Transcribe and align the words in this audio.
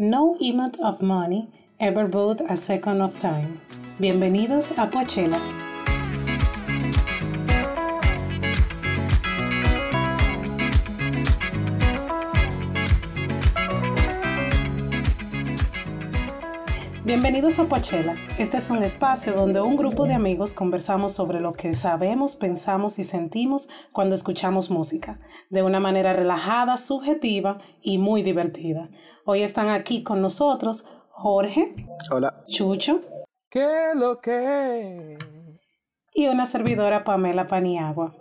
No 0.00 0.36
amount 0.36 0.78
of 0.78 1.02
money 1.02 1.48
ever 1.80 2.06
bought 2.06 2.40
a 2.48 2.56
second 2.56 3.02
of 3.02 3.18
time. 3.18 3.60
Bienvenidos 3.98 4.70
a 4.78 4.86
Pochela. 4.86 5.67
Bienvenidos 17.08 17.58
a 17.58 17.64
Pochela. 17.64 18.16
Este 18.38 18.58
es 18.58 18.68
un 18.68 18.82
espacio 18.82 19.32
donde 19.32 19.62
un 19.62 19.76
grupo 19.76 20.04
de 20.04 20.12
amigos 20.12 20.52
conversamos 20.52 21.14
sobre 21.14 21.40
lo 21.40 21.54
que 21.54 21.72
sabemos, 21.72 22.36
pensamos 22.36 22.98
y 22.98 23.04
sentimos 23.04 23.70
cuando 23.92 24.14
escuchamos 24.14 24.70
música, 24.70 25.18
de 25.48 25.62
una 25.62 25.80
manera 25.80 26.12
relajada, 26.12 26.76
subjetiva 26.76 27.62
y 27.80 27.96
muy 27.96 28.20
divertida. 28.20 28.90
Hoy 29.24 29.40
están 29.40 29.70
aquí 29.70 30.02
con 30.02 30.20
nosotros 30.20 30.84
Jorge. 31.08 31.74
Hola. 32.10 32.44
Chucho. 32.46 33.00
¿Qué 33.48 33.92
lo 33.94 34.20
que? 34.20 35.16
Y 36.12 36.26
una 36.26 36.44
servidora 36.44 37.04
Pamela 37.04 37.46
Paniagua. 37.46 38.14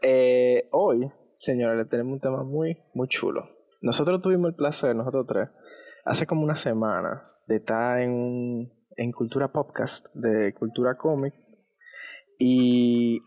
Eh, 0.00 0.68
hoy, 0.70 1.10
señores, 1.32 1.76
le 1.76 1.84
tenemos 1.86 2.12
un 2.12 2.20
tema 2.20 2.44
muy, 2.44 2.78
muy 2.94 3.08
chulo. 3.08 3.50
Nosotros 3.80 4.22
tuvimos 4.22 4.50
el 4.50 4.54
placer, 4.54 4.94
nosotros 4.94 5.26
tres, 5.26 5.48
hace 6.04 6.24
como 6.24 6.44
una 6.44 6.54
semana 6.54 7.24
estar 7.46 8.00
en, 8.00 8.72
en 8.96 9.12
Cultura 9.12 9.52
Podcast, 9.52 10.06
de 10.14 10.52
Cultura 10.54 10.96
Cómic, 10.96 11.34
y 12.38 13.22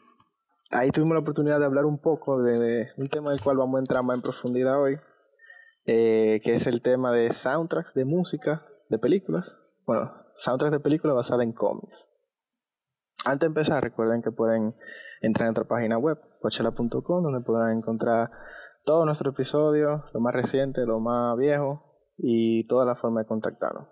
ahí 0.71 0.91
tuvimos 0.91 1.15
la 1.15 1.21
oportunidad 1.21 1.59
de 1.59 1.65
hablar 1.65 1.85
un 1.85 1.99
poco 1.99 2.41
de, 2.41 2.89
un 2.97 3.09
tema 3.09 3.31
del 3.31 3.41
cual 3.41 3.57
vamos 3.57 3.77
a 3.77 3.79
entrar 3.79 4.03
más 4.03 4.15
en 4.15 4.21
profundidad 4.21 4.81
hoy, 4.81 4.99
eh, 5.85 6.41
que 6.43 6.53
es 6.53 6.67
el 6.67 6.81
tema 6.81 7.11
de 7.11 7.31
soundtracks 7.33 7.93
de 7.93 8.05
música 8.05 8.65
de 8.89 8.99
películas. 8.99 9.59
Bueno, 9.85 10.11
soundtracks 10.35 10.73
de 10.73 10.79
películas 10.79 11.15
basadas 11.15 11.43
en 11.43 11.53
cómics. 11.53 12.09
Antes 13.25 13.41
de 13.41 13.47
empezar, 13.47 13.83
recuerden 13.83 14.21
que 14.21 14.31
pueden 14.31 14.75
entrar 15.21 15.47
en 15.47 15.53
nuestra 15.53 15.67
página 15.67 15.97
web, 15.97 16.19
coachela.com, 16.41 17.23
donde 17.23 17.41
podrán 17.41 17.77
encontrar 17.77 18.31
todos 18.85 19.05
nuestros 19.05 19.33
episodios, 19.33 20.01
lo 20.13 20.19
más 20.19 20.33
reciente, 20.33 20.85
lo 20.85 20.99
más 20.99 21.37
viejo, 21.37 21.83
y 22.17 22.65
toda 22.67 22.85
la 22.85 22.95
forma 22.95 23.21
de 23.21 23.27
contactarnos. 23.27 23.87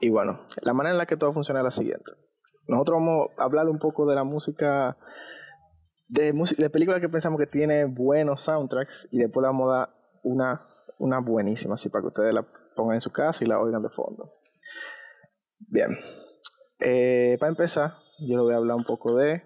Y 0.00 0.10
bueno, 0.10 0.46
la 0.62 0.74
manera 0.74 0.92
en 0.92 0.98
la 0.98 1.06
que 1.06 1.16
todo 1.16 1.32
funciona 1.32 1.60
es 1.60 1.64
la 1.64 1.70
siguiente. 1.70 2.12
Nosotros 2.66 2.98
vamos 3.00 3.28
a 3.36 3.44
hablar 3.44 3.68
un 3.68 3.78
poco 3.78 4.06
de 4.06 4.14
la 4.14 4.24
música, 4.24 4.96
de, 6.08 6.32
de 6.32 6.70
películas 6.70 7.00
que 7.00 7.08
pensamos 7.08 7.38
que 7.38 7.46
tiene 7.46 7.84
buenos 7.84 8.42
soundtracks 8.42 9.08
y 9.10 9.18
después 9.18 9.42
le 9.42 9.48
vamos 9.48 9.72
a 9.72 9.76
dar 9.76 9.94
una, 10.22 10.66
una 10.98 11.20
buenísima, 11.20 11.74
así 11.74 11.88
para 11.88 12.02
que 12.02 12.08
ustedes 12.08 12.34
la 12.34 12.46
pongan 12.74 12.96
en 12.96 13.00
su 13.00 13.12
casa 13.12 13.44
y 13.44 13.46
la 13.46 13.60
oigan 13.60 13.82
de 13.82 13.90
fondo. 13.90 14.32
Bien, 15.58 15.90
eh, 16.80 17.36
para 17.38 17.50
empezar, 17.50 17.94
yo 18.20 18.36
le 18.36 18.42
voy 18.42 18.54
a 18.54 18.56
hablar 18.56 18.76
un 18.76 18.84
poco 18.84 19.14
de 19.16 19.42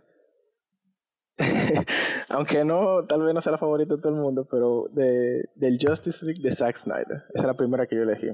aunque 2.29 2.65
no, 2.65 3.05
tal 3.07 3.23
vez 3.23 3.35
no 3.35 3.41
sea 3.41 3.53
la 3.53 3.59
favorita 3.59 3.95
de 3.95 4.01
todo 4.01 4.13
el 4.13 4.21
mundo, 4.21 4.47
pero 4.51 4.89
de, 4.93 5.49
del 5.55 5.79
Justice 5.81 6.25
League 6.25 6.43
de 6.43 6.53
Zack 6.55 6.77
Snyder. 6.77 7.25
Esa 7.33 7.43
es 7.43 7.47
la 7.47 7.57
primera 7.57 7.87
que 7.87 7.97
yo 7.97 8.03
elegí. 8.03 8.29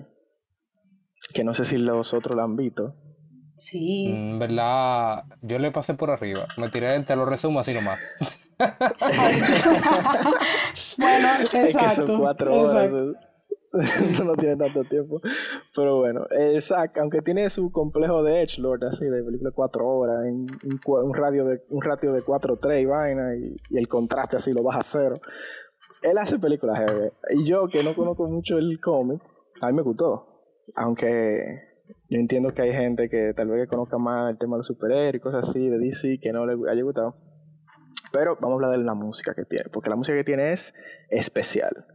Que 1.35 1.45
no 1.45 1.53
sé 1.53 1.65
si 1.65 1.77
los 1.77 2.15
otros 2.15 2.37
la 2.37 2.45
han 2.45 2.57
visto. 2.57 2.95
Sí. 3.57 4.07
En 4.07 4.37
mm, 4.37 4.39
verdad, 4.39 5.25
yo 5.43 5.59
le 5.59 5.71
pasé 5.71 5.95
por 5.95 6.11
arriba. 6.11 6.47
Me 6.57 6.71
tiré, 6.71 7.01
te 7.03 7.15
lo 7.17 7.27
resumo 7.27 7.61
así 7.61 7.75
nomás. 7.75 7.99
bueno, 10.99 11.29
exacto. 11.53 11.59
Es 11.59 11.77
que 11.77 11.91
son 11.91 12.21
cuatro 12.21 12.55
horas. 12.55 12.93
no 14.25 14.35
tiene 14.35 14.57
tanto 14.57 14.85
tiempo. 14.85 15.21
Pero 15.75 15.99
bueno, 15.99 16.27
eh, 16.31 16.61
Zack, 16.61 16.99
aunque 16.99 17.23
tiene 17.23 17.51
su 17.51 17.73
complejo 17.73 18.23
de 18.23 18.43
Edge 18.43 18.61
Lord, 18.61 18.85
así, 18.85 19.05
de 19.07 19.23
película 19.23 19.51
de 19.51 19.55
cuatro 19.55 19.87
horas, 19.87 20.25
en 20.27 20.47
un, 20.87 21.15
radio 21.15 21.45
de, 21.45 21.63
un 21.71 21.83
ratio 21.83 22.13
de 22.13 22.23
4.3 22.23 22.83
y 22.83 22.87
vaina, 22.87 23.35
y, 23.37 23.57
el 23.77 23.89
contraste 23.89 24.37
así 24.37 24.53
lo 24.53 24.63
baja 24.63 24.81
a 24.81 24.85
cero. 24.85 25.17
Él 26.03 26.19
hace 26.19 26.39
películas 26.39 26.79
heavy. 26.79 27.09
Y 27.37 27.45
yo, 27.45 27.67
que 27.67 27.83
no 27.83 27.95
conozco 27.95 28.29
mucho 28.29 28.59
el 28.59 28.79
cómic, 28.81 29.21
a 29.61 29.69
mí 29.69 29.73
me 29.73 29.83
gustó. 29.83 30.34
Aunque 30.75 31.63
yo 32.09 32.19
entiendo 32.19 32.53
que 32.53 32.63
hay 32.63 32.73
gente 32.73 33.09
que 33.09 33.35
tal 33.35 33.49
vez 33.49 33.69
conozca 33.69 33.99
más 33.99 34.31
el 34.31 34.39
tema 34.39 34.57
de 34.57 34.59
los 34.59 34.67
superhéroes 34.67 35.17
y 35.17 35.21
cosas 35.21 35.49
así, 35.49 35.69
de 35.69 35.79
DC, 35.79 36.19
que 36.21 36.33
no 36.33 36.47
le 36.47 36.71
haya 36.71 36.83
gustado. 36.83 37.17
Pero 38.13 38.37
vamos 38.37 38.53
a 38.53 38.55
hablar 38.55 38.79
de 38.79 38.85
la 38.85 38.95
música 38.95 39.35
que 39.35 39.45
tiene, 39.45 39.69
porque 39.71 39.91
la 39.91 39.97
música 39.97 40.17
que 40.17 40.25
tiene 40.25 40.53
es 40.53 40.75
especial 41.09 41.87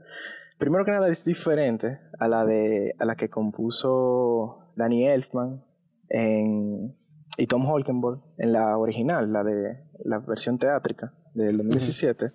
primero 0.60 0.86
que 0.86 0.92
nada 0.92 1.08
es 1.08 1.26
diferente 1.26 2.00
a 2.20 2.28
la 2.28 2.46
de 2.46 2.94
a 3.00 3.06
la 3.06 3.16
que 3.16 3.30
compuso 3.30 4.72
Danny 4.76 5.08
Elfman 5.08 5.66
en, 6.10 6.96
y 7.38 7.48
Tom 7.48 7.66
Holkenborg 7.66 8.22
en 8.38 8.54
la 8.54 8.78
original, 8.78 9.32
la 9.34 9.44
de 9.44 9.84
la 10.04 10.20
versión 10.20 10.60
teátrica 10.60 11.14
del 11.34 11.58
2017. 11.58 12.26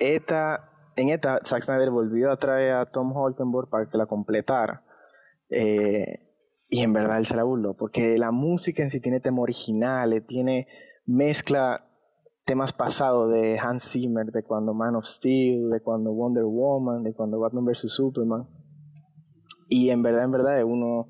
esta, 0.00 0.70
en 0.96 1.08
esta, 1.10 1.38
Zack 1.44 1.62
Snyder 1.62 1.90
volvió 1.90 2.30
a 2.32 2.36
traer 2.36 2.74
a 2.74 2.86
Tom 2.86 3.16
Holkenborg 3.16 3.70
para 3.70 3.86
que 3.86 3.96
la 3.96 4.06
completara. 4.06 4.82
Eh, 5.50 6.20
y 6.68 6.82
en 6.82 6.92
verdad 6.92 7.18
él 7.18 7.26
se 7.26 7.36
la 7.36 7.44
porque 7.78 8.18
la 8.18 8.30
música 8.30 8.82
en 8.82 8.90
sí 8.90 9.00
tiene 9.00 9.20
tema 9.20 9.40
original, 9.40 10.24
tiene 10.26 10.68
mezcla 11.06 11.88
temas 12.48 12.72
pasados 12.72 13.30
de 13.30 13.58
Hans 13.58 13.92
Zimmer, 13.92 14.26
de 14.26 14.42
cuando 14.42 14.72
Man 14.72 14.96
of 14.96 15.04
Steel, 15.04 15.68
de 15.68 15.80
cuando 15.82 16.14
Wonder 16.14 16.44
Woman, 16.44 17.02
de 17.02 17.12
cuando 17.12 17.38
Batman 17.38 17.66
vs. 17.66 17.92
Superman. 17.92 18.48
Y 19.68 19.90
en 19.90 20.02
verdad, 20.02 20.24
en 20.24 20.30
verdad, 20.32 20.64
uno... 20.64 21.08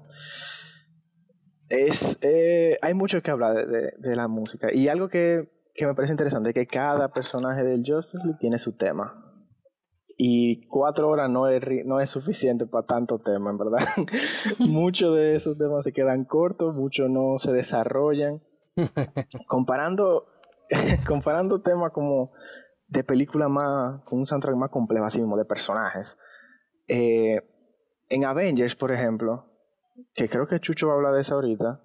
Es, 1.68 2.18
eh, 2.22 2.76
hay 2.82 2.94
mucho 2.94 3.22
que 3.22 3.30
hablar 3.30 3.54
de, 3.54 4.16
la 4.16 4.26
música. 4.26 4.74
Y 4.74 4.88
algo 4.88 5.08
que, 5.08 5.48
me 5.80 5.94
parece 5.94 6.12
interesante 6.12 6.50
es 6.50 6.54
que 6.54 6.66
cada 6.66 7.12
personaje 7.12 7.62
del 7.62 7.84
Justice 7.86 8.24
League 8.24 8.38
tiene 8.40 8.58
su 8.58 8.76
tema. 8.76 9.27
Y 10.20 10.66
cuatro 10.66 11.08
horas 11.08 11.30
no 11.30 11.48
es, 11.48 11.62
no 11.86 12.00
es 12.00 12.10
suficiente 12.10 12.66
para 12.66 12.84
tanto 12.84 13.20
tema, 13.20 13.50
en 13.50 13.58
verdad. 13.58 13.86
muchos 14.58 15.14
de 15.16 15.36
esos 15.36 15.56
temas 15.56 15.84
se 15.84 15.92
quedan 15.92 16.24
cortos, 16.24 16.74
muchos 16.74 17.08
no 17.08 17.38
se 17.38 17.52
desarrollan. 17.52 18.42
Comparando 19.46 20.26
comparando 21.06 21.60
temas 21.60 21.92
como 21.92 22.32
de 22.88 23.04
película 23.04 23.48
más, 23.48 24.02
con 24.04 24.20
un 24.20 24.26
soundtrack 24.26 24.56
más 24.56 24.70
complejo, 24.70 25.04
así 25.04 25.20
mismo, 25.20 25.36
de 25.36 25.44
personajes. 25.44 26.16
Eh, 26.86 27.42
en 28.08 28.24
Avengers, 28.24 28.76
por 28.76 28.92
ejemplo, 28.92 29.44
que 30.14 30.28
creo 30.28 30.46
que 30.46 30.60
Chucho 30.60 30.86
va 30.86 30.94
a 30.94 30.96
hablar 30.96 31.14
de 31.14 31.20
eso 31.20 31.34
ahorita, 31.34 31.82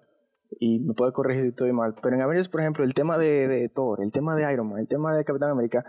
y 0.60 0.80
me 0.80 0.94
puede 0.94 1.12
corregir 1.12 1.44
si 1.44 1.50
estoy 1.50 1.74
mal, 1.74 1.96
pero 2.02 2.16
en 2.16 2.22
Avengers, 2.22 2.48
por 2.48 2.62
ejemplo, 2.62 2.84
el 2.84 2.94
tema 2.94 3.18
de, 3.18 3.70
Thor, 3.74 4.02
el 4.02 4.12
tema 4.12 4.36
de 4.36 4.52
Iron 4.54 4.70
Man, 4.70 4.80
el 4.80 4.88
tema 4.88 5.16
de 5.16 5.26
Capitán 5.26 5.50
América, 5.50 5.84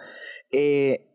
eh, 0.50 1.13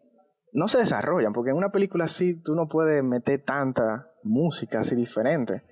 no 0.54 0.68
se 0.68 0.80
desarrollan, 0.80 1.34
porque 1.34 1.52
en 1.52 1.58
una 1.58 1.72
película 1.72 2.06
así 2.06 2.36
tú 2.36 2.56
no 2.56 2.68
puedes 2.68 3.04
meter 3.04 3.44
tanta 3.44 4.12
música 4.24 4.82
así 4.82 4.96
diferente. 4.96 5.64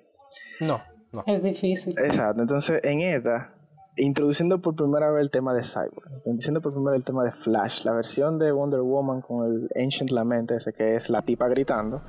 No, 0.59 0.81
no. 1.13 1.23
Es 1.25 1.41
difícil. 1.41 1.95
Exacto, 1.97 2.41
entonces 2.41 2.81
en 2.83 3.01
esta 3.01 3.53
introduciendo 3.97 4.61
por 4.61 4.75
primera 4.75 5.09
vez 5.09 5.23
el 5.23 5.31
tema 5.31 5.53
de 5.53 5.63
Cyborg, 5.63 6.11
introduciendo 6.17 6.61
por 6.61 6.71
primera 6.71 6.91
vez 6.91 6.99
el 6.99 7.05
tema 7.05 7.23
de 7.23 7.31
Flash, 7.31 7.83
la 7.83 7.93
versión 7.93 8.37
de 8.37 8.51
Wonder 8.51 8.81
Woman 8.81 9.21
con 9.21 9.45
el 9.45 9.69
Ancient 9.81 10.11
Lament 10.11 10.51
ese 10.51 10.71
que 10.71 10.95
es 10.95 11.09
la 11.09 11.23
tipa 11.23 11.47
gritando. 11.47 12.01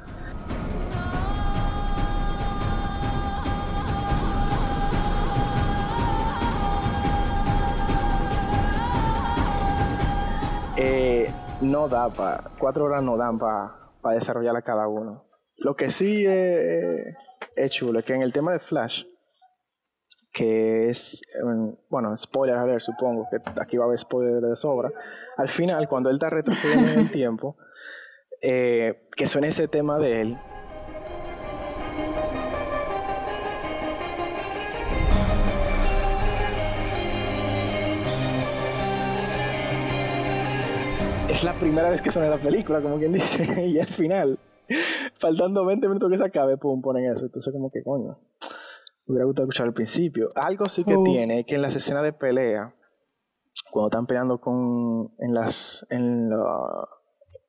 Eh, 10.81 11.33
no 11.61 11.89
da 11.89 12.09
para, 12.09 12.51
cuatro 12.59 12.85
horas 12.85 13.03
no 13.03 13.17
dan 13.17 13.39
para 13.39 14.15
desarrollar 14.15 14.57
a 14.57 14.63
cada 14.63 14.89
uno. 14.89 15.29
Lo 15.59 15.75
que 15.75 15.91
sí 15.91 16.25
es, 16.27 17.17
es 17.57 17.71
chulo 17.71 17.99
es 17.99 18.05
que 18.05 18.15
en 18.15 18.23
el 18.23 18.33
tema 18.33 18.53
de 18.53 18.61
Flash, 18.61 19.05
que 20.33 20.89
es, 20.89 21.21
bueno, 21.89 22.17
spoiler 22.17 22.57
a 22.57 22.65
ver, 22.65 22.81
supongo 22.81 23.27
que 23.31 23.39
aquí 23.61 23.77
va 23.77 23.85
a 23.85 23.87
haber 23.87 23.99
spoiler 23.99 24.41
de 24.41 24.55
sobra. 24.55 24.93
Al 25.37 25.49
final, 25.49 25.89
cuando 25.89 26.11
él 26.11 26.17
está 26.17 26.31
retrocediendo 26.31 26.93
en 26.93 26.99
el 27.01 27.11
tiempo, 27.13 27.57
eh, 28.41 29.09
que 29.17 29.27
suena 29.27 29.49
ese 29.49 29.67
tema 29.67 29.99
de 29.99 30.21
él. 30.21 30.39
Es 41.29 41.45
la 41.45 41.59
primera 41.59 41.91
vez 41.91 42.01
que 42.01 42.11
suena 42.11 42.29
la 42.29 42.39
película, 42.39 42.81
como 42.81 42.99
quien 42.99 43.13
dice, 43.13 43.67
y 43.67 43.79
al 43.79 43.87
final, 43.87 44.39
faltando 45.19 45.65
20 45.65 45.87
minutos 45.89 46.11
que 46.11 46.19
se 46.19 46.25
acabe, 46.25 46.57
pum, 46.57 46.81
ponen 46.81 47.11
eso. 47.13 47.27
Entonces, 47.27 47.53
como 47.53 47.71
que 47.71 47.83
coño 47.83 48.19
me 49.07 49.13
hubiera 49.13 49.25
gustado 49.25 49.47
escuchar 49.47 49.67
al 49.67 49.75
principio. 49.75 50.33
Algo 50.35 50.67
sí 50.67 50.85
que 50.85 50.97
tiene 51.05 51.41
es 51.41 51.47
que 51.47 51.55
en 51.55 51.63
las 51.63 51.75
escenas 51.75 52.03
de 52.03 52.13
pelea, 52.13 52.75
cuando 53.71 53.89
están 53.89 54.07
peleando 54.07 54.41
con 54.41 55.15
en 55.19 55.35
las 55.35 55.87
en, 55.91 56.31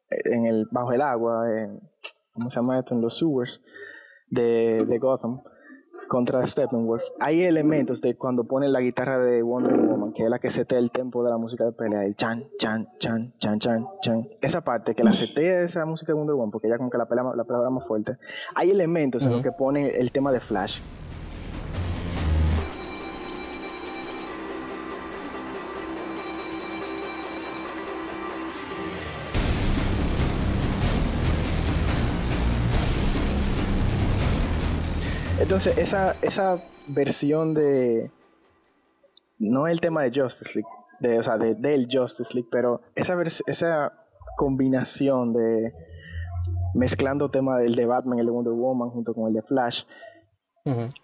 en 0.09 0.45
el 0.45 0.67
bajo 0.71 0.93
el 0.93 1.01
agua, 1.01 1.51
en, 1.51 1.81
¿cómo 2.33 2.49
se 2.49 2.57
llama 2.57 2.79
esto? 2.79 2.95
En 2.95 3.01
los 3.01 3.17
sewers, 3.17 3.61
de, 4.29 4.85
de 4.87 4.99
Gotham 4.99 5.41
contra 6.09 6.45
Steppenwolf, 6.45 7.03
hay 7.21 7.43
elementos 7.43 8.01
de 8.01 8.17
cuando 8.17 8.43
ponen 8.43 8.73
la 8.73 8.81
guitarra 8.81 9.19
de 9.19 9.41
Wonder 9.41 9.79
Woman, 9.79 10.11
que 10.11 10.23
es 10.23 10.29
la 10.29 10.39
que 10.39 10.49
setea 10.49 10.79
el 10.79 10.91
tempo 10.91 11.23
de 11.23 11.29
la 11.29 11.37
música 11.37 11.63
de 11.63 11.71
pelea, 11.71 12.03
el 12.03 12.15
chan, 12.15 12.49
chan, 12.57 12.89
chan, 12.97 13.33
chan, 13.37 13.59
chan, 13.59 13.87
chan. 14.01 14.27
Esa 14.41 14.61
parte 14.61 14.95
que 14.95 15.03
la 15.05 15.13
setea 15.13 15.61
esa 15.61 15.85
música 15.85 16.11
de 16.11 16.17
Wonder 16.17 16.35
Woman, 16.35 16.51
porque 16.51 16.67
ya 16.67 16.77
como 16.77 16.89
que 16.89 16.97
la 16.97 17.05
pelea, 17.05 17.23
la 17.35 17.45
pelea 17.45 17.69
más 17.69 17.85
fuerte. 17.85 18.17
Hay 18.55 18.71
elementos 18.71 19.23
en 19.25 19.31
los 19.31 19.41
que 19.41 19.53
ponen 19.53 19.89
el 19.93 20.11
tema 20.11 20.33
de 20.33 20.41
Flash, 20.41 20.81
Entonces, 35.49 35.79
esa, 35.79 36.15
esa 36.21 36.63
versión 36.85 37.55
de. 37.55 38.11
No 39.39 39.65
el 39.65 39.81
tema 39.81 40.03
de 40.03 40.11
Justice 40.21 40.51
League, 40.53 40.69
de, 40.99 41.17
o 41.17 41.23
sea, 41.23 41.39
de, 41.39 41.55
del 41.55 41.87
Justice 41.91 42.35
League, 42.35 42.47
pero 42.51 42.81
esa, 42.93 43.19
esa 43.47 43.93
combinación 44.37 45.33
de. 45.33 45.73
mezclando 46.75 47.31
tema 47.31 47.57
del 47.57 47.73
de 47.73 47.87
Batman 47.87 48.19
y 48.19 48.21
el 48.21 48.27
de 48.27 48.31
Wonder 48.31 48.53
Woman 48.53 48.91
junto 48.91 49.15
con 49.15 49.27
el 49.27 49.33
de 49.33 49.41
Flash, 49.41 49.85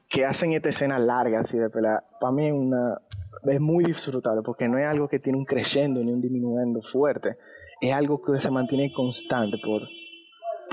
que 0.09 0.25
hacen 0.25 0.53
esta 0.53 0.69
escena 0.69 0.99
larga 0.99 1.39
así 1.39 1.57
de 1.57 1.71
pelea, 1.71 2.03
para 2.21 2.31
mí 2.31 2.45
es, 2.45 2.53
una, 2.53 3.01
es 3.45 3.59
muy 3.59 3.85
disfrutable 3.85 4.43
porque 4.43 4.67
no 4.67 4.77
es 4.77 4.85
algo 4.85 5.07
que 5.07 5.17
tiene 5.17 5.39
un 5.39 5.45
creciendo 5.45 6.03
ni 6.03 6.11
un 6.11 6.21
disminuyendo 6.21 6.83
fuerte, 6.83 7.39
es 7.81 7.91
algo 7.91 8.21
que 8.21 8.39
se 8.39 8.51
mantiene 8.51 8.93
constante 8.93 9.57
por, 9.57 9.87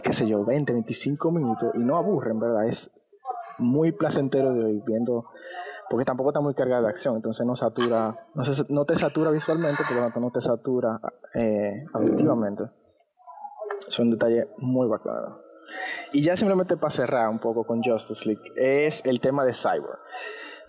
qué 0.02 0.12
sé 0.12 0.28
yo, 0.28 0.44
20, 0.44 0.74
25 0.74 1.30
minutos 1.30 1.70
y 1.74 1.78
no 1.78 1.96
aburren, 1.96 2.38
¿verdad? 2.38 2.68
Es, 2.68 2.90
muy 3.58 3.92
placentero 3.92 4.52
de 4.54 4.64
oír, 4.64 4.82
viendo, 4.86 5.26
porque 5.90 6.04
tampoco 6.04 6.30
está 6.30 6.40
muy 6.40 6.54
cargada 6.54 6.82
de 6.82 6.88
acción, 6.88 7.16
entonces 7.16 7.46
no 7.46 7.56
satura, 7.56 8.26
no, 8.34 8.42
no 8.68 8.84
te 8.84 8.94
satura 8.94 9.30
visualmente, 9.30 9.82
pero 9.88 10.08
no 10.20 10.30
te 10.30 10.40
satura 10.40 11.00
eh, 11.34 11.84
auditivamente. 11.92 12.64
Es 13.86 13.98
un 13.98 14.10
detalle 14.10 14.48
muy 14.58 14.88
bacano. 14.88 15.40
Y 16.12 16.22
ya 16.22 16.36
simplemente 16.36 16.76
para 16.76 16.90
cerrar 16.90 17.28
un 17.28 17.38
poco 17.38 17.64
con 17.64 17.82
Justice 17.82 18.28
League, 18.28 18.42
es 18.56 19.02
el 19.04 19.20
tema 19.20 19.44
de 19.44 19.54
Cyber 19.54 19.98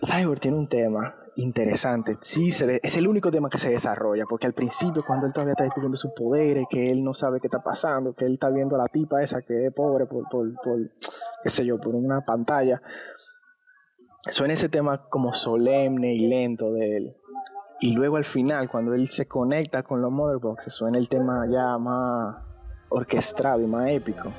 Cyber 0.04 0.40
tiene 0.40 0.56
un 0.56 0.68
tema 0.68 1.14
interesante. 1.36 2.16
Sí, 2.20 2.50
es 2.50 2.96
el 2.96 3.08
único 3.08 3.30
tema 3.30 3.48
que 3.48 3.58
se 3.58 3.70
desarrolla, 3.70 4.24
porque 4.28 4.46
al 4.46 4.54
principio, 4.54 5.04
cuando 5.06 5.26
él 5.26 5.32
todavía 5.32 5.52
está 5.52 5.64
descubriendo 5.64 5.96
sus 5.96 6.12
poderes, 6.12 6.66
que 6.68 6.90
él 6.90 7.02
no 7.02 7.14
sabe 7.14 7.40
qué 7.40 7.48
está 7.48 7.62
pasando, 7.62 8.14
que 8.14 8.24
él 8.24 8.34
está 8.34 8.50
viendo 8.50 8.76
a 8.76 8.78
la 8.78 8.86
tipa 8.86 9.22
esa 9.22 9.42
que 9.42 9.66
es 9.66 9.72
pobre 9.72 10.06
por, 10.06 10.28
por, 10.28 10.52
por 10.62 10.78
qué 11.42 11.50
sé 11.50 11.64
yo, 11.64 11.78
por 11.78 11.94
una 11.94 12.20
pantalla, 12.20 12.80
suena 14.30 14.54
ese 14.54 14.68
tema 14.68 15.08
como 15.08 15.32
solemne 15.32 16.14
y 16.14 16.26
lento 16.26 16.72
de 16.72 16.96
él. 16.96 17.16
Y 17.80 17.92
luego 17.92 18.16
al 18.16 18.24
final, 18.24 18.70
cuando 18.70 18.94
él 18.94 19.06
se 19.08 19.26
conecta 19.26 19.82
con 19.82 20.00
los 20.00 20.10
Motherboxes, 20.10 20.72
suena 20.72 20.98
el 20.98 21.08
tema 21.08 21.46
ya 21.50 21.76
más 21.78 22.36
orquestado 22.88 23.60
y 23.60 23.66
más 23.66 23.90
épico. 23.90 24.32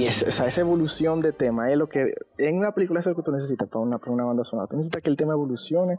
Y 0.00 0.06
esa 0.06 0.60
evolución 0.62 1.20
de 1.20 1.34
tema 1.34 1.70
es 1.70 1.76
lo 1.76 1.90
que 1.90 2.14
en 2.38 2.56
una 2.56 2.72
película 2.72 3.00
es 3.00 3.06
lo 3.06 3.14
que 3.14 3.22
tú 3.22 3.32
necesitas 3.32 3.68
para 3.68 3.82
una, 3.82 4.00
una 4.06 4.24
banda 4.24 4.44
sonora. 4.44 4.66
Tú 4.66 4.76
necesitas 4.76 5.02
que 5.02 5.10
el 5.10 5.16
tema 5.18 5.34
evolucione, 5.34 5.98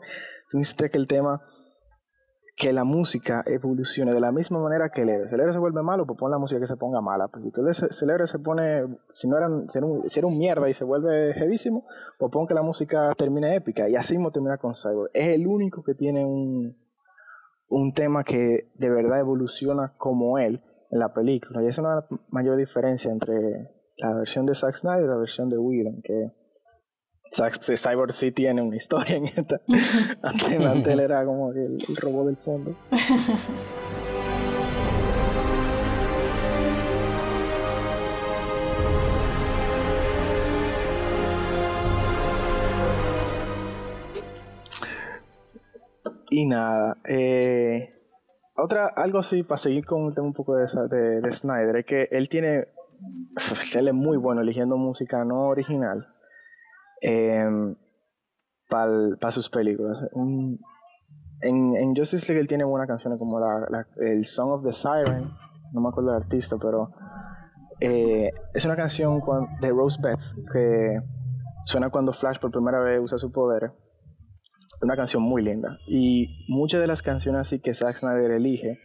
tú 0.49 0.57
necesitas 0.57 0.89
que 0.89 0.97
el 0.97 1.05
tema, 1.05 1.39
que 2.57 2.73
la 2.73 2.83
música 2.83 3.43
evolucione 3.45 4.11
de 4.11 4.19
la 4.19 4.31
misma 4.31 4.59
manera 4.59 4.89
que 4.89 5.03
el 5.03 5.09
héroe. 5.09 5.29
Si 5.29 5.35
el 5.35 5.41
héroe 5.41 5.53
se 5.53 5.59
vuelve 5.59 5.83
malo, 5.83 6.07
pues 6.07 6.17
pon 6.17 6.31
la 6.31 6.39
música 6.39 6.59
que 6.59 6.65
se 6.65 6.77
ponga 6.77 6.99
mala. 6.99 7.27
Pues 7.27 7.77
si, 7.77 8.05
el 8.05 8.09
héroe 8.09 8.25
se 8.25 8.39
pone, 8.39 8.87
si 9.13 9.27
no 9.27 9.37
era, 9.37 9.47
si 9.67 9.77
era, 9.77 10.27
un, 10.27 10.37
mierda 10.39 10.67
y 10.67 10.73
se 10.73 10.83
vuelve 10.83 11.33
heavísimo, 11.33 11.85
pues 12.17 12.31
pon 12.31 12.47
que 12.47 12.55
la 12.55 12.63
música 12.63 13.13
termine 13.13 13.53
épica. 13.53 13.87
Y 13.87 13.95
así 13.95 14.15
mismo 14.15 14.31
termina 14.31 14.57
con 14.57 14.73
Cyborg. 14.73 15.11
Es 15.13 15.27
el 15.27 15.45
único 15.45 15.83
que 15.83 15.93
tiene 15.93 16.25
un, 16.25 16.75
un 17.69 17.93
tema 17.93 18.23
que 18.23 18.71
de 18.73 18.89
verdad 18.89 19.19
evoluciona 19.19 19.93
como 19.99 20.39
él 20.39 20.63
en 20.89 20.97
la 20.97 21.13
película. 21.13 21.61
Y 21.61 21.67
esa 21.67 21.81
es 21.81 21.85
una 21.85 22.07
mayor 22.31 22.57
diferencia 22.57 23.11
entre 23.11 23.79
la 24.01 24.13
versión 24.13 24.45
de 24.45 24.55
Zack 24.55 24.75
Snyder 24.75 25.03
y 25.03 25.07
la 25.07 25.17
versión 25.17 25.49
de 25.49 25.57
Whedon, 25.57 26.01
que 26.01 26.31
Zack, 27.33 27.61
Cyborg 27.61 28.11
sí 28.13 28.31
tiene 28.31 28.61
una 28.61 28.75
historia 28.75 29.15
en 29.15 29.25
esta. 29.27 29.61
antes, 30.23 30.93
él 30.93 30.99
era 30.99 31.23
como 31.23 31.51
el, 31.51 31.77
el 31.87 31.95
robot 31.95 32.25
del 32.25 32.37
fondo. 32.37 32.75
y 46.33 46.45
nada, 46.45 46.97
eh, 47.07 47.93
otra, 48.55 48.87
algo 48.87 49.19
así, 49.19 49.43
para 49.43 49.57
seguir 49.57 49.85
con 49.85 50.05
el 50.05 50.15
tema 50.15 50.27
un 50.27 50.33
poco 50.33 50.55
de, 50.55 50.65
de, 50.89 51.21
de 51.21 51.33
Snyder, 51.33 51.75
es 51.75 51.85
que 51.85 52.07
él 52.09 52.29
tiene 52.29 52.67
él 53.75 53.87
es 53.87 53.93
muy 53.93 54.17
bueno 54.17 54.41
eligiendo 54.41 54.77
música 54.77 55.23
no 55.25 55.47
original 55.47 56.07
em, 57.01 57.75
para 58.69 59.31
sus 59.31 59.49
películas. 59.49 60.03
en, 60.13 61.75
en, 61.75 61.95
Justice 61.95 62.27
League 62.27 62.41
él 62.41 62.47
tiene 62.47 62.63
buenas 62.63 62.87
canciones 62.87 63.19
como 63.19 63.39
la, 63.39 63.87
el 63.97 64.25
Song 64.25 64.51
of 64.51 64.63
the 64.63 64.71
Siren, 64.71 65.31
no 65.73 65.81
me 65.81 65.89
acuerdo 65.89 66.11
del 66.11 66.21
artista, 66.21 66.57
pero 66.61 66.91
eh, 67.79 68.31
es 68.53 68.65
una 68.65 68.75
canción 68.75 69.21
de 69.59 69.69
Rose 69.69 69.99
Betts 70.01 70.35
que 70.53 70.99
suena 71.65 71.89
cuando 71.89 72.13
Flash 72.13 72.39
por 72.39 72.51
primera 72.51 72.79
vez 72.79 72.99
usa 73.01 73.17
su 73.17 73.31
poder. 73.31 73.73
Una 74.81 74.95
canción 74.95 75.21
muy 75.21 75.43
linda. 75.43 75.77
Y 75.87 76.45
muchas 76.47 76.81
de 76.81 76.87
las 76.87 77.01
canciones 77.01 77.41
así 77.41 77.59
que 77.59 77.73
Zack 77.73 77.93
Snyder 77.93 78.31
elige, 78.31 78.79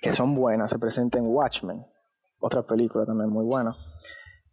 que 0.00 0.12
son 0.12 0.34
buenas, 0.34 0.70
se 0.70 0.78
presentan 0.78 1.24
en 1.24 1.30
Watchmen 1.30 1.84
otra 2.40 2.66
película 2.66 3.06
también 3.06 3.30
muy 3.30 3.44
buena. 3.44 3.76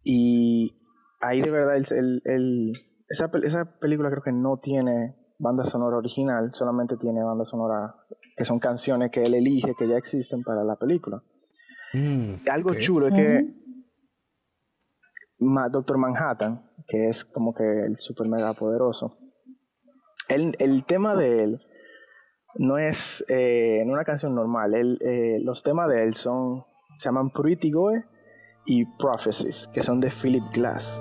Y 0.04 0.80
ahí 1.20 1.40
de 1.40 1.50
verdad 1.50 1.76
el, 1.76 2.22
el, 2.24 2.72
esa, 3.08 3.30
esa 3.42 3.78
película 3.78 4.10
creo 4.10 4.22
que 4.22 4.32
no 4.32 4.58
tiene 4.58 5.16
banda 5.38 5.64
sonora 5.64 5.96
original, 5.96 6.50
solamente 6.54 6.96
tiene 6.96 7.22
banda 7.22 7.44
sonora 7.44 7.94
que 8.36 8.44
son 8.44 8.58
canciones 8.58 9.10
que 9.10 9.22
él 9.22 9.34
elige 9.34 9.74
que 9.76 9.88
ya 9.88 9.96
existen 9.96 10.42
para 10.42 10.64
la 10.64 10.76
película. 10.76 11.22
Mm, 11.92 12.34
Algo 12.50 12.74
chulo 12.74 13.08
es 13.08 13.14
que 13.14 13.54
Doctor 15.70 15.98
Manhattan, 15.98 16.70
que 16.86 17.08
es 17.08 17.24
como 17.24 17.54
que 17.54 17.64
el 17.64 17.96
super 17.98 18.28
mega 18.28 18.52
poderoso, 18.54 19.16
el, 20.28 20.54
el 20.58 20.84
tema 20.84 21.14
de 21.16 21.44
él 21.44 21.60
no 22.58 22.78
es 22.78 23.24
eh, 23.28 23.82
una 23.86 24.04
canción 24.04 24.34
normal. 24.34 24.74
eh, 24.74 25.38
los 25.44 25.62
temas 25.62 25.88
de 25.88 26.04
él 26.04 26.14
son 26.14 26.64
se 26.98 27.08
llaman 27.08 27.30
Goe 27.32 28.04
y 28.66 28.84
Prophecies, 28.84 29.68
que 29.72 29.84
son 29.84 30.00
de 30.00 30.10
Philip 30.10 30.42
Glass. 30.52 31.00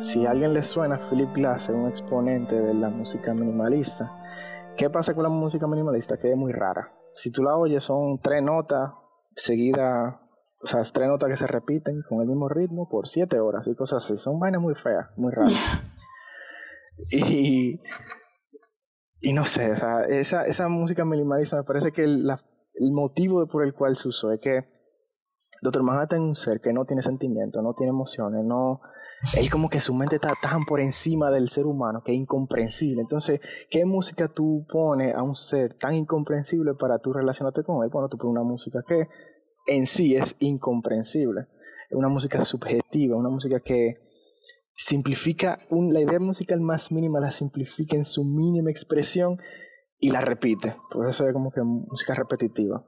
Si 0.00 0.26
a 0.26 0.32
alguien 0.32 0.52
le 0.52 0.64
suena, 0.64 0.98
Philip 0.98 1.32
Glass 1.32 1.70
es 1.70 1.76
un 1.76 1.86
exponente 1.86 2.60
de 2.60 2.74
la 2.74 2.88
música 2.90 3.32
minimalista. 3.32 4.12
¿Qué 4.76 4.90
pasa 4.90 5.14
con 5.14 5.22
la 5.22 5.28
música 5.28 5.68
minimalista? 5.68 6.16
Que 6.16 6.32
es 6.32 6.36
muy 6.36 6.52
rara. 6.52 6.92
Si 7.12 7.30
tú 7.30 7.44
la 7.44 7.56
oyes, 7.56 7.84
son 7.84 8.18
tres 8.18 8.42
notas 8.42 8.90
seguidas 9.36 10.16
o 10.64 10.66
sea, 10.66 10.82
tres 10.84 11.08
notas 11.08 11.28
que 11.28 11.36
se 11.36 11.46
repiten 11.46 12.02
con 12.08 12.22
el 12.22 12.26
mismo 12.26 12.48
ritmo 12.48 12.88
por 12.88 13.06
siete 13.06 13.38
horas 13.38 13.66
y 13.66 13.74
cosas 13.74 14.02
así. 14.02 14.16
Son 14.16 14.40
vainas 14.40 14.62
muy 14.62 14.74
feas, 14.74 15.08
muy 15.16 15.30
raras. 15.30 15.52
y, 17.10 17.80
y 19.20 19.32
no 19.34 19.44
sé, 19.44 19.72
o 19.72 19.76
sea, 19.76 20.04
esa, 20.04 20.46
esa 20.46 20.68
música 20.68 21.04
minimalista 21.04 21.56
me 21.56 21.64
parece 21.64 21.92
que 21.92 22.04
el, 22.04 22.30
el 22.74 22.92
motivo 22.92 23.46
por 23.46 23.62
el 23.62 23.74
cual 23.74 23.96
se 23.96 24.08
usó 24.08 24.32
es 24.32 24.40
que 24.40 24.64
Doctor 25.60 25.82
Manhattan 25.82 26.22
es 26.22 26.28
un 26.28 26.34
ser 26.34 26.60
que 26.60 26.72
no 26.72 26.86
tiene 26.86 27.02
sentimientos, 27.02 27.62
no 27.62 27.74
tiene 27.74 27.90
emociones, 27.90 28.44
no... 28.44 28.80
Él 29.38 29.48
como 29.50 29.70
que 29.70 29.80
su 29.80 29.94
mente 29.94 30.16
está 30.16 30.34
tan 30.42 30.62
por 30.64 30.80
encima 30.80 31.30
del 31.30 31.48
ser 31.48 31.64
humano 31.64 32.02
que 32.04 32.12
es 32.12 32.18
incomprensible. 32.18 33.00
Entonces, 33.00 33.40
¿qué 33.70 33.86
música 33.86 34.28
tú 34.28 34.66
pones 34.70 35.14
a 35.14 35.22
un 35.22 35.34
ser 35.34 35.72
tan 35.74 35.94
incomprensible 35.94 36.72
para 36.74 36.98
tú 36.98 37.14
relacionarte 37.14 37.62
con 37.62 37.82
él? 37.82 37.90
Bueno, 37.90 38.08
tú 38.08 38.18
pones 38.18 38.32
una 38.32 38.42
música 38.42 38.82
que 38.86 39.08
en 39.66 39.86
sí 39.86 40.16
es 40.16 40.36
incomprensible. 40.38 41.48
Es 41.88 41.96
una 41.96 42.08
música 42.08 42.44
subjetiva, 42.44 43.16
una 43.16 43.30
música 43.30 43.60
que 43.60 43.96
simplifica, 44.72 45.60
la 45.70 46.00
idea 46.00 46.18
musical 46.18 46.60
más 46.60 46.90
mínima 46.90 47.20
la 47.20 47.30
simplifica 47.30 47.96
en 47.96 48.04
su 48.04 48.24
mínima 48.24 48.70
expresión 48.70 49.38
y 49.98 50.10
la 50.10 50.20
repite. 50.20 50.76
Por 50.90 51.08
eso 51.08 51.26
es 51.26 51.32
como 51.32 51.50
que 51.50 51.62
música 51.62 52.14
repetitiva. 52.14 52.84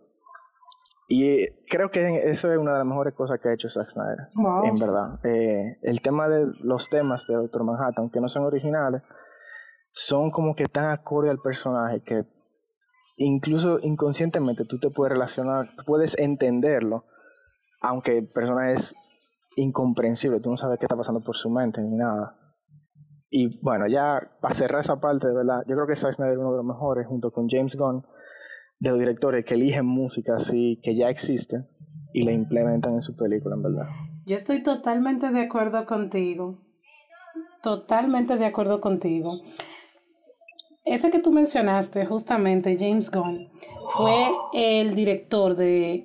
Y 1.09 1.47
creo 1.71 1.91
que 1.91 2.17
eso 2.31 2.53
es 2.53 2.59
una 2.59 2.73
de 2.73 2.79
las 2.79 2.87
mejores 2.87 3.15
cosas 3.15 3.39
que 3.41 3.49
ha 3.49 3.55
hecho 3.55 3.71
Zack 3.71 3.89
Snyder. 3.89 4.29
En 4.65 4.77
verdad. 4.77 5.25
Eh, 5.25 5.79
el 5.83 6.01
tema 6.01 6.29
de 6.29 6.53
los 6.61 6.89
temas 6.89 7.27
de 7.29 7.35
Doctor 7.35 7.63
Manhattan, 7.65 8.05
aunque 8.05 8.21
no 8.21 8.29
son 8.29 8.45
originales, 8.45 9.03
son 9.93 10.31
como 10.31 10.55
que 10.57 10.67
tan 10.67 10.91
acorde 10.91 11.31
al 11.31 11.39
personaje 11.39 12.03
que 12.03 12.25
incluso 13.17 13.79
inconscientemente 13.83 14.65
tú 14.65 14.79
te 14.79 14.91
puedes 14.91 15.13
relacionar, 15.13 15.71
puedes 15.87 16.19
entenderlo, 16.19 17.05
aunque 17.81 18.19
el 18.19 18.29
personaje 18.29 18.75
es 18.75 18.95
incomprensible, 19.57 20.41
tú 20.41 20.51
no 20.51 20.57
sabes 20.57 20.79
qué 20.79 20.85
está 20.85 20.97
pasando 20.97 21.21
por 21.21 21.37
su 21.37 21.51
mente 21.51 21.81
ni 21.81 21.97
nada. 21.97 22.39
Y 23.31 23.61
bueno, 23.61 23.87
ya 23.89 24.21
para 24.41 24.55
cerrar 24.55 24.81
esa 24.81 25.01
parte, 25.01 25.27
de 25.27 25.35
verdad, 25.35 25.63
yo 25.67 25.75
creo 25.75 25.87
que 25.87 25.97
Zack 25.97 26.13
Snyder 26.13 26.35
es 26.35 26.39
uno 26.39 26.53
de 26.53 26.59
los 26.59 26.67
mejores, 26.67 27.07
junto 27.07 27.33
con 27.33 27.49
James 27.49 27.77
Gunn, 27.77 28.07
de 28.79 28.91
los 28.91 28.99
directores 28.99 29.45
que 29.45 29.55
eligen 29.55 29.87
música 29.87 30.37
así, 30.37 30.79
que 30.83 30.95
ya 30.95 31.09
existe, 31.09 31.67
y 32.13 32.23
la 32.23 32.33
implementan 32.33 32.95
en 32.95 33.03
su 33.03 33.17
película, 33.17 33.57
en 33.57 33.63
verdad. 33.63 33.87
Yo 34.27 34.35
estoy 34.35 34.63
totalmente 34.63 35.31
de 35.31 35.41
acuerdo 35.41 35.85
contigo. 35.87 36.59
Totalmente 37.63 38.37
de 38.37 38.47
acuerdo 38.47 38.81
contigo. 38.81 39.41
Ese 40.87 41.11
que 41.11 41.19
tú 41.19 41.33
mencionaste, 41.33 42.07
justamente, 42.07 42.77
James 42.79 43.11
Gunn, 43.11 43.49
fue 43.97 44.29
el 44.55 44.95
director 44.95 45.57
de 45.57 46.05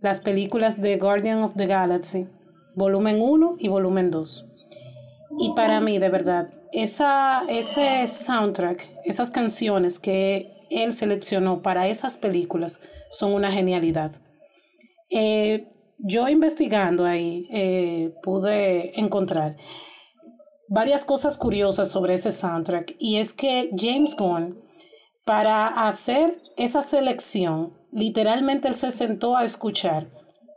las 0.00 0.20
películas 0.20 0.80
de 0.80 0.96
Guardian 0.96 1.44
of 1.44 1.54
the 1.54 1.66
Galaxy, 1.66 2.26
volumen 2.74 3.20
1 3.20 3.56
y 3.58 3.68
volumen 3.68 4.10
2. 4.10 4.46
Y 5.38 5.52
para 5.54 5.82
mí, 5.82 5.98
de 5.98 6.08
verdad, 6.08 6.48
esa, 6.72 7.42
ese 7.48 8.06
soundtrack, 8.06 8.88
esas 9.04 9.30
canciones 9.30 9.98
que 9.98 10.50
él 10.70 10.94
seleccionó 10.94 11.60
para 11.60 11.88
esas 11.88 12.16
películas 12.16 12.80
son 13.10 13.34
una 13.34 13.52
genialidad. 13.52 14.12
Eh, 15.10 15.68
yo 15.98 16.26
investigando 16.28 17.04
ahí 17.04 17.46
eh, 17.52 18.14
pude 18.22 18.98
encontrar 18.98 19.56
varias 20.72 21.04
cosas 21.04 21.36
curiosas 21.36 21.90
sobre 21.90 22.14
ese 22.14 22.32
soundtrack 22.32 22.96
y 22.98 23.18
es 23.18 23.34
que 23.34 23.68
James 23.76 24.16
Gunn 24.16 24.56
para 25.26 25.66
hacer 25.66 26.38
esa 26.56 26.80
selección 26.80 27.74
literalmente 27.92 28.68
él 28.68 28.74
se 28.74 28.90
sentó 28.90 29.36
a 29.36 29.44
escuchar 29.44 30.06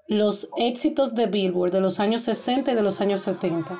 los 0.07 0.48
éxitos 0.57 1.15
de 1.15 1.25
Billboard 1.25 1.74
de 1.74 1.81
los 1.81 2.00
años 2.00 2.22
60 2.22 2.72
y 2.72 2.75
de 2.75 2.81
los 2.81 3.01
años 3.01 3.24
70 3.24 3.77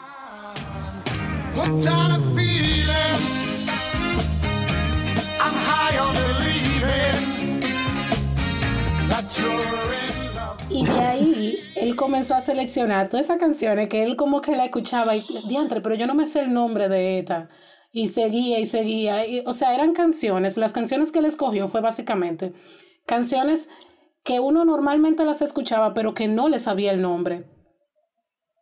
y 10.75 10.86
de 10.86 11.00
ahí 11.00 11.60
él 11.75 11.96
comenzó 11.96 12.36
a 12.36 12.41
seleccionar 12.41 13.08
todas 13.08 13.27
esas 13.27 13.38
canciones 13.38 13.88
que 13.88 14.03
él 14.03 14.17
como 14.17 14.41
que 14.41 14.55
la 14.55 14.65
escuchaba 14.65 15.15
y 15.15 15.24
diantre, 15.48 15.79
pero 15.79 15.96
yo 15.96 16.05
no 16.05 16.13
me 16.13 16.25
sé 16.25 16.41
el 16.41 16.53
nombre 16.53 16.89
de 16.89 17.20
esta. 17.20 17.50
Y 17.94 18.10
seguía 18.10 18.60
y 18.60 18.65
seguía. 18.65 19.24
o 19.46 19.53
sea, 19.53 19.74
eran 19.74 19.94
canciones. 19.94 20.58
Las 20.58 20.74
canciones 20.74 21.13
que 21.13 21.20
él 21.20 21.25
escogió 21.25 21.70
fue 21.70 21.79
básicamente 21.79 22.51
canciones 23.05 23.70
que 24.24 24.39
uno 24.39 24.65
normalmente 24.65 25.24
las 25.24 25.41
escuchaba, 25.41 25.94
pero 25.94 26.13
que 26.13 26.27
no 26.27 26.50
le 26.50 26.60
sabía 26.60 26.91
el 26.91 27.01
nombre. 27.01 27.46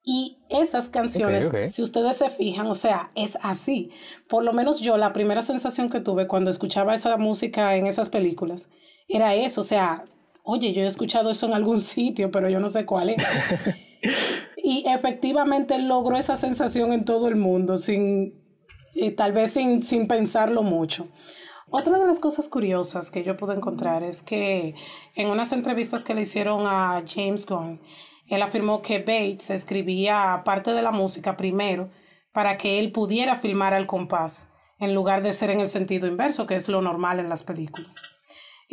Y 0.05 0.38
esas 0.50 0.89
canciones, 0.89 1.50
si 1.74 1.82
ustedes 1.82 2.17
se 2.17 2.29
fijan, 2.29 2.67
o 2.67 2.75
sea, 2.75 3.12
es 3.15 3.39
así. 3.41 3.91
Por 4.27 4.43
lo 4.43 4.51
menos 4.51 4.82
yo, 4.82 4.98
la 4.98 5.13
primera 5.13 5.41
sensación 5.41 5.89
que 5.89 6.01
tuve 6.01 6.27
cuando 6.27 6.50
escuchaba 6.50 6.93
esa 6.93 7.17
música 7.17 7.77
en 7.77 7.88
esas 7.88 8.10
películas, 8.10 8.70
era 9.08 9.34
eso, 9.34 9.62
o 9.62 9.63
sea, 9.63 10.03
oye, 10.43 10.73
yo 10.73 10.83
he 10.83 10.88
escuchado 10.88 11.29
eso 11.31 11.47
en 11.47 11.53
algún 11.53 11.81
sitio, 11.81 12.31
pero 12.31 12.50
yo 12.50 12.59
no 12.59 12.69
sé 12.69 12.85
cuál 12.85 13.09
es. 13.09 13.23
y 14.57 14.85
efectivamente 14.88 15.79
logró 15.79 16.17
esa 16.17 16.35
sensación 16.35 16.93
en 16.93 17.05
todo 17.05 17.27
el 17.27 17.35
mundo, 17.35 17.77
sin, 17.77 18.33
eh, 18.95 19.12
tal 19.12 19.31
vez 19.31 19.51
sin, 19.51 19.81
sin 19.81 20.07
pensarlo 20.07 20.62
mucho. 20.62 21.07
Otra 21.69 21.97
de 21.97 22.05
las 22.05 22.19
cosas 22.19 22.50
curiosas 22.50 23.09
que 23.09 23.23
yo 23.23 23.35
pude 23.35 23.55
encontrar 23.55 24.03
es 24.03 24.21
que 24.21 24.75
en 25.15 25.29
unas 25.29 25.51
entrevistas 25.53 26.03
que 26.03 26.13
le 26.13 26.21
hicieron 26.21 26.67
a 26.67 27.03
James 27.07 27.47
Gunn, 27.47 27.81
él 28.27 28.41
afirmó 28.43 28.81
que 28.81 29.00
Bates 29.00 29.50
escribía 29.50 30.43
parte 30.45 30.71
de 30.71 30.83
la 30.83 30.91
música 30.91 31.35
primero 31.35 31.89
para 32.31 32.57
que 32.57 32.79
él 32.79 32.91
pudiera 32.91 33.38
filmar 33.38 33.73
al 33.73 33.88
compás, 33.88 34.51
en 34.79 34.93
lugar 34.93 35.23
de 35.23 35.33
ser 35.33 35.50
en 35.50 35.62
el 35.62 35.67
sentido 35.67 36.07
inverso, 36.07 36.45
que 36.45 36.55
es 36.55 36.69
lo 36.69 36.81
normal 36.81 37.19
en 37.19 37.29
las 37.29 37.43
películas. 37.43 38.03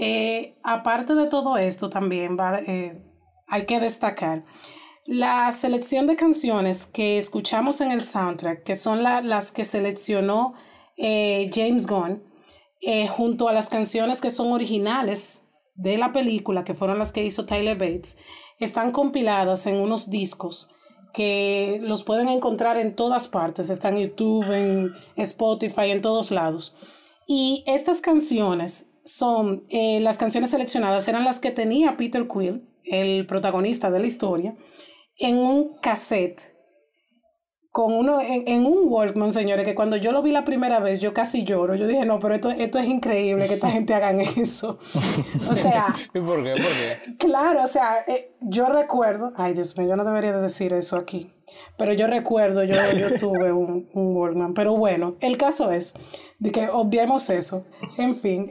Eh, 0.02 0.54
aparte 0.62 1.14
de 1.14 1.26
todo 1.26 1.58
esto, 1.58 1.90
también 1.90 2.38
eh, 2.66 2.98
hay 3.48 3.66
que 3.66 3.78
destacar 3.80 4.42
la 5.04 5.52
selección 5.52 6.06
de 6.06 6.16
canciones 6.16 6.86
que 6.86 7.18
escuchamos 7.18 7.82
en 7.82 7.90
el 7.90 8.02
soundtrack, 8.02 8.62
que 8.62 8.76
son 8.76 9.02
las 9.02 9.52
que 9.52 9.66
seleccionó 9.66 10.54
eh, 10.96 11.50
James 11.52 11.86
Gunn, 11.86 12.22
junto 13.10 13.50
a 13.50 13.52
las 13.52 13.68
canciones 13.68 14.22
que 14.22 14.30
son 14.30 14.52
originales 14.52 15.42
de 15.74 15.98
la 15.98 16.14
película, 16.14 16.64
que 16.64 16.72
fueron 16.72 16.98
las 16.98 17.12
que 17.12 17.22
hizo 17.22 17.44
Tyler 17.44 17.76
Bates, 17.76 18.16
están 18.58 18.92
compiladas 18.92 19.66
en 19.66 19.76
unos 19.76 20.08
discos 20.08 20.70
que 21.12 21.78
los 21.82 22.04
pueden 22.04 22.28
encontrar 22.28 22.78
en 22.78 22.96
todas 22.96 23.28
partes, 23.28 23.68
están 23.68 23.98
en 23.98 24.08
YouTube, 24.08 24.50
en 24.50 24.94
Spotify, 25.16 25.90
en 25.90 26.00
todos 26.00 26.30
lados. 26.30 26.74
Y 27.26 27.64
estas 27.66 28.00
canciones 28.00 28.89
son, 29.04 29.64
eh, 29.70 30.00
las 30.00 30.18
canciones 30.18 30.50
seleccionadas 30.50 31.08
eran 31.08 31.24
las 31.24 31.40
que 31.40 31.50
tenía 31.50 31.96
Peter 31.96 32.26
Quill, 32.28 32.68
el 32.84 33.26
protagonista 33.26 33.90
de 33.90 34.00
la 34.00 34.06
historia, 34.06 34.54
en 35.18 35.38
un 35.38 35.76
cassette 35.80 36.50
con 37.70 37.92
uno 37.92 38.20
en, 38.20 38.66
un 38.66 38.88
Walkman, 38.88 39.30
señores, 39.30 39.64
que 39.64 39.76
cuando 39.76 39.96
yo 39.96 40.10
lo 40.10 40.22
vi 40.22 40.32
la 40.32 40.44
primera 40.44 40.80
vez, 40.80 40.98
yo 40.98 41.14
casi 41.14 41.44
lloro. 41.44 41.76
Yo 41.76 41.86
dije, 41.86 42.04
no, 42.04 42.18
pero 42.18 42.34
esto, 42.34 42.50
esto 42.50 42.80
es 42.80 42.88
increíble 42.88 43.46
que 43.46 43.54
esta 43.54 43.70
gente 43.70 43.94
hagan 43.94 44.20
eso. 44.20 44.78
O 45.48 45.54
sea. 45.54 45.94
¿Y 46.14 46.20
por 46.20 46.42
qué? 46.42 46.52
¿Por 46.52 46.60
qué? 46.60 47.16
Claro, 47.18 47.62
o 47.62 47.66
sea, 47.68 48.04
eh, 48.08 48.32
yo 48.40 48.66
recuerdo. 48.66 49.32
Ay, 49.36 49.54
Dios 49.54 49.78
mío, 49.78 49.88
yo 49.88 49.96
no 49.96 50.04
debería 50.04 50.32
de 50.32 50.42
decir 50.42 50.72
eso 50.72 50.96
aquí. 50.96 51.30
Pero 51.78 51.92
yo 51.92 52.08
recuerdo, 52.08 52.64
yo, 52.64 52.74
yo 52.96 53.14
tuve 53.18 53.52
un, 53.52 53.88
un 53.92 54.16
Walkman. 54.16 54.52
Pero 54.54 54.74
bueno, 54.74 55.16
el 55.20 55.36
caso 55.36 55.70
es 55.70 55.94
de 56.40 56.50
que 56.50 56.68
obviemos 56.68 57.30
eso. 57.30 57.64
En 57.98 58.16
fin. 58.16 58.50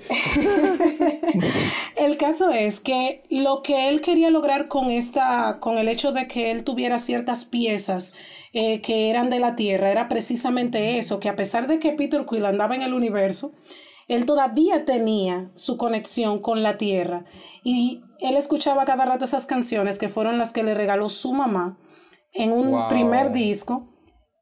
el 1.98 2.18
caso 2.18 2.52
es 2.52 2.80
que 2.80 3.24
lo 3.30 3.62
que 3.64 3.90
él 3.90 4.00
quería 4.02 4.30
lograr 4.30 4.68
con 4.68 4.90
esta, 4.90 5.60
con 5.60 5.78
el 5.78 5.90
hecho 5.90 6.12
de 6.12 6.28
que 6.28 6.52
él 6.52 6.64
tuviera 6.64 7.00
ciertas 7.00 7.46
piezas 7.46 8.14
eh, 8.54 8.80
que 8.82 9.10
eran 9.10 9.30
de 9.30 9.40
la 9.40 9.56
Tierra 9.56 9.92
era 9.92 10.08
precisamente 10.08 11.00
eso, 11.00 11.20
que 11.20 11.30
a 11.30 11.36
pesar 11.36 11.68
de 11.68 11.80
que 11.80 11.92
Peter 11.92 12.26
Quill 12.30 12.46
andaba 12.46 12.76
en 12.76 12.84
el 12.84 12.94
universo, 12.94 13.52
él 14.08 14.26
todavía 14.26 14.86
tenía 14.86 15.52
su 15.56 15.78
conexión 15.78 16.40
con 16.40 16.62
la 16.62 16.78
Tierra 16.78 17.26
y 17.64 18.02
él 18.20 18.38
escuchaba 18.38 18.86
cada 18.86 19.06
rato 19.06 19.26
esas 19.26 19.48
canciones 19.48 19.98
que 19.98 20.10
fueron 20.10 20.38
las 20.38 20.54
que 20.54 20.64
le 20.64 20.76
regaló 20.76 21.10
su 21.10 21.34
mamá 21.34 21.76
en 22.34 22.52
un 22.52 22.88
primer 22.88 23.32
disco 23.32 23.88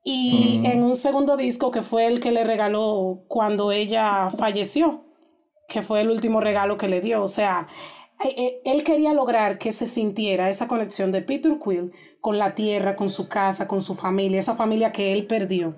y 0.09 0.61
en 0.63 0.83
un 0.83 0.95
segundo 0.95 1.35
disco 1.35 1.69
que 1.69 1.81
fue 1.81 2.07
el 2.07 2.21
que 2.21 2.31
le 2.31 2.45
regaló 2.45 3.25
cuando 3.27 3.73
ella 3.73 4.29
falleció, 4.29 5.03
que 5.67 5.81
fue 5.81 5.99
el 5.99 6.09
último 6.09 6.39
regalo 6.39 6.77
que 6.77 6.87
le 6.87 7.01
dio. 7.01 7.21
O 7.21 7.27
sea, 7.27 7.67
eh, 8.23 8.33
eh, 8.37 8.61
él 8.63 8.85
quería 8.85 9.13
lograr 9.13 9.57
que 9.57 9.73
se 9.73 9.85
sintiera 9.85 10.47
esa 10.47 10.69
conexión 10.69 11.11
de 11.11 11.23
Peter 11.23 11.59
Quill 11.61 11.91
con 12.21 12.37
la 12.37 12.55
tierra, 12.55 12.95
con 12.95 13.09
su 13.09 13.27
casa, 13.27 13.67
con 13.67 13.81
su 13.81 13.95
familia, 13.95 14.39
esa 14.39 14.55
familia 14.55 14.93
que 14.93 15.11
él 15.11 15.27
perdió. 15.27 15.75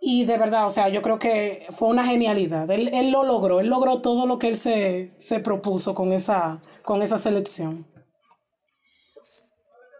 Y 0.00 0.24
de 0.24 0.38
verdad, 0.38 0.64
o 0.64 0.70
sea, 0.70 0.88
yo 0.88 1.02
creo 1.02 1.18
que 1.18 1.66
fue 1.70 1.88
una 1.88 2.04
genialidad. 2.04 2.70
Él, 2.70 2.90
él 2.92 3.10
lo 3.10 3.24
logró, 3.24 3.58
él 3.58 3.66
logró 3.66 4.02
todo 4.02 4.28
lo 4.28 4.38
que 4.38 4.46
él 4.46 4.56
se, 4.56 5.16
se 5.18 5.40
propuso 5.40 5.96
con 5.96 6.12
esa, 6.12 6.60
con 6.84 7.02
esa 7.02 7.18
selección. 7.18 7.88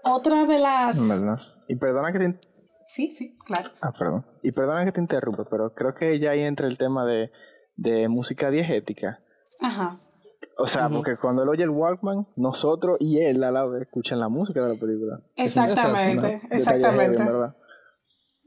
Otra 0.05 0.45
de 0.45 0.61
las... 0.61 0.97
Y 1.67 1.75
perdona 1.75 2.12
que 2.12 2.19
te... 2.21 2.48
Sí, 2.88 3.11
sí, 3.11 3.37
claro. 3.45 3.71
Ah, 3.83 3.92
perdón. 3.92 4.25
Y 4.42 4.50
perdona 4.50 4.83
que 4.87 4.92
te 4.92 5.00
interrumpa, 5.02 5.45
pero 5.45 5.75
creo 5.75 5.95
que 5.95 6.18
ya 6.18 6.30
ahí 6.30 6.40
entra 6.40 6.66
el 6.66 6.78
tema 6.78 7.04
de, 7.04 7.30
de 7.76 8.09
música 8.09 8.50
diegética. 8.50 9.21
Ajá. 9.61 9.99
O 10.57 10.66
sea, 10.66 10.88
porque 10.88 11.14
cuando 11.21 11.42
él 11.42 11.50
oye 11.50 11.64
el 11.64 11.71
Walkman, 11.71 12.26
nosotros 12.37 12.97
y 12.99 13.21
él 13.21 13.45
a 13.45 13.50
la 13.50 13.66
vez 13.66 13.83
escuchan 13.83 14.18
la 14.18 14.30
música 14.30 14.62
de 14.62 14.73
la 14.73 14.80
película. 14.80 15.21
Exactamente, 15.37 16.40
exactamente. 16.50 17.23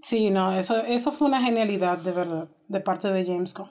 sí, 0.01 0.31
no, 0.31 0.53
eso, 0.53 0.77
eso 0.87 1.11
fue 1.11 1.27
una 1.27 1.43
genialidad 1.43 1.99
de 1.99 2.11
verdad, 2.11 2.49
de 2.67 2.79
parte 2.79 3.11
de 3.11 3.23
James 3.23 3.53
Gunn. 3.53 3.69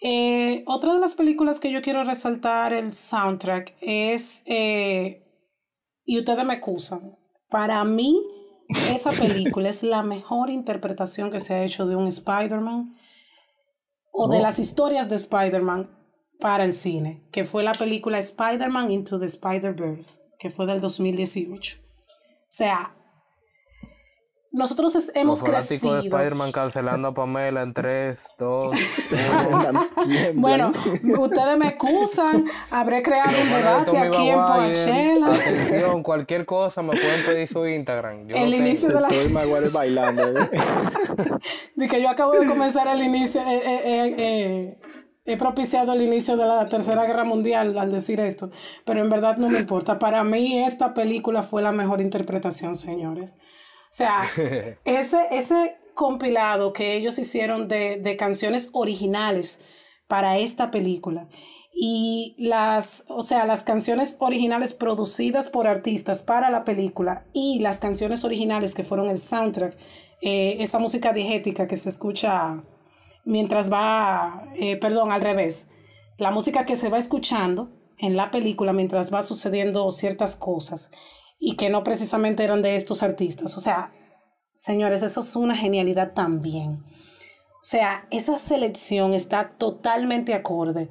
Eh, 0.00 0.64
otra 0.66 0.94
de 0.94 1.00
las 1.00 1.14
películas 1.14 1.60
que 1.60 1.70
yo 1.70 1.82
quiero 1.82 2.04
resaltar 2.04 2.72
el 2.72 2.94
soundtrack 2.94 3.76
es, 3.82 4.42
eh, 4.46 5.26
y 6.06 6.18
ustedes 6.18 6.46
me 6.46 6.54
acusan, 6.54 7.18
para 7.50 7.84
mí 7.84 8.18
esa 8.68 9.12
película 9.12 9.70
es 9.70 9.82
la 9.82 10.02
mejor 10.02 10.50
interpretación 10.50 11.30
que 11.30 11.40
se 11.40 11.54
ha 11.54 11.64
hecho 11.64 11.86
de 11.86 11.96
un 11.96 12.06
Spider-Man 12.06 12.96
o 14.12 14.28
de 14.28 14.38
oh. 14.38 14.42
las 14.42 14.58
historias 14.58 15.08
de 15.08 15.16
Spider-Man 15.16 15.90
para 16.40 16.64
el 16.64 16.72
cine, 16.72 17.26
que 17.32 17.44
fue 17.44 17.62
la 17.62 17.72
película 17.72 18.18
Spider-Man 18.18 18.90
Into 18.90 19.18
the 19.18 19.26
Spider-Verse, 19.26 20.22
que 20.38 20.50
fue 20.50 20.66
del 20.66 20.80
2018. 20.80 21.78
O 21.80 21.86
sea, 22.46 22.94
nosotros 24.50 25.10
hemos 25.14 25.40
Los 25.40 25.48
crecido. 25.48 25.94
de 25.94 26.08
Spider-Man 26.08 26.52
cancelando 26.52 27.08
a 27.08 27.14
Pamela 27.14 27.62
en 27.62 27.74
3, 27.74 28.20
2, 28.38 28.76
bueno, 30.34 30.72
ustedes 31.18 31.58
me 31.58 31.68
acusan, 31.68 32.44
habré 32.70 33.02
creado 33.02 33.30
un 33.42 33.50
debate 33.50 33.98
aquí 33.98 34.28
en 34.28 34.36
Poachella. 34.36 35.26
Atención, 35.26 36.02
cualquier 36.02 36.46
cosa 36.46 36.82
me 36.82 36.90
pueden 36.90 37.24
pedir 37.26 37.48
su 37.48 37.66
Instagram. 37.66 38.26
Yo 38.26 38.36
el 38.36 38.54
inicio 38.54 38.88
de 38.88 39.00
la. 39.00 39.08
Estoy 39.08 39.32
Maguire 39.32 39.68
bailando. 39.68 40.22
¿eh? 40.28 40.50
de 41.76 41.88
que 41.88 42.00
yo 42.00 42.08
acabo 42.08 42.32
de 42.32 42.46
comenzar 42.46 42.88
el 42.88 43.02
inicio. 43.02 43.40
Eh, 43.42 43.62
eh, 43.64 44.14
eh, 44.18 44.78
he 45.26 45.36
propiciado 45.36 45.92
el 45.92 46.00
inicio 46.00 46.38
de 46.38 46.46
la 46.46 46.68
Tercera 46.70 47.04
Guerra 47.04 47.24
Mundial 47.24 47.76
al 47.78 47.92
decir 47.92 48.18
esto, 48.18 48.50
pero 48.86 49.02
en 49.02 49.10
verdad 49.10 49.36
no 49.36 49.50
me 49.50 49.58
importa. 49.58 49.98
Para 49.98 50.24
mí 50.24 50.58
esta 50.58 50.94
película 50.94 51.42
fue 51.42 51.60
la 51.62 51.70
mejor 51.70 52.00
interpretación, 52.00 52.76
señores. 52.76 53.36
O 53.88 53.90
sea, 53.90 54.24
ese, 54.84 55.26
ese 55.30 55.76
compilado 55.94 56.72
que 56.72 56.94
ellos 56.94 57.18
hicieron 57.18 57.68
de, 57.68 57.96
de, 57.96 58.16
canciones 58.16 58.70
originales 58.72 59.60
para 60.06 60.38
esta 60.38 60.70
película 60.70 61.28
y 61.72 62.34
las, 62.38 63.04
o 63.08 63.22
sea, 63.22 63.46
las 63.46 63.62
canciones 63.62 64.16
originales 64.18 64.74
producidas 64.74 65.48
por 65.48 65.68
artistas 65.68 66.22
para 66.22 66.50
la 66.50 66.64
película 66.64 67.24
y 67.32 67.60
las 67.60 67.78
canciones 67.78 68.24
originales 68.24 68.74
que 68.74 68.82
fueron 68.82 69.08
el 69.08 69.18
soundtrack, 69.18 69.76
eh, 70.20 70.56
esa 70.58 70.80
música 70.80 71.12
diegética 71.12 71.68
que 71.68 71.76
se 71.76 71.88
escucha 71.88 72.60
mientras 73.24 73.72
va, 73.72 74.48
eh, 74.56 74.76
perdón, 74.76 75.12
al 75.12 75.20
revés, 75.20 75.68
la 76.16 76.32
música 76.32 76.64
que 76.64 76.76
se 76.76 76.88
va 76.88 76.98
escuchando 76.98 77.70
en 77.98 78.16
la 78.16 78.32
película 78.32 78.72
mientras 78.72 79.14
va 79.14 79.22
sucediendo 79.22 79.90
ciertas 79.92 80.34
cosas 80.34 80.90
y 81.38 81.56
que 81.56 81.70
no 81.70 81.84
precisamente 81.84 82.44
eran 82.44 82.62
de 82.62 82.76
estos 82.76 83.02
artistas. 83.02 83.56
O 83.56 83.60
sea, 83.60 83.92
señores, 84.54 85.02
eso 85.02 85.20
es 85.20 85.36
una 85.36 85.56
genialidad 85.56 86.12
también. 86.14 86.82
O 87.60 87.64
sea, 87.70 88.06
esa 88.10 88.38
selección 88.38 89.14
está 89.14 89.48
totalmente 89.58 90.34
acorde. 90.34 90.88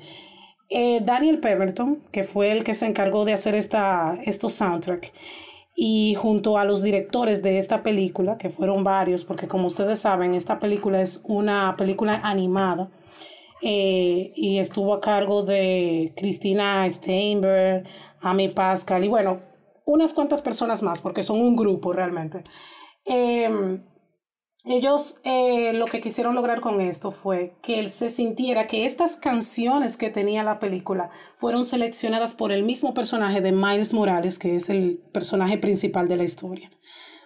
Eh, 0.70 1.00
Daniel 1.02 1.40
Pemberton, 1.40 2.02
que 2.12 2.24
fue 2.26 2.52
el 2.52 2.64
que 2.64 2.74
se 2.74 2.86
encargó 2.86 3.24
de 3.24 3.34
hacer 3.34 3.56
esta, 3.56 4.20
estos 4.24 4.54
soundtrack, 4.54 5.14
y 5.76 6.16
junto 6.16 6.58
a 6.58 6.66
los 6.66 6.82
directores 6.82 7.42
de 7.42 7.58
esta 7.58 7.84
película, 7.84 8.38
que 8.38 8.50
fueron 8.50 8.84
varios, 8.84 9.24
porque 9.24 9.48
como 9.48 9.68
ustedes 9.68 10.00
saben, 10.00 10.34
esta 10.34 10.60
película 10.60 11.02
es 11.02 11.22
una 11.24 11.76
película 11.78 12.20
animada, 12.24 12.90
eh, 13.62 14.34
y 14.36 14.58
estuvo 14.58 14.94
a 14.94 15.00
cargo 15.00 15.44
de 15.44 16.14
Cristina 16.18 16.86
Steinberg, 16.90 17.86
Amy 18.20 18.50
Pascal, 18.50 19.06
y 19.06 19.08
bueno, 19.08 19.40
unas 19.88 20.14
cuantas 20.14 20.42
personas 20.42 20.84
más, 20.84 21.00
porque 21.00 21.24
son 21.24 21.42
un 21.42 21.56
grupo 21.56 21.94
realmente. 21.94 22.44
Eh, 23.06 23.80
ellos 24.66 25.22
eh, 25.24 25.72
lo 25.72 25.86
que 25.86 26.02
quisieron 26.02 26.36
lograr 26.36 26.60
con 26.60 26.82
esto 26.82 27.12
fue 27.12 27.56
que 27.62 27.80
él 27.80 27.90
se 27.90 28.10
sintiera 28.10 28.68
que 28.68 28.86
estas 28.86 29.16
canciones 29.16 29.96
que 29.96 30.10
tenía 30.10 30.44
la 30.44 30.60
película 30.60 31.10
fueron 31.38 31.64
seleccionadas 31.64 32.34
por 32.34 32.52
el 32.52 32.64
mismo 32.64 32.94
personaje 32.94 33.40
de 33.40 33.54
Miles 33.54 33.94
Morales, 33.94 34.38
que 34.38 34.58
es 34.58 34.70
el 34.70 35.02
personaje 35.14 35.58
principal 35.58 36.10
de 36.10 36.18
la 36.18 36.26
historia. 36.26 36.70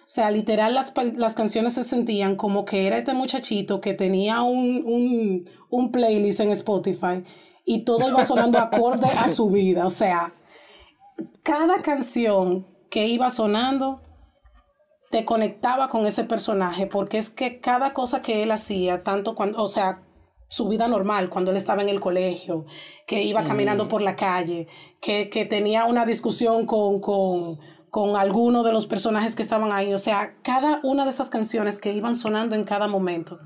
O 0.02 0.14
sea, 0.14 0.30
literal 0.30 0.72
las, 0.74 0.92
las 1.16 1.34
canciones 1.34 1.72
se 1.72 1.82
sentían 1.82 2.36
como 2.36 2.64
que 2.64 2.86
era 2.86 2.98
este 2.98 3.12
muchachito 3.12 3.80
que 3.80 3.94
tenía 3.94 4.42
un, 4.42 4.84
un, 4.86 5.50
un 5.68 5.90
playlist 5.90 6.40
en 6.40 6.52
Spotify 6.52 7.24
y 7.64 7.84
todo 7.84 8.08
iba 8.08 8.22
sonando 8.22 8.58
acorde 8.60 9.06
a 9.06 9.28
su 9.28 9.50
vida. 9.50 9.84
O 9.84 9.90
sea, 9.90 10.32
cada 11.42 11.82
canción 11.82 12.66
que 12.90 13.06
iba 13.08 13.30
sonando 13.30 14.00
te 15.10 15.24
conectaba 15.24 15.88
con 15.88 16.06
ese 16.06 16.24
personaje, 16.24 16.86
porque 16.86 17.18
es 17.18 17.30
que 17.30 17.60
cada 17.60 17.92
cosa 17.92 18.22
que 18.22 18.42
él 18.42 18.50
hacía, 18.50 19.02
tanto 19.02 19.34
cuando, 19.34 19.62
o 19.62 19.68
sea, 19.68 20.02
su 20.48 20.68
vida 20.68 20.88
normal, 20.88 21.30
cuando 21.30 21.50
él 21.50 21.56
estaba 21.56 21.82
en 21.82 21.88
el 21.88 22.00
colegio, 22.00 22.66
que 23.06 23.22
iba 23.22 23.44
caminando 23.44 23.88
por 23.88 24.02
la 24.02 24.16
calle, 24.16 24.68
que, 25.00 25.28
que 25.28 25.44
tenía 25.44 25.84
una 25.84 26.06
discusión 26.06 26.66
con, 26.66 26.98
con, 27.00 27.58
con 27.90 28.16
alguno 28.16 28.62
de 28.62 28.72
los 28.72 28.86
personajes 28.86 29.36
que 29.36 29.42
estaban 29.42 29.72
ahí, 29.72 29.92
o 29.92 29.98
sea, 29.98 30.36
cada 30.42 30.80
una 30.82 31.04
de 31.04 31.10
esas 31.10 31.30
canciones 31.30 31.78
que 31.78 31.92
iban 31.92 32.16
sonando 32.16 32.54
en 32.54 32.64
cada 32.64 32.88
momento, 32.88 33.38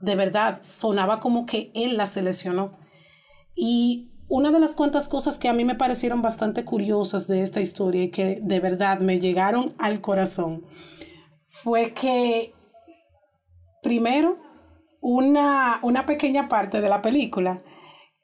de 0.00 0.14
verdad, 0.14 0.58
sonaba 0.62 1.20
como 1.20 1.46
que 1.46 1.70
él 1.74 1.96
la 1.96 2.06
seleccionó. 2.06 2.78
Y 3.54 4.10
una 4.28 4.50
de 4.50 4.60
las 4.60 4.74
cuantas 4.74 5.08
cosas 5.08 5.38
que 5.38 5.48
a 5.48 5.52
mí 5.52 5.64
me 5.64 5.74
parecieron 5.74 6.22
bastante 6.22 6.64
curiosas 6.64 7.26
de 7.26 7.42
esta 7.42 7.60
historia 7.60 8.04
y 8.04 8.10
que 8.10 8.40
de 8.42 8.60
verdad 8.60 9.00
me 9.00 9.18
llegaron 9.18 9.74
al 9.78 10.00
corazón 10.00 10.62
fue 11.46 11.92
que, 11.92 12.52
primero, 13.82 14.38
una, 15.00 15.80
una 15.82 16.06
pequeña 16.06 16.48
parte 16.48 16.80
de 16.80 16.88
la 16.88 17.02
película 17.02 17.62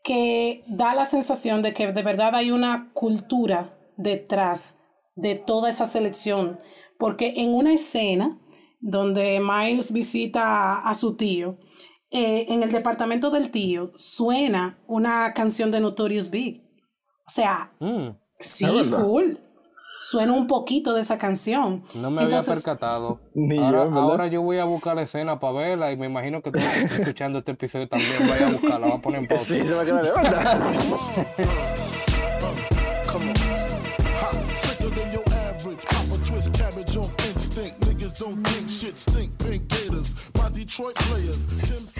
que 0.02 0.62
da 0.66 0.94
la 0.94 1.06
sensación 1.06 1.62
de 1.62 1.72
que 1.72 1.90
de 1.92 2.02
verdad 2.02 2.34
hay 2.34 2.50
una 2.50 2.90
cultura 2.92 3.74
detrás 3.96 4.78
de 5.16 5.34
toda 5.34 5.70
esa 5.70 5.86
selección, 5.86 6.58
porque 6.98 7.34
en 7.36 7.54
una 7.54 7.72
escena 7.72 8.38
donde 8.80 9.40
Miles 9.40 9.92
visita 9.92 10.80
a 10.80 10.92
su 10.92 11.16
tío, 11.16 11.56
eh, 12.14 12.46
en 12.48 12.62
el 12.62 12.72
departamento 12.72 13.28
del 13.30 13.50
tío 13.50 13.90
suena 13.96 14.78
una 14.86 15.34
canción 15.34 15.70
de 15.70 15.80
Notorious 15.80 16.30
Big. 16.30 16.62
O 17.26 17.30
sea, 17.30 17.70
Mm, 17.80 18.08
sí, 18.40 18.66
full. 18.84 19.34
Suena 20.00 20.32
un 20.32 20.46
poquito 20.46 20.92
de 20.92 21.00
esa 21.00 21.16
canción. 21.18 21.82
no 21.94 22.10
me 22.10 22.22
Entonces, 22.22 22.48
había 22.48 22.62
percatado. 22.62 23.20
Ni 23.34 23.56
yo, 23.56 23.64
ahora, 23.64 23.84
¿verdad? 23.84 23.98
ahora 24.02 24.26
yo 24.26 24.42
voy 24.42 24.58
a 24.58 24.64
buscar 24.64 24.96
la 24.96 25.02
escena 25.02 25.38
para 25.40 25.52
verla 25.54 25.92
y 25.92 25.96
me 25.96 26.06
imagino 26.06 26.40
que 26.40 26.50
tú 26.50 26.58
estás 26.58 26.98
escuchando 27.00 27.38
este 27.38 27.52
episodio 27.52 27.88
también 27.88 28.12
vaya 28.28 28.48
a 28.48 28.50
buscarla, 28.52 28.86
va 28.88 28.94
a 28.94 29.00
poner 29.00 29.20
en 29.20 29.26
pausa. 29.28 29.44
Sí, 29.44 29.66
se 29.66 29.74
va 29.74 29.82
a 29.82 29.84
quedar 29.84 30.04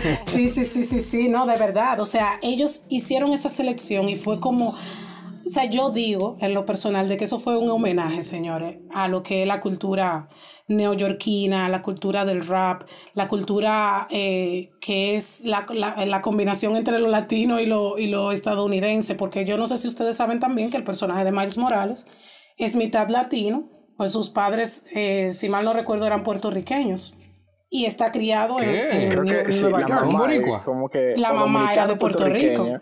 Sí, 0.25 0.49
sí, 0.49 0.65
sí, 0.65 0.85
sí, 0.85 1.01
sí, 1.01 1.29
no, 1.29 1.47
de 1.47 1.57
verdad. 1.57 2.01
O 2.01 2.07
sea, 2.07 2.39
ellos 2.43 2.85
hicieron 2.89 3.33
esa 3.33 3.49
selección 3.49 4.09
y 4.09 4.17
fue 4.17 4.39
como, 4.41 4.71
o 4.71 5.51
sea, 5.51 5.65
yo 5.65 5.91
digo 5.91 6.37
en 6.41 6.55
lo 6.55 6.65
personal 6.65 7.09
de 7.09 7.17
que 7.17 7.25
eso 7.25 7.41
fue 7.41 7.57
un 7.57 7.71
homenaje, 7.71 8.23
señores, 8.23 8.79
a 8.95 9.09
lo 9.09 9.23
que 9.23 9.43
es 9.43 9.49
la 9.49 9.61
cultura 9.61 10.29
neoyorquina, 10.69 11.69
la 11.69 11.83
cultura 11.83 12.25
del 12.25 12.47
rap, 12.47 12.89
la 13.15 13.29
cultura 13.29 14.07
eh, 14.11 14.71
que 14.81 15.17
es 15.17 15.43
la, 15.45 15.67
la- 15.75 16.05
la 16.07 16.23
combinación 16.23 16.77
entre 16.77 16.99
lo 16.99 17.09
latino 17.09 17.61
y 17.61 17.67
lo, 17.67 17.99
y 17.99 18.07
lo 18.07 18.33
estadounidense, 18.33 19.15
porque 19.15 19.45
yo 19.45 19.57
no 19.59 19.67
sé 19.67 19.77
si 19.79 19.89
ustedes 19.89 20.17
saben 20.17 20.41
también 20.41 20.71
que 20.71 20.77
el 20.77 20.85
personaje 20.85 21.25
de 21.25 21.33
Miles 21.33 21.59
Morales 21.59 22.07
es 22.57 22.77
mitad 22.77 23.09
latino, 23.11 23.69
pues 23.97 24.13
sus 24.13 24.31
padres, 24.31 24.87
eh, 24.95 25.33
si 25.33 25.49
mal 25.49 25.65
no 25.65 25.73
recuerdo, 25.73 26.07
eran 26.07 26.23
puertorriqueños. 26.23 27.15
Y 27.71 27.87
está 27.87 28.11
criado 28.11 28.61
en, 28.61 28.71
¿Qué? 28.71 29.05
en 29.05 29.09
Creo 29.11 29.25
que 29.25 29.53
sí, 29.53 29.63
Nueva 29.63 29.81
la 29.81 29.89
York. 29.89 30.01
¿Son 30.01 30.09
mamá, 30.09 30.19
boricua? 30.21 30.65
como 30.65 30.89
que 30.89 31.15
La 31.17 31.33
mamá 31.33 31.73
era 31.73 31.87
de 31.87 31.97
Puerto 31.97 32.27
Rico. 32.29 32.81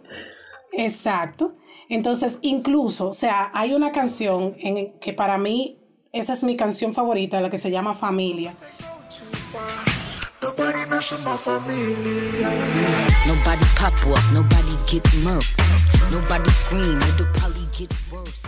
Exacto. 0.72 1.55
Entonces, 1.88 2.38
incluso, 2.42 3.09
o 3.09 3.12
sea, 3.12 3.51
hay 3.55 3.75
una 3.75 3.92
canción 3.92 4.55
en 4.59 4.98
que 4.98 5.12
para 5.12 5.38
mí, 5.38 5.79
esa 6.12 6.33
es 6.33 6.42
mi 6.42 6.57
canción 6.57 6.94
favorita, 6.94 7.40
la 7.40 7.51
que 7.51 7.59
se 7.59 7.70
llama 7.70 7.94
Familia. 7.94 8.55
Nobody 10.42 10.87
messing 10.90 11.18
my 11.25 11.37
familia. 11.37 12.48
Nobody 13.27 13.64
pop 13.77 13.94
off, 14.09 14.33
nobody 14.33 14.77
get 14.87 15.05
murked. 15.22 15.46
Nobody 16.11 16.51
scream, 16.51 17.01
it'll 17.03 17.27
probably 17.35 17.66
get 17.72 17.92
worse. 18.11 18.42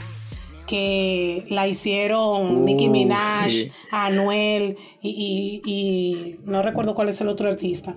Que 0.75 1.47
la 1.51 1.69
hicieron 1.69 2.57
Uh, 2.57 2.61
Nicki 2.65 2.89
Minaj, 2.89 3.49
sí. 3.49 3.71
Anuel 3.93 4.77
y, 5.01 5.63
y- 5.65 5.71
y 5.71 6.37
no 6.47 6.63
recuerdo 6.63 6.95
cuál 6.97 7.09
es 7.09 7.21
el 7.21 7.29
otro 7.29 7.49
artista. 7.49 7.95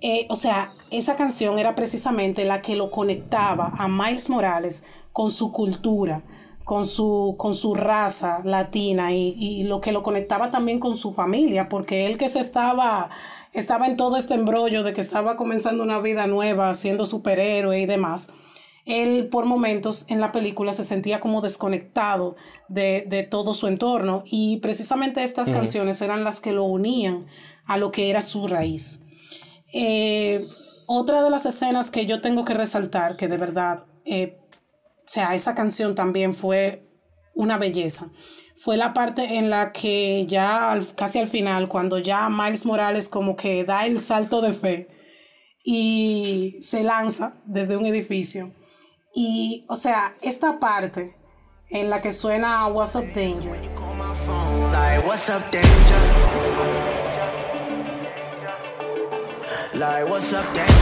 Eh, 0.00 0.26
o 0.28 0.36
sea, 0.36 0.70
esa 0.90 1.16
canción 1.16 1.58
era 1.58 1.74
precisamente 1.74 2.44
la 2.44 2.60
que 2.62 2.76
lo 2.76 2.90
conectaba 2.90 3.72
a 3.78 3.88
Miles 3.88 4.28
Morales 4.30 4.84
con 5.12 5.30
su 5.30 5.50
cultura, 5.50 6.22
con 6.62 6.86
su, 6.86 7.34
con 7.38 7.54
su 7.54 7.74
raza 7.74 8.40
latina 8.44 9.12
y, 9.12 9.34
y 9.36 9.64
lo 9.64 9.80
que 9.80 9.92
lo 9.92 10.02
conectaba 10.02 10.50
también 10.50 10.78
con 10.78 10.94
su 10.96 11.12
familia, 11.12 11.68
porque 11.68 12.06
él 12.06 12.16
que 12.16 12.28
se 12.28 12.40
estaba, 12.40 13.10
estaba 13.52 13.86
en 13.86 13.96
todo 13.96 14.16
este 14.16 14.34
embrollo 14.34 14.82
de 14.84 14.92
que 14.92 15.00
estaba 15.00 15.36
comenzando 15.36 15.82
una 15.82 15.98
vida 16.00 16.26
nueva, 16.26 16.74
siendo 16.74 17.06
superhéroe 17.06 17.80
y 17.80 17.86
demás 17.86 18.32
él 18.86 19.28
por 19.28 19.46
momentos 19.46 20.04
en 20.08 20.20
la 20.20 20.30
película 20.32 20.72
se 20.72 20.84
sentía 20.84 21.20
como 21.20 21.40
desconectado 21.40 22.36
de, 22.68 23.04
de 23.06 23.22
todo 23.22 23.54
su 23.54 23.66
entorno 23.66 24.22
y 24.26 24.58
precisamente 24.58 25.22
estas 25.22 25.48
canciones 25.54 26.00
eran 26.02 26.24
las 26.24 26.40
que 26.40 26.52
lo 26.52 26.64
unían 26.64 27.26
a 27.66 27.76
lo 27.78 27.90
que 27.90 28.10
era 28.10 28.20
su 28.22 28.46
raíz. 28.46 29.00
Eh, 29.72 30.44
otra 30.86 31.22
de 31.22 31.30
las 31.30 31.46
escenas 31.46 31.90
que 31.90 32.06
yo 32.06 32.20
tengo 32.20 32.44
que 32.44 32.54
resaltar, 32.54 33.16
que 33.16 33.28
de 33.28 33.38
verdad 33.38 33.84
eh, 34.04 34.36
o 34.38 35.06
sea, 35.06 35.34
esa 35.34 35.54
canción 35.54 35.94
también 35.94 36.34
fue 36.34 36.82
una 37.34 37.58
belleza. 37.58 38.08
Fue 38.58 38.76
la 38.78 38.94
parte 38.94 39.36
en 39.36 39.50
la 39.50 39.72
que 39.72 40.24
ya 40.26 40.70
al- 40.72 40.94
casi 40.94 41.18
al 41.18 41.28
final, 41.28 41.68
cuando 41.68 41.98
ya 41.98 42.28
Miles 42.30 42.64
Morales 42.64 43.08
como 43.08 43.36
que 43.36 43.64
da 43.64 43.84
el 43.86 43.98
salto 43.98 44.40
de 44.40 44.52
fe 44.54 44.88
y 45.64 46.56
se 46.60 46.82
lanza 46.82 47.34
desde 47.46 47.76
un 47.76 47.86
edificio. 47.86 48.52
Y, 49.14 49.64
o 49.68 49.76
sea, 49.76 50.14
esta 50.22 50.58
parte 50.58 51.14
en 51.70 51.88
la 51.90 52.02
que 52.02 52.12
suena 52.12 52.66
What's 52.66 52.94
Up 52.96 53.06
Danger. 53.14 53.58
Like, 54.72 55.06
what's 55.06 55.28
up, 55.28 55.42
danger? 55.52 55.70
Like, 59.74 60.04
what's 60.10 60.32
up, 60.32 60.44
danger? 60.54 60.74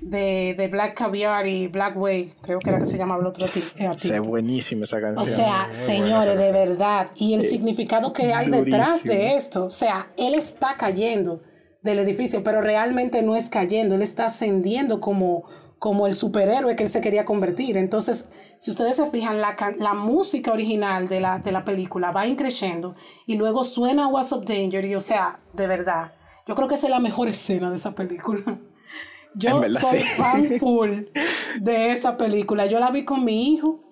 de, 0.00 0.54
de 0.58 0.66
Black 0.66 0.94
Caviar 0.94 1.46
y 1.46 1.68
Black 1.68 1.96
Way, 1.96 2.34
creo 2.42 2.58
que 2.58 2.70
era 2.70 2.80
que 2.80 2.86
se 2.86 2.98
llamaba 2.98 3.20
el 3.20 3.28
otro 3.28 3.46
arti- 3.46 3.60
eh, 3.78 3.84
Es 3.84 3.88
artista. 3.88 4.20
buenísima 4.22 4.82
esa 4.84 5.00
canción. 5.00 5.22
O 5.22 5.24
sea, 5.36 5.68
señores, 5.70 6.36
de 6.36 6.50
verdad. 6.50 7.10
Y 7.14 7.34
el 7.34 7.42
significado 7.42 8.12
que 8.12 8.34
hay 8.34 8.48
detrás 8.50 9.04
durísimo. 9.04 9.14
de 9.14 9.36
esto. 9.36 9.64
O 9.66 9.70
sea, 9.70 10.08
él 10.16 10.34
está 10.34 10.74
cayendo 10.76 11.40
del 11.82 11.98
edificio, 11.98 12.42
pero 12.42 12.60
realmente 12.60 13.22
no 13.22 13.36
es 13.36 13.48
cayendo, 13.48 13.94
él 13.94 14.02
está 14.02 14.26
ascendiendo 14.26 15.00
como, 15.00 15.44
como 15.78 16.06
el 16.06 16.14
superhéroe 16.14 16.76
que 16.76 16.84
él 16.84 16.88
se 16.88 17.00
quería 17.00 17.24
convertir. 17.24 17.76
Entonces, 17.76 18.28
si 18.58 18.70
ustedes 18.70 18.96
se 18.96 19.06
fijan, 19.06 19.40
la, 19.40 19.56
la 19.78 19.94
música 19.94 20.52
original 20.52 21.08
de 21.08 21.20
la, 21.20 21.38
de 21.38 21.52
la 21.52 21.64
película 21.64 22.10
va 22.10 22.26
increciendo 22.26 22.94
y 23.26 23.36
luego 23.36 23.64
suena 23.64 24.08
What's 24.08 24.32
Up 24.32 24.44
Danger 24.44 24.84
y, 24.84 24.94
o 24.94 25.00
sea, 25.00 25.40
de 25.54 25.66
verdad, 25.66 26.12
yo 26.46 26.54
creo 26.54 26.68
que 26.68 26.74
esa 26.74 26.86
es 26.86 26.90
la 26.90 27.00
mejor 27.00 27.28
escena 27.28 27.70
de 27.70 27.76
esa 27.76 27.94
película. 27.94 28.42
Yo 29.34 29.60
verdad, 29.60 29.80
soy 29.80 30.00
sí. 30.00 30.08
fan 30.16 30.50
full 30.58 30.90
de 31.60 31.92
esa 31.92 32.16
película. 32.16 32.66
Yo 32.66 32.80
la 32.80 32.90
vi 32.90 33.04
con 33.04 33.24
mi 33.24 33.52
hijo 33.54 33.89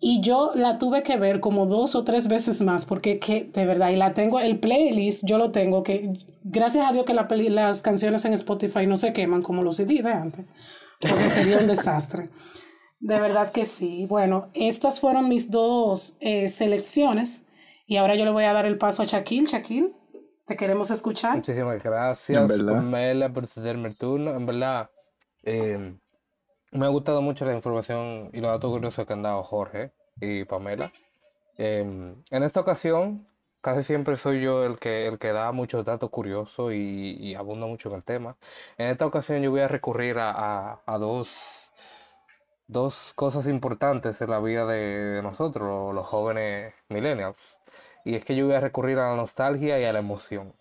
y 0.00 0.20
yo 0.20 0.52
la 0.54 0.78
tuve 0.78 1.02
que 1.02 1.16
ver 1.16 1.40
como 1.40 1.66
dos 1.66 1.94
o 1.94 2.04
tres 2.04 2.28
veces 2.28 2.60
más 2.62 2.84
porque 2.84 3.18
que 3.18 3.44
de 3.44 3.64
verdad 3.66 3.88
y 3.90 3.96
la 3.96 4.12
tengo 4.14 4.40
el 4.40 4.58
playlist 4.60 5.24
yo 5.26 5.38
lo 5.38 5.50
tengo 5.52 5.82
que 5.82 6.12
gracias 6.44 6.86
a 6.88 6.92
Dios 6.92 7.04
que 7.06 7.14
la 7.14 7.28
peli- 7.28 7.48
las 7.48 7.80
canciones 7.82 8.24
en 8.26 8.34
Spotify 8.34 8.86
no 8.86 8.96
se 8.96 9.12
queman 9.12 9.42
como 9.42 9.62
los 9.62 9.76
CD 9.76 10.02
de 10.02 10.12
antes 10.12 10.46
porque 11.00 11.30
sería 11.30 11.58
un 11.58 11.66
desastre 11.66 12.28
de 13.00 13.18
verdad 13.20 13.52
que 13.52 13.64
sí 13.64 14.06
bueno 14.06 14.48
estas 14.54 15.00
fueron 15.00 15.28
mis 15.28 15.50
dos 15.50 16.16
eh, 16.20 16.48
selecciones 16.48 17.46
y 17.86 17.96
ahora 17.96 18.16
yo 18.16 18.24
le 18.24 18.32
voy 18.32 18.44
a 18.44 18.52
dar 18.52 18.66
el 18.66 18.76
paso 18.78 19.02
a 19.02 19.06
Shaquille 19.06 19.46
Shaquille 19.46 19.92
te 20.46 20.56
queremos 20.56 20.90
escuchar 20.90 21.36
Muchísimas 21.36 21.82
gracias, 21.82 22.48
verdad. 22.48 22.80
Mela, 22.82 23.32
por 23.32 23.46
cederme 23.46 23.88
el 23.88 23.96
turno. 23.98 24.30
En 24.30 24.46
verdad, 24.46 24.88
eh, 25.42 25.96
me 26.72 26.86
ha 26.86 26.88
gustado 26.88 27.22
mucho 27.22 27.44
la 27.44 27.54
información 27.54 28.30
y 28.32 28.40
los 28.40 28.50
datos 28.50 28.70
curiosos 28.70 29.06
que 29.06 29.12
han 29.12 29.22
dado 29.22 29.42
Jorge 29.44 29.92
y 30.20 30.44
Pamela. 30.44 30.92
Eh, 31.58 31.80
en 32.30 32.42
esta 32.42 32.60
ocasión, 32.60 33.26
casi 33.60 33.82
siempre 33.82 34.16
soy 34.16 34.42
yo 34.42 34.64
el 34.64 34.78
que, 34.78 35.06
el 35.08 35.18
que 35.18 35.32
da 35.32 35.52
muchos 35.52 35.84
datos 35.84 36.10
curiosos 36.10 36.72
y, 36.74 37.34
abunda 37.34 37.66
mucho 37.66 37.88
en 37.90 37.96
el 37.96 38.04
tema. 38.04 38.36
En 38.78 38.88
esta 38.90 39.06
ocasión 39.06 39.42
yo 39.42 39.50
voy 39.50 39.60
a 39.60 39.68
recurrir 39.68 40.18
a, 40.18 40.80
a- 40.86 40.98
dos, 40.98 41.72
dos 42.68 43.12
cosas 43.14 43.48
importantes 43.48 44.20
en 44.20 44.30
la 44.30 44.40
vida 44.40 44.66
de, 44.66 44.78
de 45.16 45.22
nosotros, 45.22 45.94
los 45.94 46.06
jóvenes 46.06 46.74
millennials. 46.88 47.60
Y 48.06 48.14
es 48.14 48.24
que 48.24 48.36
yo 48.36 48.46
voy 48.46 48.54
a 48.54 48.60
recurrir 48.60 49.00
a 49.00 49.10
la 49.10 49.16
nostalgia 49.16 49.80
y 49.80 49.84
a 49.84 49.92
la 49.92 49.98
emoción. 49.98 50.54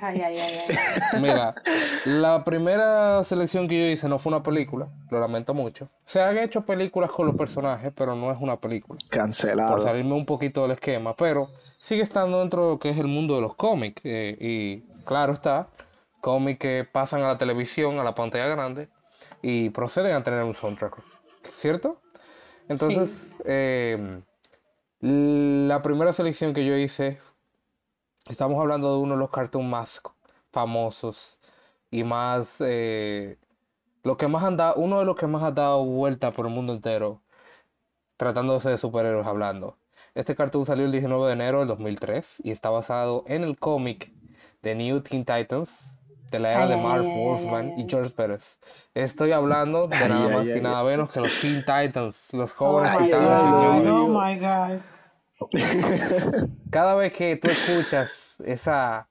ay 0.00 0.20
ay 0.20 0.38
ay, 0.38 0.60
ay. 0.68 1.20
Mira, 1.20 1.52
la 2.04 2.44
primera 2.44 3.24
selección 3.24 3.66
que 3.66 3.76
yo 3.76 3.86
hice 3.90 4.08
no 4.08 4.20
fue 4.20 4.32
una 4.32 4.44
película, 4.44 4.86
lo 5.10 5.18
lamento 5.18 5.52
mucho. 5.52 5.88
Se 6.04 6.22
han 6.22 6.38
hecho 6.38 6.64
películas 6.64 7.10
con 7.10 7.26
los 7.26 7.36
personajes, 7.36 7.92
pero 7.92 8.14
no 8.14 8.30
es 8.30 8.38
una 8.40 8.60
película. 8.60 9.00
Por 9.00 9.08
Cancelado. 9.08 9.80
salirme 9.80 10.12
un 10.12 10.24
poquito 10.24 10.62
del 10.62 10.70
esquema, 10.70 11.16
pero 11.16 11.48
sigue 11.80 12.02
estando 12.02 12.38
dentro 12.38 12.62
de 12.62 12.70
lo 12.74 12.78
que 12.78 12.90
es 12.90 12.98
el 12.98 13.08
mundo 13.08 13.34
de 13.34 13.40
los 13.40 13.56
cómics. 13.56 14.00
eh, 14.04 14.36
y 14.38 14.82
claro 15.04 15.32
está, 15.32 15.66
cómics 16.20 16.60
que 16.60 16.86
pasan 16.90 17.20
a 17.22 17.26
la 17.26 17.36
televisión, 17.36 17.98
a 17.98 18.04
la 18.04 18.14
pantalla 18.14 18.46
grande, 18.46 18.88
y 19.42 19.70
proceden 19.70 20.14
a 20.14 20.22
tener 20.22 20.44
un 20.44 20.54
soundtrack, 20.54 21.02
¿cierto? 21.42 22.00
Entonces, 22.68 23.38
eh, 23.44 24.20
la 25.00 25.82
primera 25.82 26.12
selección 26.12 26.54
que 26.54 26.64
yo 26.64 26.76
hice, 26.76 27.18
estamos 28.28 28.58
hablando 28.60 28.92
de 28.92 28.98
uno 28.98 29.14
de 29.14 29.20
los 29.20 29.30
cartoons 29.30 29.68
más 29.68 30.00
famosos 30.50 31.38
y 31.90 32.04
más, 32.04 32.62
eh, 32.64 33.38
lo 34.02 34.16
que 34.16 34.28
más 34.28 34.56
dado, 34.56 34.76
uno 34.76 34.98
de 34.98 35.04
los 35.04 35.16
que 35.16 35.26
más 35.26 35.42
ha 35.42 35.52
dado 35.52 35.84
vuelta 35.84 36.30
por 36.30 36.46
el 36.46 36.52
mundo 36.52 36.72
entero, 36.72 37.22
tratándose 38.16 38.70
de 38.70 38.78
superhéroes 38.78 39.26
hablando. 39.26 39.78
Este 40.14 40.34
cartoon 40.34 40.64
salió 40.64 40.86
el 40.86 40.92
19 40.92 41.26
de 41.26 41.32
enero 41.34 41.58
del 41.58 41.68
2003 41.68 42.40
y 42.42 42.50
está 42.50 42.70
basado 42.70 43.24
en 43.26 43.44
el 43.44 43.58
cómic 43.58 44.10
de 44.62 44.74
New 44.74 45.02
Teen 45.02 45.24
Titans 45.26 45.95
de 46.30 46.38
la 46.40 46.50
era 46.52 46.62
Ay, 46.62 46.68
de 46.68 46.74
ay, 46.74 46.80
Wolfman 47.24 47.78
y 47.78 47.86
George 47.88 48.10
Pérez. 48.10 48.58
Estoy 48.94 49.32
hablando 49.32 49.86
de 49.86 50.08
nada 50.08 50.26
ay, 50.28 50.34
más 50.34 50.48
y 50.48 50.52
ay, 50.52 50.60
nada 50.60 50.82
menos 50.84 51.10
que 51.10 51.20
los 51.20 51.32
Teen 51.40 51.64
Titans, 51.64 52.32
los 52.34 52.52
Oh 52.58 52.58
jóvenes 52.58 52.92
my 52.92 52.98
titanes, 53.06 53.40
señores. 53.40 53.92
oh 53.92 54.08
my 54.08 54.38
God. 54.38 54.80
Cada 56.70 56.94
vez 56.94 57.12
que 57.12 57.36
tú 57.36 57.48
escuchas 57.48 58.36
esa, 58.44 59.08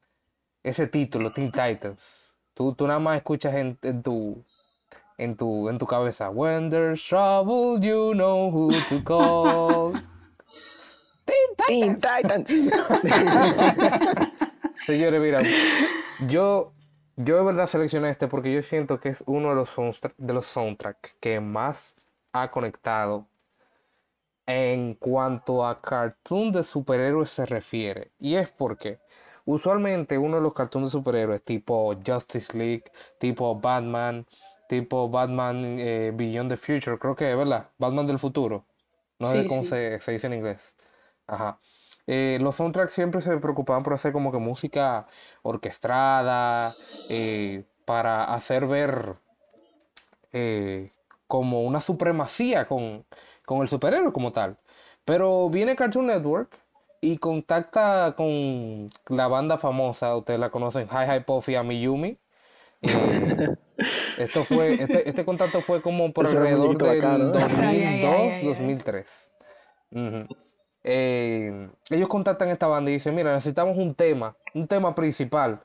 ese 0.64 0.88
título, 0.88 1.32
Teen 1.32 1.52
Titans, 1.52 2.36
tú, 2.54 2.74
tú 2.74 2.88
nada 2.88 3.00
más 3.00 3.18
escuchas 3.18 3.54
en, 3.56 3.78
en 3.84 4.02
tu, 4.04 4.44
en, 5.18 5.36
tu, 5.38 5.70
en 5.70 5.78
tu 5.78 5.86
cabeza, 5.86 6.30
When 6.30 6.70
there's 6.70 7.04
trouble, 7.04 7.80
you 7.80 8.14
know 8.14 8.50
who 8.52 8.72
to 8.90 9.02
call. 9.04 9.94
Teen 11.68 11.98
Titans. 11.98 12.50
Señores, 14.86 15.22
mira, 15.22 15.42
yo, 16.28 16.74
yo 17.18 17.38
de 17.38 17.44
verdad 17.44 17.68
seleccioné 17.68 18.10
este 18.10 18.28
porque 18.28 18.54
yo 18.54 18.62
siento 18.62 19.00
que 19.00 19.10
es 19.10 19.24
uno 19.28 19.50
de 19.50 19.56
los, 19.56 19.70
soundtra- 19.70 20.14
de 20.18 20.34
los 20.34 20.46
soundtracks 20.46 21.16
que 21.20 21.40
más 21.40 21.96
ha 22.34 22.52
conectado 22.52 23.28
en 24.48 24.94
cuanto 24.96 25.66
a 25.66 25.82
cartoon 25.82 26.52
de 26.52 26.64
superhéroes 26.64 27.30
se 27.32 27.46
refiere. 27.46 28.12
Y 28.20 28.36
es 28.36 28.52
porque 28.52 29.00
usualmente 29.46 30.18
uno 30.18 30.38
de 30.38 30.44
los 30.44 30.54
cartoons 30.54 30.88
de 30.88 30.92
superhéroes 30.92 31.44
tipo 31.44 31.96
Justice 32.06 32.56
League, 32.58 32.86
tipo 33.20 33.56
Batman, 33.60 34.26
tipo 34.70 35.10
Batman 35.10 35.78
eh, 35.80 36.12
Beyond 36.14 36.50
the 36.52 36.58
Future, 36.58 37.00
creo 37.00 37.16
que, 37.16 37.34
¿verdad? 37.36 37.70
Batman 37.78 38.08
del 38.08 38.20
futuro. 38.20 38.66
No 39.20 39.28
sé 39.32 39.46
cómo 39.46 39.64
sí. 39.64 39.70
se, 39.70 40.00
se 40.02 40.12
dice 40.12 40.28
en 40.28 40.34
inglés. 40.34 40.76
Ajá. 41.28 41.60
Eh, 42.08 42.38
los 42.42 42.56
soundtracks 42.56 42.94
siempre 42.94 43.22
se 43.22 43.36
preocupaban 43.38 43.84
por 43.84 43.94
hacer 43.94 44.14
como 44.14 44.32
que 44.32 44.38
música 44.38 45.08
orquestada, 45.42 46.76
eh, 47.10 47.64
para 47.86 48.24
hacer 48.26 48.68
ver 48.68 49.16
eh, 50.34 50.92
como 51.28 51.64
una 51.64 51.82
supremacía 51.82 52.66
con, 52.66 53.04
con 53.46 53.62
el 53.62 53.70
superhéroe 53.70 54.12
como 54.12 54.32
tal. 54.32 54.58
Pero 55.06 55.50
viene 55.50 55.76
Cartoon 55.76 56.08
Network 56.08 56.58
y 57.02 57.18
contacta 57.18 58.14
con 58.16 58.88
la 59.10 59.28
banda 59.28 59.58
famosa, 59.58 60.16
ustedes 60.16 60.40
la 60.40 60.50
conocen, 60.50 60.88
Hi 60.92 61.10
Hi 61.10 61.20
Puffy 61.22 61.56
and 61.56 61.70
Miyumi. 61.70 62.18
Eh, 62.82 63.56
esto 64.18 64.44
fue, 64.44 64.74
este, 64.74 65.08
este 65.08 65.26
contacto 65.26 65.62
fue 65.62 65.82
como 65.82 66.12
por 66.12 66.26
alrededor 66.26 66.78
del 66.78 67.02
bacano, 67.02 67.40
¿eh? 67.40 67.46
Ay, 67.60 67.84
ay, 67.84 67.86
ay, 67.86 68.02
2002, 68.02 68.14
ay, 68.14 68.30
ay. 68.32 68.46
2003. 68.48 69.32
Ujú. 69.92 70.28
Eh, 70.88 71.68
ellos 71.90 72.08
contactan 72.08 72.50
a 72.50 72.52
esta 72.54 72.68
banda 72.68 72.92
y 72.92 72.94
dicen, 72.94 73.16
mira, 73.16 73.34
necesitamos 73.34 73.76
un 73.76 73.96
tema, 73.96 74.36
un 74.54 74.68
tema 74.68 74.94
principal. 74.94 75.60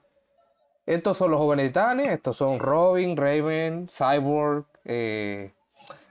Estos 0.87 1.19
son 1.19 1.31
los 1.31 1.39
jóvenes 1.39 1.69
titanes, 1.69 2.11
estos 2.11 2.39
son 2.39 2.59
Robin, 2.59 3.19
Raven, 3.19 3.87
Cyborg, 3.87 4.65
eh, 4.87 5.53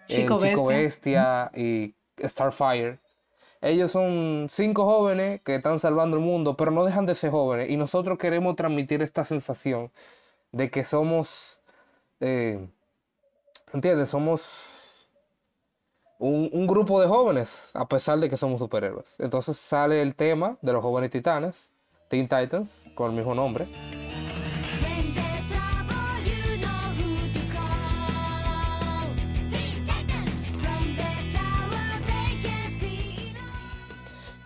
el 0.07 0.15
Chico 0.15 0.37
Chico 0.37 0.65
Bestia 0.67 1.49
y 1.55 1.95
Starfire. 2.23 2.99
Ellos 3.61 3.91
son 3.91 4.45
cinco 4.47 4.85
jóvenes 4.85 5.41
que 5.41 5.55
están 5.55 5.79
salvando 5.79 6.15
el 6.15 6.23
mundo, 6.23 6.55
pero 6.55 6.69
no 6.69 6.85
dejan 6.85 7.07
de 7.07 7.15
ser 7.15 7.31
jóvenes. 7.31 7.71
Y 7.71 7.77
nosotros 7.77 8.19
queremos 8.19 8.55
transmitir 8.55 9.01
esta 9.01 9.25
sensación 9.25 9.91
de 10.51 10.69
que 10.69 10.83
somos, 10.83 11.61
eh, 12.19 12.69
¿entiendes? 13.73 14.09
Somos 14.09 14.88
un, 16.19 16.49
un 16.51 16.67
grupo 16.67 17.01
de 17.01 17.07
jóvenes, 17.07 17.71
a 17.73 17.87
pesar 17.87 18.19
de 18.19 18.29
que 18.29 18.37
somos 18.37 18.59
superhéroes. 18.59 19.15
Entonces 19.19 19.57
sale 19.57 20.01
el 20.01 20.15
tema 20.15 20.57
de 20.61 20.73
los 20.73 20.83
jóvenes 20.83 21.09
titanes, 21.09 21.71
Teen 22.09 22.27
Titans, 22.27 22.85
con 22.93 23.11
el 23.11 23.17
mismo 23.17 23.33
nombre. 23.33 23.67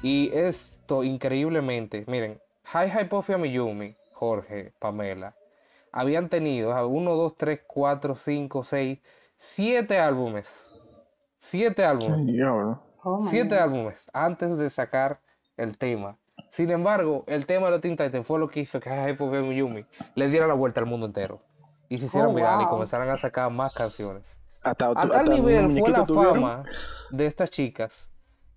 Y 0.03 0.29
esto 0.33 1.03
increíblemente, 1.03 2.03
miren, 2.07 2.37
Hi 2.73 2.91
Hi 2.91 3.05
Puffy 3.05 3.33
a 3.33 3.37
Miyumi, 3.37 3.95
Jorge, 4.11 4.73
Pamela, 4.77 5.33
habían 5.93 6.27
tenido 6.27 6.73
a 6.73 6.85
1, 6.85 7.15
2, 7.15 7.37
3, 7.37 7.61
4, 7.65 8.15
5, 8.15 8.63
6, 8.65 8.99
7 9.37 9.99
álbumes. 9.99 10.82
7 11.43 11.83
álbumes. 11.83 12.25
Diablo. 12.25 12.81
Oh, 13.03 13.21
Siete 13.21 13.59
álbumes 13.59 14.09
antes 14.13 14.57
de 14.57 14.69
sacar 14.69 15.19
el 15.57 15.77
tema. 15.77 16.17
Sin 16.49 16.71
embargo, 16.71 17.25
el 17.27 17.45
tema 17.45 17.65
de 17.65 17.71
los 17.71 17.81
Teen 17.81 17.97
Titans 17.97 18.25
fue 18.25 18.39
lo 18.39 18.47
que 18.47 18.61
hizo 18.61 18.79
que 18.79 18.89
Hype 18.89 19.21
of 19.21 19.33
Yumi 19.53 19.85
le 20.15 20.29
diera 20.29 20.47
la 20.47 20.53
vuelta 20.53 20.79
al 20.79 20.85
mundo 20.85 21.05
entero. 21.05 21.41
Y 21.89 21.97
se 21.97 22.05
hicieran 22.05 22.29
Oh, 22.29 22.33
viral 22.33 22.61
y 22.61 22.63
wow. 22.63 22.69
comenzaran 22.69 23.09
a 23.09 23.17
sacar 23.17 23.51
más 23.51 23.73
canciones. 23.75 24.39
Hasta, 24.63 24.91
A 24.95 25.09
tal 25.09 25.29
nivel 25.29 25.69
fue 25.77 25.89
la 25.91 26.05
tuvieron. 26.05 26.35
fama 26.35 26.63
de 27.11 27.25
estas 27.25 27.51
chicas 27.51 28.09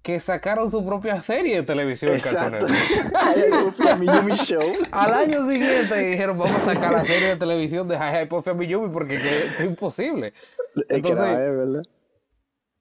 que 0.03 0.21
sacaron 0.21 0.71
su 0.71 0.87
propia 0.87 1.21
serie 1.21 1.57
de 1.57 1.63
televisión 1.65 2.17
Cartoon 2.21 2.71
Exacto. 2.71 4.37
Show. 4.37 4.63
Al 4.93 5.13
año 5.13 5.51
siguiente 5.51 5.97
dijeron, 5.97 6.39
vamos 6.39 6.55
a 6.55 6.61
sacar 6.61 6.93
la 6.93 7.05
serie 7.05 7.31
de 7.31 7.37
televisión 7.37 7.89
de 7.89 7.99
Hype 7.99 8.33
of 8.33 8.47
Yumi 8.61 8.89
porque 8.91 9.19
que 9.19 9.39
esto 9.47 9.63
es 9.65 9.69
imposible. 9.69 10.33
Es 10.77 10.85
que 10.87 10.95
Entonces, 10.97 11.27
es, 11.39 11.57
¿verdad? 11.57 11.83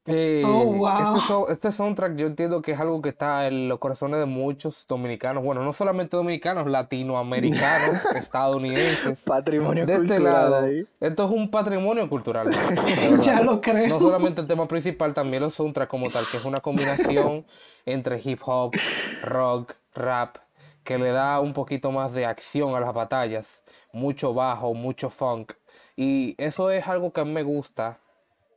Eh, 0.07 0.43
Oh, 0.45 0.65
wow. 0.65 0.99
este, 0.99 1.51
este 1.53 1.71
soundtrack 1.71 2.15
yo 2.15 2.27
entiendo 2.27 2.61
que 2.61 2.73
es 2.73 2.79
algo 2.79 3.01
que 3.01 3.09
está 3.09 3.47
en 3.47 3.67
los 3.67 3.79
corazones 3.79 4.19
de 4.19 4.27
muchos 4.27 4.85
dominicanos, 4.87 5.43
bueno, 5.43 5.63
no 5.63 5.73
solamente 5.73 6.15
dominicanos, 6.15 6.67
latinoamericanos, 6.69 8.05
estadounidenses. 8.15 9.23
Patrimonio 9.23 9.85
de 9.87 9.93
este 9.93 10.07
cultural 10.07 10.51
lado, 10.51 10.67
esto 10.99 11.25
es 11.25 11.31
un 11.31 11.49
patrimonio 11.49 12.07
cultural. 12.07 12.49
Ya 13.21 13.41
lo 13.41 13.61
creo. 13.61 13.87
No 13.87 13.99
solamente 13.99 14.41
el 14.41 14.47
tema 14.47 14.67
principal, 14.67 15.13
también 15.13 15.41
los 15.41 15.55
soundtracks 15.55 15.89
como 15.89 16.09
tal, 16.11 16.23
que 16.29 16.37
es 16.37 16.45
una 16.45 16.59
combinación 16.59 17.43
entre 17.85 18.21
hip 18.23 18.41
hop, 18.45 18.75
rock, 19.23 19.73
rap, 19.95 20.37
que 20.83 20.99
le 20.99 21.09
da 21.09 21.39
un 21.39 21.53
poquito 21.53 21.91
más 21.91 22.13
de 22.13 22.27
acción 22.27 22.75
a 22.75 22.79
las 22.79 22.93
batallas, 22.93 23.63
mucho 23.91 24.35
bajo, 24.35 24.75
mucho 24.75 25.09
funk. 25.09 25.53
Y 25.95 26.35
eso 26.37 26.69
es 26.69 26.87
algo 26.87 27.11
que 27.11 27.21
a 27.21 27.25
mí 27.25 27.31
me 27.31 27.43
gusta 27.43 27.97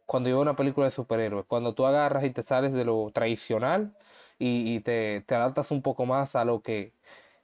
cuando 0.08 0.30
yo 0.30 0.36
veo 0.36 0.42
una 0.42 0.56
película 0.56 0.86
de 0.86 0.90
superhéroes, 0.90 1.44
cuando 1.44 1.74
tú 1.74 1.84
agarras 1.84 2.24
y 2.24 2.30
te 2.30 2.42
sales 2.42 2.72
de 2.72 2.86
lo 2.86 3.10
tradicional 3.12 3.94
y, 4.38 4.80
te, 4.80 5.22
adaptas 5.28 5.70
un 5.70 5.82
poco 5.82 6.06
más 6.06 6.34
a 6.34 6.46
lo 6.46 6.62
que 6.62 6.94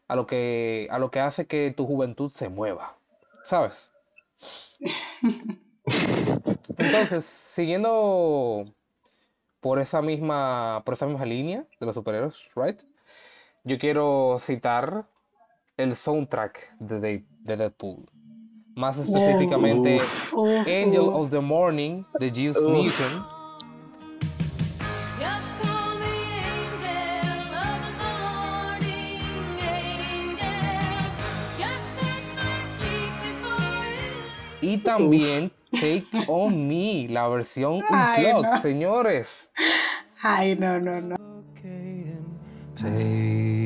a 0.08 0.16
lo 0.16 0.26
que 0.26 0.88
a 0.90 0.98
lo 0.98 1.10
que 1.10 1.20
hace 1.20 1.46
que 1.46 1.74
tu 1.76 1.86
juventud 1.86 2.30
se 2.30 2.48
mueva, 2.48 2.96
¿sabes? 3.44 3.92
Entonces, 6.78 7.26
siguiendo 7.26 8.64
por 9.60 9.78
esa 9.78 10.00
misma 10.00 10.82
por 10.86 10.94
esa 10.94 11.06
misma 11.06 11.26
línea 11.26 11.66
de 11.78 11.86
los 11.86 11.94
superhéroes, 11.94 12.48
right? 12.56 12.80
Yo 13.64 13.78
quiero 13.78 14.38
citar 14.40 15.06
el 15.76 15.94
soundtrack 15.94 16.78
de 16.78 17.24
Deadpool. 17.42 18.13
Más 18.74 18.98
específicamente 18.98 19.96
Uf, 19.96 20.34
Angel 20.66 21.02
uf. 21.02 21.14
of 21.14 21.30
the 21.30 21.40
Morning 21.40 22.02
de 22.18 22.28
Juice 22.28 22.60
Newton. 22.60 23.24
Y 34.60 34.78
también 34.78 35.50
Take 35.72 36.06
On 36.26 36.66
Me, 36.66 37.06
la 37.08 37.28
versión 37.28 37.82
Ay, 37.90 38.24
unplugged, 38.24 38.50
no. 38.50 38.60
señores. 38.60 39.50
Ay, 40.22 40.56
no, 40.56 40.80
no, 40.80 41.00
no. 41.00 41.16
Take 42.74 43.63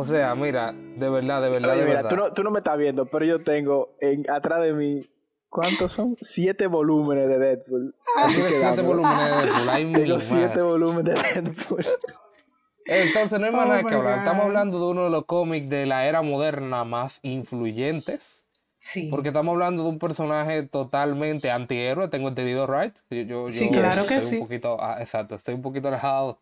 O 0.00 0.04
sea, 0.04 0.34
mira, 0.34 0.72
de 0.72 1.10
verdad, 1.10 1.42
de 1.42 1.50
verdad, 1.50 1.72
Oye, 1.72 1.80
de 1.80 1.86
mira, 1.86 2.02
verdad. 2.02 2.08
tú 2.10 2.16
no, 2.16 2.32
tú 2.32 2.42
no 2.42 2.50
me 2.50 2.60
estás 2.60 2.78
viendo, 2.78 3.04
pero 3.04 3.26
yo 3.26 3.38
tengo 3.38 3.90
en, 4.00 4.24
atrás 4.30 4.62
de 4.62 4.72
mí, 4.72 5.02
¿cuántos 5.50 5.92
son? 5.92 6.16
Siete 6.22 6.66
volúmenes 6.66 7.28
de 7.28 7.38
Deadpool. 7.38 7.94
Así 8.16 8.36
Tiene 8.36 8.48
que 8.48 8.56
siete 8.56 8.80
volúmenes 8.82 9.18
de 9.18 9.30
Deadpool. 9.46 9.68
Ay, 9.68 9.92
Tengo 9.92 10.20
siete 10.20 10.62
volúmenes 10.62 11.04
de 11.04 11.42
Deadpool. 11.42 11.86
Entonces, 12.86 13.38
no 13.38 13.44
hay 13.46 13.52
más 13.52 13.66
Oh 13.66 13.68
nada 13.68 13.84
que 13.84 13.94
hablar. 13.94 14.18
Estamos 14.18 14.44
hablando 14.46 14.78
de 14.78 14.86
uno 14.86 15.04
de 15.04 15.10
los 15.10 15.26
cómics 15.26 15.68
de 15.68 15.84
la 15.86 16.06
era 16.06 16.22
moderna 16.22 16.84
más 16.84 17.20
influyentes. 17.22 18.46
Sí. 18.78 19.08
Porque 19.10 19.28
estamos 19.28 19.52
hablando 19.52 19.82
de 19.82 19.90
un 19.90 19.98
personaje 19.98 20.62
totalmente 20.62 21.50
antihéroe, 21.50 22.08
tengo 22.08 22.28
entendido, 22.28 22.66
right? 22.66 22.96
Yo, 23.10 23.18
yo, 23.18 23.48
yo 23.50 23.52
Sí, 23.52 23.68
claro 23.68 24.06
que 24.08 24.14
estoy 24.14 24.20
sí. 24.20 24.36
Un 24.36 24.42
poquito, 24.44 24.78
ah, 24.80 24.96
exacto, 25.00 25.34
estoy 25.34 25.52
un 25.54 25.60
poquito 25.60 25.88
alejado 25.88 26.38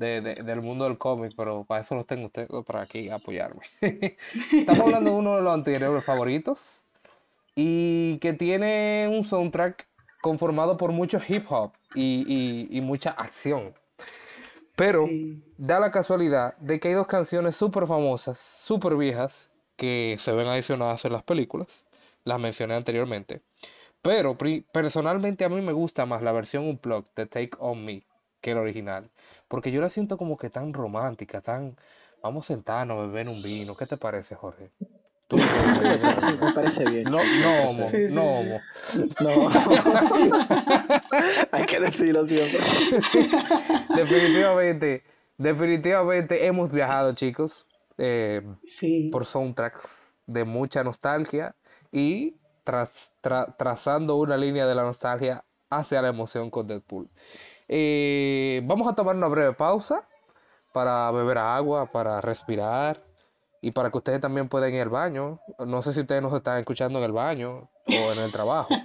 de- 0.00 0.20
de- 0.20 0.34
del 0.42 0.60
mundo 0.62 0.84
del 0.84 0.98
cómic, 0.98 1.32
pero 1.36 1.62
para 1.64 1.82
eso 1.82 1.94
los 1.94 2.06
tengo 2.06 2.26
ustedes, 2.26 2.48
para 2.66 2.80
aquí 2.82 3.08
apoyarme. 3.10 3.60
estamos 4.52 4.80
hablando 4.80 5.10
de 5.10 5.16
uno 5.16 5.36
de 5.36 5.42
los 5.42 5.52
antihéroes 5.54 6.02
favoritos 6.04 6.84
y 7.54 8.18
que 8.18 8.32
tiene 8.32 9.08
un 9.10 9.22
soundtrack 9.22 9.86
conformado 10.20 10.76
por 10.76 10.92
mucho 10.92 11.20
hip 11.28 11.44
hop 11.50 11.72
y, 11.94 12.24
y- 12.26 12.76
y 12.76 12.80
mucha 12.80 13.10
acción. 13.10 13.72
Pero 14.76 15.06
Sí. 15.06 15.42
da 15.58 15.78
la 15.78 15.90
casualidad 15.90 16.56
de 16.58 16.80
que 16.80 16.88
hay 16.88 16.94
dos 16.94 17.06
canciones 17.06 17.54
súper 17.56 17.86
famosas, 17.86 18.38
súper 18.38 18.96
viejas, 18.96 19.50
que 19.76 20.16
se 20.18 20.32
ven 20.32 20.46
adicionadas 20.46 21.04
en 21.04 21.12
las 21.12 21.22
películas. 21.22 21.84
Las 22.24 22.38
mencioné 22.40 22.74
anteriormente. 22.74 23.40
Pero 24.02 24.36
personalmente 24.72 25.44
a 25.44 25.48
mí 25.50 25.60
me 25.60 25.72
gusta 25.72 26.06
más 26.06 26.22
la 26.22 26.32
versión 26.32 26.64
Unplugged 26.66 27.10
de 27.16 27.26
Take 27.26 27.50
On 27.58 27.84
Me 27.84 28.02
que 28.40 28.52
el 28.52 28.58
original. 28.58 29.04
Porque 29.50 29.70
yo 29.70 29.82
la 29.82 29.90
siento 29.90 30.16
como 30.16 30.38
que 30.38 30.48
tan 30.48 30.72
romántica, 30.72 31.42
tan... 31.42 31.76
Vamos 32.22 32.46
a 32.46 32.54
sentarnos 32.54 32.98
a 32.98 33.06
beber 33.06 33.28
un 33.28 33.42
vino. 33.42 33.74
¿Qué 33.76 33.86
te 33.86 33.96
parece, 33.96 34.34
Jorge? 34.36 34.70
Tú- 35.26 35.36
Sí, 35.38 36.28
me 36.40 36.52
parece 36.52 36.88
bien. 36.88 37.04
no, 37.04 37.18
no, 37.18 37.68
homo, 37.68 37.88
Sí, 37.88 38.08
sí, 38.08 38.14
no, 38.14 38.22
homo. 38.24 38.60
No. 39.20 39.50
Hay 41.52 41.66
que 41.66 41.80
decirlo 41.80 42.24
siempre. 42.24 42.60
Definitivamente, 43.96 45.02
definitivamente 45.38 46.46
hemos 46.46 46.70
viajado, 46.70 47.14
chicos. 47.14 47.66
eh, 47.98 48.40
Sí. 48.64 49.08
por 49.12 49.26
soundtracks 49.26 50.14
de 50.26 50.44
mucha 50.44 50.82
nostalgia 50.84 51.54
y 51.92 52.36
tras- 52.64 53.12
tra- 53.22 53.54
trazando 53.58 54.16
una 54.16 54.36
línea 54.38 54.66
de 54.66 54.74
la 54.74 54.82
nostalgia 54.84 55.42
hacia 55.70 56.00
la 56.00 56.08
emoción 56.08 56.50
con 56.50 56.66
Deadpool. 56.66 57.08
Eh, 57.72 58.62
vamos 58.64 58.88
a 58.88 58.94
tomar 58.94 59.14
una 59.14 59.28
breve 59.28 59.52
pausa 59.52 60.02
para 60.72 61.08
beber 61.12 61.38
agua, 61.38 61.86
para 61.86 62.20
respirar 62.20 62.96
y 63.62 63.70
para 63.70 63.90
que 63.90 63.98
ustedes 63.98 64.20
también 64.20 64.48
puedan 64.48 64.74
ir 64.74 64.82
al 64.82 64.88
baño. 64.88 65.38
No 65.64 65.80
sé 65.80 65.92
si 65.92 66.00
ustedes 66.00 66.20
nos 66.20 66.32
están 66.34 66.58
escuchando 66.58 66.98
en 66.98 67.04
el 67.04 67.12
baño 67.12 67.68
o 67.86 68.12
en 68.12 68.18
el 68.24 68.32
trabajo. 68.32 68.74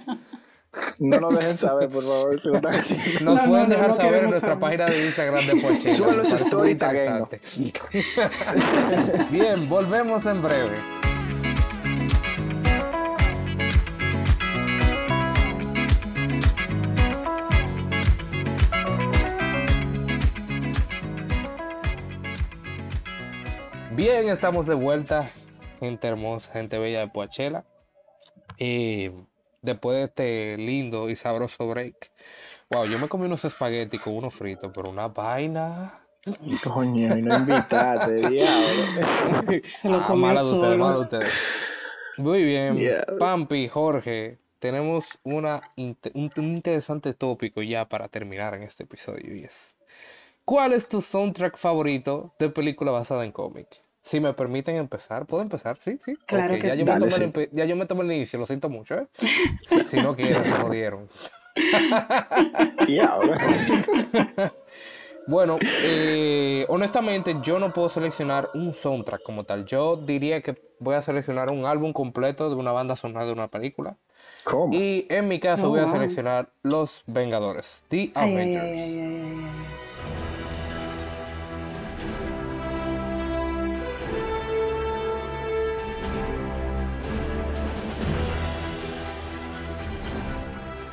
No 0.98 1.18
nos 1.20 1.38
dejen 1.38 1.56
saber, 1.56 1.88
por 1.88 2.02
favor, 2.02 2.38
si 2.38 2.54
están 2.54 2.74
haciendo. 2.78 3.24
Nos 3.24 3.42
No, 3.42 3.48
pueden 3.48 3.68
no, 3.70 3.74
dejar 3.74 3.88
no 3.88 3.96
saber 3.96 4.14
en 4.16 4.22
nuestra 4.24 4.48
saber. 4.48 4.60
página 4.60 4.86
de 4.86 5.06
Instagram 5.06 5.46
de 5.46 5.52
Pochela. 5.52 5.94
Súbanlo 5.96 6.22
parece 6.22 6.36
story. 6.36 6.78
Bien, 9.30 9.68
volvemos 9.70 10.26
en 10.26 10.42
breve. 10.42 10.76
Bien, 23.96 24.28
estamos 24.28 24.66
de 24.66 24.74
vuelta, 24.74 25.30
gente 25.80 26.06
hermosa, 26.08 26.52
gente 26.52 26.78
bella 26.78 27.00
de 27.00 27.08
Poachela. 27.08 27.64
Y 28.58 29.10
después 29.62 29.96
de 29.96 30.04
este 30.04 30.56
lindo 30.58 31.08
y 31.08 31.16
sabroso 31.16 31.66
break. 31.66 32.10
Wow, 32.70 32.86
yo 32.86 32.98
me 32.98 33.08
comí 33.08 33.26
unos 33.26 33.44
espaguetis 33.44 34.00
con 34.00 34.14
unos 34.14 34.34
fritos, 34.34 34.70
pero 34.74 34.90
una 34.90 35.08
vaina. 35.08 36.00
Coño, 36.64 37.16
y 37.16 37.22
no 37.22 37.36
invitaste, 37.36 38.14
diablo. 38.28 39.60
Se 39.70 39.88
lo 39.88 39.98
Ah, 39.98 40.06
comió 40.06 40.26
mala 40.26 40.42
de 40.42 40.46
ustedes, 40.46 40.60
solo. 40.72 40.84
mala 40.84 40.96
de 40.96 41.02
ustedes. 41.02 41.32
Muy 42.18 42.44
bien, 42.44 42.76
Yeah. 42.76 43.04
Pampi, 43.18 43.68
Jorge, 43.68 44.38
tenemos 44.58 45.18
una 45.22 45.62
un, 45.76 45.96
un 46.14 46.30
interesante 46.44 47.14
tópico 47.14 47.62
ya 47.62 47.84
para 47.86 48.08
terminar 48.08 48.54
en 48.54 48.62
este 48.62 48.84
episodio 48.84 49.34
y 49.36 49.44
es 49.44 49.74
¿Cuál 50.44 50.72
es 50.72 50.88
tu 50.88 51.00
soundtrack 51.02 51.56
favorito 51.56 52.32
de 52.38 52.48
película 52.48 52.90
basada 52.92 53.24
en 53.24 53.32
cómic? 53.32 53.66
Si 54.06 54.20
me 54.20 54.32
permiten 54.34 54.76
empezar, 54.76 55.26
¿puedo 55.26 55.42
empezar? 55.42 55.78
Sí, 55.80 55.98
sí. 56.00 56.14
Claro 56.26 56.54
que 56.54 56.68
ya 56.68 56.70
sí. 56.70 56.78
Yo 56.78 56.84
Dale, 56.84 57.08
el 57.08 57.50
ya 57.50 57.64
yo 57.64 57.74
me 57.74 57.86
tomé 57.86 58.04
el 58.04 58.12
inicio, 58.12 58.38
lo 58.38 58.46
siento 58.46 58.68
mucho, 58.68 58.94
¿eh? 58.94 59.08
si 59.88 60.00
no 60.00 60.14
quieren, 60.14 60.44
se 60.44 60.52
jodieron. 60.52 61.08
Bueno, 65.28 65.58
eh, 65.82 66.64
honestamente 66.68 67.34
yo 67.42 67.58
no 67.58 67.72
puedo 67.72 67.88
seleccionar 67.88 68.48
un 68.54 68.74
soundtrack 68.74 69.24
como 69.24 69.42
tal. 69.42 69.66
Yo 69.66 69.96
diría 69.96 70.40
que 70.40 70.54
voy 70.78 70.94
a 70.94 71.02
seleccionar 71.02 71.50
un 71.50 71.66
álbum 71.66 71.92
completo 71.92 72.48
de 72.48 72.54
una 72.54 72.70
banda 72.70 72.94
sonora 72.94 73.26
de 73.26 73.32
una 73.32 73.48
película. 73.48 73.96
¿Cómo? 74.44 74.72
Y 74.72 75.04
en 75.10 75.26
mi 75.26 75.40
caso 75.40 75.66
Oh, 75.66 75.70
voy 75.70 75.80
a 75.80 75.86
wow. 75.86 75.94
seleccionar 75.94 76.48
Los 76.62 77.02
Vengadores, 77.08 77.82
The 77.88 78.12
Avengers. 78.14 78.64
ay, 78.64 78.78
ay, 78.78 78.98
ay, 79.00 79.00
ay. 79.00 79.75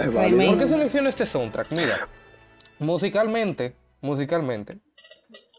Es 0.03 0.13
válido. 0.13 0.37
Tremendo. 0.37 0.51
¿Por 0.51 0.59
qué 0.59 0.67
selecciono 0.67 1.09
este 1.09 1.25
soundtrack? 1.25 1.71
Mira, 1.71 2.07
musicalmente, 2.79 3.73
musicalmente, 4.01 4.77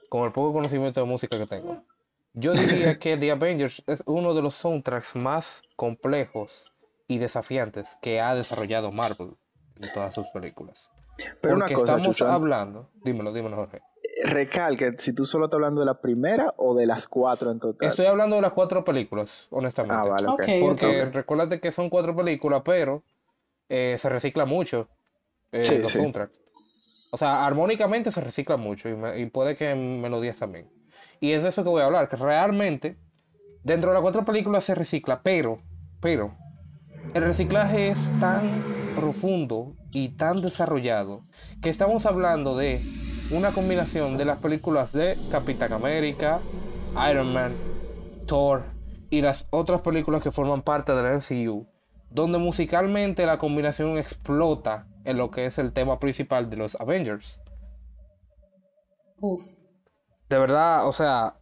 con 0.09 0.25
el 0.25 0.33
poco 0.33 0.53
conocimiento 0.53 1.01
de 1.01 1.07
música 1.07 1.39
que 1.39 1.47
tengo, 1.47 1.83
yo 2.35 2.53
diría 2.53 2.99
que 2.99 3.17
The 3.17 3.31
Avengers 3.31 3.83
es 3.87 4.03
uno 4.07 4.35
de 4.35 4.43
los 4.43 4.55
soundtracks 4.55 5.17
más 5.17 5.63
complejos 5.77 6.73
y 7.07 7.19
desafiantes 7.19 7.97
que 8.03 8.21
ha 8.21 8.35
desarrollado 8.35 8.93
Marvel 8.93 9.31
en 9.81 9.93
todas 9.93 10.15
sus 10.15 10.27
películas. 10.29 10.91
Pero 11.41 11.55
una 11.55 11.67
Porque 11.67 11.75
cosa, 11.75 11.97
estamos 11.97 12.21
hablando, 12.23 12.91
dímelo, 13.05 13.33
dímelo, 13.33 13.57
Jorge. 13.57 13.81
recalque 14.25 14.95
si 14.99 15.13
tú 15.15 15.25
solo 15.25 15.45
estás 15.47 15.59
hablando 15.59 15.81
de 15.81 15.87
la 15.87 16.01
primera 16.01 16.53
o 16.57 16.75
de 16.75 16.87
las 16.87 17.07
cuatro 17.07 17.51
en 17.53 17.61
total. 17.61 17.89
Estoy 17.89 18.07
hablando 18.07 18.37
de 18.37 18.43
las 18.43 18.53
cuatro 18.53 18.85
películas, 18.85 19.47
honestamente. 19.51 19.97
Ah, 19.97 20.05
vale, 20.05 20.29
ok. 20.29 20.41
Ok, 20.41 20.49
Porque 20.61 21.03
ok. 21.05 21.15
recuérdate 21.15 21.61
que 21.61 21.71
son 21.71 21.89
cuatro 21.89 22.15
películas, 22.17 22.63
pero 22.65 23.05
eh, 23.69 23.97
se 23.99 24.09
recicla 24.09 24.45
mucho 24.45 24.89
eh, 25.53 25.65
Sí, 25.65 25.79
los 25.79 25.93
sí. 25.93 25.99
soundtracks. 25.99 26.33
O 27.13 27.17
sea, 27.17 27.47
armónicamente 27.47 28.11
se 28.11 28.21
recicla 28.21 28.57
mucho 28.57 28.89
y, 28.89 28.95
me- 28.95 29.19
y 29.21 29.27
puede 29.27 29.57
que 29.57 29.71
en 29.71 30.01
melodías 30.01 30.37
también. 30.39 30.67
Y 31.21 31.31
es 31.33 31.43
de 31.45 31.51
eso 31.51 31.63
que 31.63 31.71
voy 31.71 31.83
a 31.83 31.87
hablar, 31.87 32.09
que 32.09 32.17
realmente 32.17 32.97
dentro 33.63 33.91
de 33.91 33.95
las 33.95 34.03
cuatro 34.03 34.25
películas 34.25 34.65
se 34.65 34.75
recicla, 34.75 35.23
pero, 35.23 35.63
pero, 36.01 36.37
el 37.15 37.23
reciclaje 37.23 37.89
es 37.89 38.11
tan 38.19 38.43
profundo 38.95 39.75
y 39.93 40.09
tan 40.11 40.43
desarrollado 40.43 41.21
que 41.63 41.71
estamos 41.71 42.05
hablando 42.07 42.57
de 42.57 42.83
una 43.31 43.53
combinación 43.53 44.17
de 44.17 44.25
las 44.25 44.39
películas 44.39 44.93
de 44.93 45.17
Capitán 45.31 45.73
América, 45.73 46.41
Iron 47.11 47.33
Man, 47.33 47.55
Thor 48.27 48.65
y 49.11 49.23
las 49.23 49.47
otras 49.51 49.81
películas 49.83 50.23
que 50.23 50.31
forman 50.33 50.61
parte 50.63 50.93
del 50.93 51.07
MCU, 51.07 51.67
donde 52.15 52.39
musicalmente 52.39 53.27
la 53.27 53.39
combinación 53.39 53.99
explota 53.99 54.87
en 55.05 55.19
lo 55.19 55.31
que 55.31 55.47
es 55.47 55.59
el 55.59 55.73
tema 55.73 55.99
principal 55.99 56.49
de 56.49 56.57
los 56.57 56.77
Avengers. 56.81 57.41
Uf. 59.21 59.43
De 60.29 60.39
verdad, 60.39 60.87
o 60.87 60.93
sea, 60.93 61.37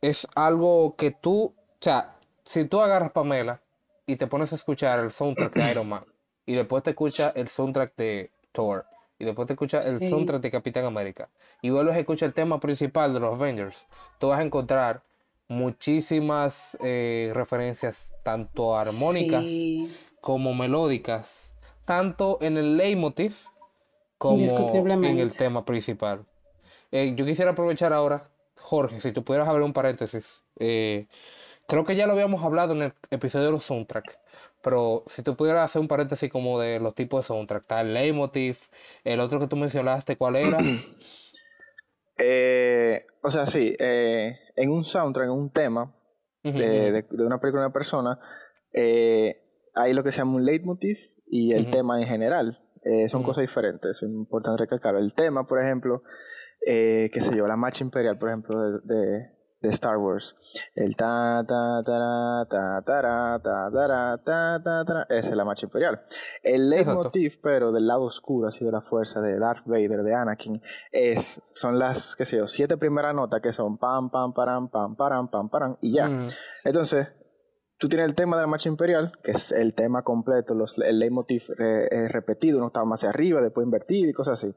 es 0.00 0.28
algo 0.34 0.94
que 0.96 1.10
tú, 1.10 1.54
o 1.54 1.54
sea, 1.80 2.16
si 2.44 2.64
tú 2.66 2.80
agarras 2.80 3.12
Pamela 3.12 3.62
y 4.06 4.16
te 4.16 4.26
pones 4.26 4.52
a 4.52 4.56
escuchar 4.56 5.00
el 5.00 5.10
soundtrack 5.10 5.54
de 5.54 5.70
Iron 5.70 5.88
Man 5.88 6.04
y 6.46 6.54
después 6.54 6.82
te 6.82 6.90
escuchas 6.90 7.32
el 7.34 7.48
soundtrack 7.48 7.96
de 7.96 8.30
Thor 8.52 8.86
y 9.18 9.24
después 9.24 9.46
te 9.46 9.54
escuchas 9.54 9.86
el 9.86 9.98
Sí. 9.98 10.10
soundtrack 10.10 10.40
de 10.42 10.50
Capitán 10.50 10.84
América 10.84 11.28
y 11.62 11.70
vuelves 11.70 11.96
a 11.96 11.98
escuchar 11.98 12.28
el 12.28 12.34
tema 12.34 12.60
principal 12.60 13.12
de 13.14 13.20
los 13.20 13.34
Avengers, 13.34 13.86
tú 14.18 14.28
vas 14.28 14.38
a 14.38 14.42
encontrar 14.42 15.02
muchísimas 15.48 16.76
eh, 16.82 17.32
referencias 17.34 18.12
tanto 18.22 18.76
armónicas 18.76 19.44
Sí. 19.44 19.90
como 20.20 20.54
melódicas, 20.54 21.54
tanto 21.84 22.38
en 22.40 22.56
el 22.58 22.76
leitmotiv 22.76 23.34
como 24.18 24.36
en 25.10 25.18
el 25.18 25.32
tema 25.32 25.64
principal. 25.64 26.24
Eh, 26.92 27.12
yo 27.16 27.24
quisiera 27.24 27.52
aprovechar 27.52 27.92
ahora, 27.92 28.24
Jorge, 28.56 29.00
si 29.00 29.12
tú 29.12 29.24
pudieras 29.24 29.48
abrir 29.48 29.64
un 29.64 29.72
paréntesis. 29.72 30.44
eh, 30.58 31.06
creo 31.66 31.84
que 31.84 31.94
ya 31.96 32.06
lo 32.06 32.14
habíamos 32.14 32.42
hablado 32.42 32.72
en 32.74 32.82
el 32.82 32.92
episodio 33.10 33.46
de 33.46 33.52
los 33.52 33.64
soundtracks, 33.64 34.18
pero 34.62 35.04
si 35.06 35.22
tú 35.22 35.36
pudieras 35.36 35.64
hacer 35.64 35.80
un 35.80 35.86
paréntesis 35.88 36.30
como 36.30 36.58
de 36.58 36.80
los 36.80 36.94
tipos 36.94 37.22
de 37.22 37.26
soundtrack, 37.28 37.62
está 37.62 37.80
el 37.82 37.94
leitmotiv, 37.94 38.58
el 39.04 39.20
otro 39.20 39.38
que 39.38 39.46
tú 39.46 39.56
mencionaste, 39.56 40.16
¿cuál 40.16 40.36
era? 40.36 40.58
Eh, 42.18 43.06
o 43.22 43.30
sea, 43.30 43.46
sí, 43.46 43.74
eh, 43.78 44.36
en 44.56 44.70
un 44.70 44.84
soundtrack, 44.84 45.26
en 45.26 45.32
un 45.32 45.50
tema 45.50 45.94
de, 46.42 46.50
ujú. 46.50 46.58
de- 46.58 47.06
de 47.10 47.24
una 47.26 47.40
película 47.40 47.62
de 47.62 47.66
una 47.66 47.72
persona, 47.72 48.18
eh, 48.72 49.40
hay 49.74 49.92
lo 49.92 50.02
que 50.02 50.10
se 50.12 50.18
llama 50.18 50.36
un 50.36 50.44
leitmotiv 50.44 50.98
y 51.26 51.52
el 51.54 51.70
tema 51.70 52.00
en 52.00 52.06
general. 52.08 52.60
Eh, 52.84 53.08
son 53.08 53.22
cosas 53.22 53.42
diferentes, 53.42 53.90
es 53.96 54.02
importante 54.02 54.62
recalcar. 54.62 54.96
El 54.96 55.12
tema, 55.14 55.46
por 55.46 55.62
ejemplo, 55.62 56.02
qué 56.64 57.10
sé 57.20 57.36
yo, 57.36 57.46
la 57.46 57.56
marcha 57.56 57.84
imperial, 57.84 58.18
por 58.18 58.28
ejemplo, 58.30 58.80
de, 58.80 58.94
de- 58.94 59.37
de 59.60 59.68
Star 59.70 59.96
Wars. 59.98 60.36
El 60.74 60.96
ta 60.96 61.44
ta 61.46 61.80
ta 61.84 62.46
ta 62.48 62.82
ta 62.84 63.38
ta 63.42 63.70
ta 63.70 64.18
ta 64.24 64.62
ta 64.62 64.84
ta 64.84 65.06
esa 65.08 65.30
es 65.30 65.36
la 65.36 65.44
marcha 65.44 65.66
imperial. 65.66 66.00
El 66.42 66.68
leitmotiv, 66.68 67.40
pero 67.42 67.72
del 67.72 67.86
lado 67.86 68.02
oscuro, 68.02 68.48
así 68.48 68.64
de 68.64 68.72
la 68.72 68.80
fuerza 68.80 69.20
de 69.20 69.38
Darth 69.38 69.66
Vader, 69.66 70.02
de 70.02 70.14
Anakin, 70.14 70.62
es, 70.92 71.40
son 71.44 71.78
las, 71.78 72.14
qué 72.16 72.24
sé 72.24 72.36
yo, 72.36 72.46
siete 72.46 72.76
primeras 72.76 73.14
notas 73.14 73.40
que 73.40 73.52
son 73.52 73.78
pam, 73.78 74.10
pam, 74.10 74.32
param, 74.32 74.68
pam, 74.68 74.96
param, 74.96 75.28
pam, 75.28 75.48
param, 75.48 75.76
y 75.80 75.92
ya. 75.92 76.08
Mm, 76.08 76.28
Entonces, 76.64 77.08
tú 77.78 77.88
tienes 77.88 78.08
el 78.08 78.14
tema 78.14 78.36
de 78.36 78.42
la 78.42 78.46
marcha 78.46 78.68
imperial, 78.68 79.12
que 79.22 79.30
es 79.30 79.52
el 79.52 79.72
tema 79.74 80.02
completo, 80.02 80.54
los, 80.54 80.76
el 80.78 80.98
leitmotiv 80.98 81.44
eh, 81.58 82.08
repetido, 82.08 82.58
uno 82.58 82.66
estaba 82.68 82.84
más 82.84 83.00
hacia 83.00 83.10
arriba, 83.10 83.40
después 83.40 83.64
invertido 83.64 84.10
y 84.10 84.12
cosas 84.12 84.42
así. 84.42 84.54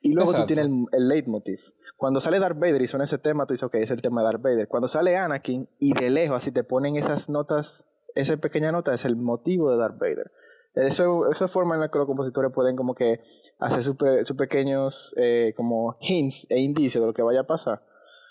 Y 0.00 0.12
luego 0.12 0.30
Exacto. 0.30 0.46
tú 0.46 0.54
tienes 0.54 0.66
el, 0.66 0.86
el 0.92 1.08
leitmotiv. 1.08 1.60
Cuando 1.96 2.20
sale 2.20 2.38
Darth 2.38 2.58
Vader 2.58 2.82
y 2.82 2.86
suena 2.86 3.04
ese 3.04 3.18
tema, 3.18 3.46
tú 3.46 3.54
dices, 3.54 3.64
ok, 3.64 3.76
es 3.76 3.90
el 3.90 4.02
tema 4.02 4.22
de 4.22 4.26
Darth 4.26 4.42
Vader. 4.42 4.68
Cuando 4.68 4.88
sale 4.88 5.16
Anakin 5.16 5.68
y 5.78 5.92
de 5.92 6.10
lejos 6.10 6.38
así 6.38 6.50
te 6.52 6.64
ponen 6.64 6.96
esas 6.96 7.28
notas, 7.28 7.84
esa 8.14 8.36
pequeña 8.38 8.72
nota 8.72 8.94
es 8.94 9.04
el 9.04 9.16
motivo 9.16 9.70
de 9.70 9.76
Darth 9.76 9.98
Vader. 9.98 10.32
Eso, 10.74 11.30
esa 11.30 11.46
forma 11.46 11.76
en 11.76 11.82
la 11.82 11.90
que 11.90 11.98
los 11.98 12.06
compositores 12.06 12.50
pueden 12.52 12.74
como 12.74 12.96
que 12.96 13.20
hacer 13.60 13.82
sus 13.82 13.94
sus 14.24 14.36
pequeños 14.36 15.14
eh, 15.16 15.52
como 15.56 15.96
hints 16.00 16.48
e 16.50 16.58
indicios 16.58 17.00
de 17.00 17.06
lo 17.06 17.14
que 17.14 17.22
vaya 17.22 17.40
a 17.40 17.46
pasar. 17.46 17.82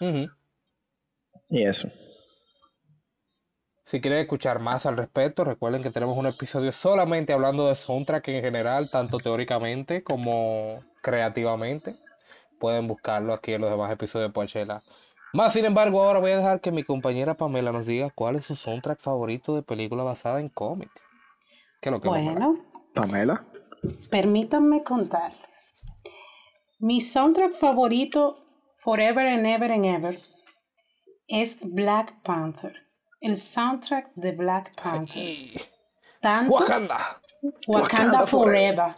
ujú. 0.01 0.27
Y 1.49 1.63
eso. 1.63 1.87
Si 3.93 4.01
quieren 4.01 4.21
escuchar 4.21 4.59
más 4.59 4.87
al 4.87 4.97
respecto, 4.97 5.43
recuerden 5.43 5.83
que 5.83 5.91
tenemos 5.91 6.17
un 6.17 6.25
episodio 6.25 6.71
solamente 6.71 7.31
hablando 7.31 7.67
de 7.67 7.75
soundtrack 7.75 8.27
en 8.29 8.41
general, 8.41 8.89
tanto 8.89 9.19
teóricamente 9.19 10.01
como 10.01 10.79
creativamente. 11.03 11.95
Pueden 12.59 12.87
buscarlo 12.87 13.35
aquí 13.35 13.53
en 13.53 13.61
los 13.61 13.69
demás 13.69 13.91
episodios 13.91 14.31
de 14.31 14.33
Poachella. 14.33 14.81
Más 15.33 15.53
sin 15.53 15.65
embargo, 15.65 16.01
ahora 16.01 16.17
voy 16.17 16.31
a 16.31 16.37
dejar 16.37 16.59
que 16.59 16.71
mi 16.71 16.83
compañera 16.83 17.35
Pamela 17.35 17.71
nos 17.71 17.85
diga 17.85 18.09
cuál 18.09 18.37
es 18.37 18.45
su 18.45 18.55
soundtrack 18.55 18.99
favorito 18.99 19.53
de 19.53 19.61
película 19.61 20.01
basada 20.01 20.39
en 20.39 20.49
cómic. 20.49 20.89
¿Qué 21.79 21.89
es 21.89 21.93
lo 21.93 22.01
que 22.01 22.09
Pamela? 22.09 22.47
Bueno, 22.47 22.65
Pamela. 22.95 23.45
permítanme 24.09 24.81
contarles. 24.83 25.85
Mi 26.79 26.99
soundtrack 26.99 27.51
favorito, 27.51 28.43
Forever 28.79 29.27
and 29.27 29.45
Ever 29.45 29.71
and 29.71 29.85
Ever, 29.85 30.19
es 31.27 31.59
Black 31.61 32.23
Panther. 32.23 32.82
El 33.23 33.37
soundtrack 33.37 34.11
de 34.15 34.33
Black 34.33 34.75
Panther. 34.75 35.61
Tanto 36.21 36.51
Wakanda. 36.51 36.97
Wakanda, 37.67 38.27
Forever. 38.27 38.75
Forever. 38.75 38.95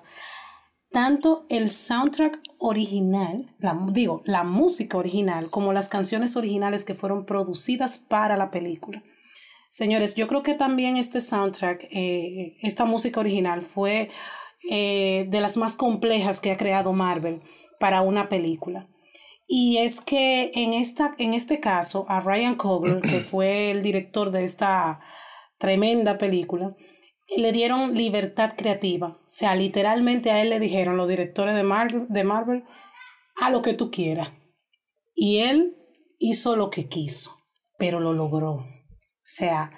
Tanto 0.89 1.45
el 1.49 1.69
soundtrack 1.69 2.39
original, 2.57 3.53
la, 3.59 3.77
digo, 3.91 4.23
la 4.25 4.43
música 4.43 4.97
original, 4.97 5.51
como 5.51 5.73
las 5.73 5.89
canciones 5.89 6.35
originales 6.35 6.85
que 6.85 6.95
fueron 6.95 7.25
producidas 7.25 7.99
para 7.99 8.35
la 8.35 8.49
película. 8.49 9.03
Señores, 9.69 10.15
yo 10.15 10.25
creo 10.27 10.41
que 10.41 10.55
también 10.55 10.97
este 10.97 11.21
soundtrack, 11.21 11.83
eh, 11.91 12.55
esta 12.63 12.85
música 12.85 13.19
original 13.19 13.61
fue 13.61 14.09
eh, 14.71 15.27
de 15.29 15.39
las 15.39 15.55
más 15.55 15.75
complejas 15.75 16.39
que 16.39 16.51
ha 16.51 16.57
creado 16.57 16.93
Marvel 16.93 17.43
para 17.79 18.01
una 18.01 18.27
película. 18.27 18.87
Y 19.47 19.77
es 19.77 20.01
que 20.01 20.51
en, 20.55 20.73
esta, 20.73 21.13
en 21.17 21.33
este 21.33 21.59
caso, 21.59 22.05
a 22.07 22.19
Ryan 22.19 22.55
Coogler, 22.55 23.01
que 23.01 23.19
fue 23.31 23.71
el 23.71 23.83
director 23.83 24.31
de 24.31 24.43
esta 24.43 25.01
tremenda 25.57 26.17
película, 26.17 26.75
le 27.37 27.51
dieron 27.51 27.95
libertad 27.95 28.53
creativa. 28.57 29.19
O 29.25 29.29
sea, 29.29 29.55
literalmente 29.55 30.31
a 30.31 30.41
él 30.41 30.49
le 30.49 30.59
dijeron 30.59 30.97
los 30.97 31.07
directores 31.07 31.55
de 31.55 31.63
Marvel, 31.63 32.05
de 32.09 32.23
Marvel 32.23 32.63
a 33.41 33.49
lo 33.49 33.61
que 33.61 33.73
tú 33.73 33.91
quieras. 33.91 34.29
Y 35.13 35.39
él 35.39 35.75
hizo 36.19 36.55
lo 36.55 36.69
que 36.69 36.87
quiso, 36.87 37.37
pero 37.77 37.99
lo 37.99 38.13
logró. 38.13 38.53
O 38.53 38.65
sea, 39.23 39.71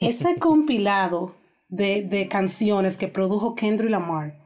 ese 0.00 0.36
compilado 0.38 1.34
de, 1.68 2.02
de 2.02 2.28
canciones 2.28 2.96
que 2.96 3.08
produjo 3.08 3.54
Kendrick 3.54 3.90
Lamar 3.90 4.43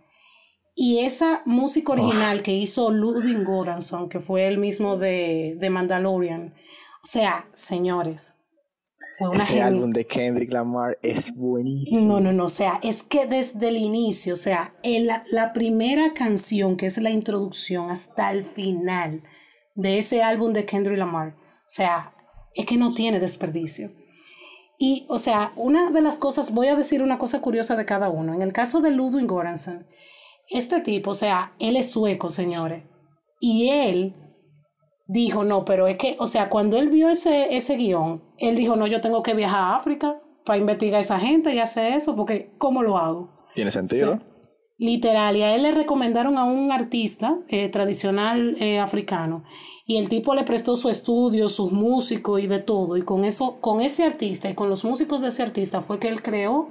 y 0.81 1.01
esa 1.01 1.43
música 1.45 1.93
original 1.93 2.41
que 2.43 2.53
hizo 2.53 2.91
Ludwig 2.93 3.45
Göransson, 3.45 4.09
que 4.09 4.21
fue 4.21 4.47
el 4.47 4.59
mismo 4.59 4.97
de, 4.97 5.57
de 5.59 5.71
Mandalorian. 5.71 6.55
O 7.03 7.07
sea, 7.07 7.47
señores, 7.55 8.37
Ese 9.35 9.55
geni- 9.55 9.61
álbum 9.63 9.91
de 9.91 10.07
Kendrick 10.07 10.53
Lamar 10.53 10.97
es 11.03 11.35
buenísimo. 11.35 12.07
no, 12.07 12.21
no, 12.21 12.33
no, 12.33 12.45
o 12.45 12.49
sea, 12.49 12.79
es 12.85 13.03
que 13.03 13.27
desde 13.27 13.69
el 13.71 13.77
inicio, 13.77 14.35
o 14.35 14.37
sea, 14.37 14.73
en 14.85 15.09
la, 15.09 15.25
la 15.33 15.53
primera 15.53 16.15
canción, 16.15 16.77
que 16.77 16.87
es 16.87 16.99
la 16.99 17.11
introducción, 17.11 17.91
hasta 17.91 18.31
el 18.31 18.45
final 18.45 19.23
de 19.75 19.99
ese 19.99 20.23
álbum 20.23 20.53
de 20.53 20.65
Kendrick 20.65 20.99
Lamar, 20.99 21.31
o 21.31 21.71
sea, 21.71 22.13
es 22.55 22.67
que 22.67 22.77
no 22.77 22.95
tiene 22.95 23.19
desperdicio. 23.19 23.91
Y, 24.79 25.07
o 25.09 25.19
sea, 25.19 25.51
una 25.57 25.91
de 25.91 26.03
las 26.03 26.21
cosas, 26.21 26.53
voy 26.55 26.69
a 26.69 26.77
decir 26.77 27.03
una 27.03 27.19
cosa 27.19 27.41
curiosa 27.41 27.75
de 27.75 27.85
cada 27.85 28.11
uno. 28.11 28.33
En 28.33 28.43
el 28.43 28.53
caso 28.53 28.81
de 28.81 28.93
Ludwig 28.93 29.27
Göransson, 29.27 29.85
este 30.51 30.81
tipo, 30.81 31.11
o 31.11 31.15
sea, 31.15 31.55
él 31.59 31.77
es 31.77 31.91
sueco, 31.91 32.31
señores, 32.31 32.85
y 33.41 33.69
él 33.69 34.15
dijo, 35.07 35.45
no, 35.45 35.65
pero 35.65 35.87
es 35.87 35.97
que, 35.97 36.17
o 36.19 36.27
sea, 36.27 36.49
cuando 36.49 36.77
él 36.77 36.89
vio 36.89 37.09
ese, 37.09 37.57
ese 37.57 37.77
guion, 37.77 38.23
él 38.39 38.57
dijo, 38.57 38.77
no, 38.77 38.87
yo 38.87 39.01
tengo 39.01 39.23
que 39.23 39.35
viajar 39.35 39.61
a 39.61 39.77
África 39.77 40.21
para 40.45 40.59
investigar 40.59 40.99
a 40.99 41.01
esa 41.01 41.19
gente 41.19 41.55
y 41.55 41.59
hacer 41.59 41.95
eso, 41.95 42.15
porque 42.15 42.53
¿cómo 42.59 42.83
lo 42.83 42.97
hago? 42.99 43.31
Tiene 43.55 43.71
sentido. 43.71 44.17
Sí. 44.17 44.23
Literal, 44.81 45.37
y 45.37 45.43
a 45.43 45.57
él 45.57 45.63
le 45.63 45.73
recomendaron 45.73 46.39
a 46.39 46.45
un 46.45 46.71
artista 46.71 47.39
eh, 47.49 47.69
tradicional 47.69 48.55
eh, 48.61 48.79
africano. 48.79 49.43
Y 49.87 49.97
el 49.97 50.09
tipo 50.09 50.35
le 50.35 50.45
prestó 50.45 50.77
su 50.77 50.89
estudio, 50.89 51.49
sus 51.49 51.73
músicos 51.73 52.41
y 52.41 52.47
de 52.47 52.61
todo. 52.61 52.97
Y 52.97 53.03
con 53.03 53.25
eso, 53.25 53.57
con 53.61 53.81
ese 53.81 54.05
artista 54.05 54.49
y 54.49 54.55
con 54.55 54.69
los 54.69 54.85
músicos 54.85 55.21
de 55.21 55.29
ese 55.29 55.43
artista 55.43 55.81
fue 55.81 55.99
que 55.99 56.09
él 56.09 56.23
creó 56.23 56.69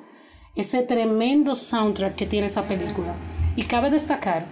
ese 0.55 0.83
tremendo 0.83 1.55
soundtrack 1.55 2.15
que 2.15 2.27
tiene 2.27 2.47
esa 2.47 2.63
película. 2.63 3.13
Y 3.57 3.63
cabe 3.63 3.89
destacar 3.89 4.45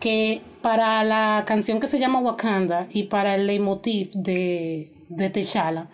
que 0.00 0.42
para 0.62 1.04
la 1.04 1.44
canción 1.46 1.78
que 1.78 1.86
se 1.86 2.00
llama 2.00 2.18
Wakanda 2.18 2.88
y 2.90 3.04
para 3.04 3.36
el 3.36 3.46
leitmotiv 3.46 4.10
de, 4.14 5.06
de 5.08 5.30
T'Challa, 5.30 5.88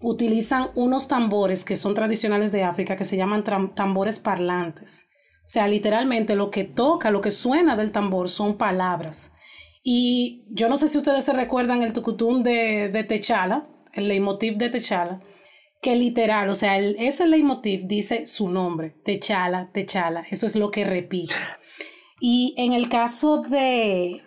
utilizan 0.00 0.68
unos 0.76 1.08
tambores 1.08 1.64
que 1.64 1.74
son 1.74 1.94
tradicionales 1.94 2.52
de 2.52 2.62
África 2.62 2.94
que 2.94 3.04
se 3.04 3.16
llaman 3.16 3.42
tambores 3.74 4.20
parlantes. 4.20 5.08
O 5.44 5.48
sea, 5.48 5.66
literalmente 5.66 6.36
lo 6.36 6.48
que 6.52 6.62
toca, 6.62 7.10
lo 7.10 7.20
que 7.20 7.32
suena 7.32 7.74
del 7.74 7.90
tambor 7.90 8.28
son 8.28 8.56
palabras. 8.56 9.34
Y 9.82 10.44
yo 10.48 10.68
no 10.68 10.76
sé 10.76 10.86
si 10.86 10.96
ustedes 10.96 11.24
se 11.24 11.32
recuerdan 11.32 11.82
el 11.82 11.92
tucutún 11.92 12.44
de, 12.44 12.88
de 12.88 13.02
T'Challa, 13.02 13.66
el 13.94 14.06
leitmotiv 14.06 14.56
de 14.58 14.70
T'Challa, 14.70 15.20
que 15.82 15.96
literal, 15.96 16.50
o 16.50 16.54
sea, 16.54 16.78
ese 16.78 17.26
leitmotiv 17.26 17.88
dice 17.88 18.28
su 18.28 18.48
nombre, 18.48 18.94
T'Challa, 19.04 19.70
T'Challa, 19.72 20.22
eso 20.30 20.46
es 20.46 20.54
lo 20.54 20.70
que 20.70 20.84
repite. 20.84 21.34
Y 22.20 22.54
en 22.58 22.74
el 22.74 22.88
caso 22.88 23.42
de, 23.42 24.22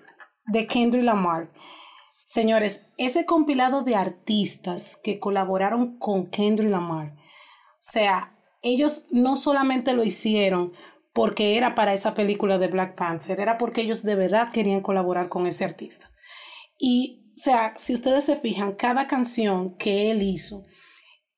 de 0.47 0.67
Kendrick 0.67 1.03
Lamar, 1.03 1.51
señores, 2.25 2.93
ese 2.97 3.25
compilado 3.25 3.83
de 3.83 3.95
artistas 3.95 4.99
que 5.01 5.19
colaboraron 5.19 5.99
con 5.99 6.29
Kendrick 6.29 6.71
Lamar, 6.71 7.13
o 7.13 7.85
sea, 7.85 8.35
ellos 8.63 9.07
no 9.11 9.35
solamente 9.35 9.93
lo 9.93 10.03
hicieron 10.03 10.73
porque 11.13 11.57
era 11.57 11.75
para 11.75 11.93
esa 11.93 12.15
película 12.15 12.57
de 12.57 12.67
Black 12.67 12.95
Panther, 12.95 13.39
era 13.39 13.57
porque 13.57 13.81
ellos 13.81 14.03
de 14.03 14.15
verdad 14.15 14.51
querían 14.51 14.81
colaborar 14.81 15.29
con 15.29 15.45
ese 15.45 15.63
artista. 15.63 16.09
Y, 16.79 17.31
o 17.35 17.37
sea, 17.37 17.73
si 17.77 17.93
ustedes 17.93 18.25
se 18.25 18.35
fijan, 18.35 18.73
cada 18.73 19.07
canción 19.07 19.77
que 19.77 20.09
él 20.09 20.23
hizo 20.23 20.63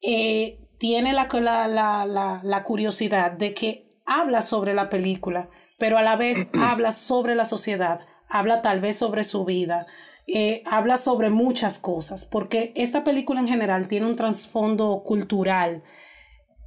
eh, 0.01 0.59
tiene 0.77 1.13
la, 1.13 1.27
la, 1.31 1.67
la, 1.67 2.05
la, 2.05 2.41
la 2.43 2.63
curiosidad 2.63 3.31
de 3.31 3.53
que 3.53 3.99
habla 4.05 4.41
sobre 4.41 4.73
la 4.73 4.87
película, 4.87 5.49
pero 5.77 5.97
a 5.97 6.03
la 6.03 6.15
vez 6.15 6.49
habla 6.59 6.91
sobre 6.91 7.35
la 7.35 7.45
sociedad, 7.45 8.01
habla 8.29 8.61
tal 8.61 8.79
vez 8.79 8.95
sobre 8.95 9.23
su 9.23 9.45
vida, 9.45 9.85
eh, 10.27 10.63
habla 10.65 10.97
sobre 10.97 11.29
muchas 11.29 11.79
cosas, 11.79 12.25
porque 12.25 12.73
esta 12.75 13.03
película 13.03 13.39
en 13.39 13.47
general 13.47 13.87
tiene 13.87 14.07
un 14.07 14.15
trasfondo 14.15 15.03
cultural 15.05 15.83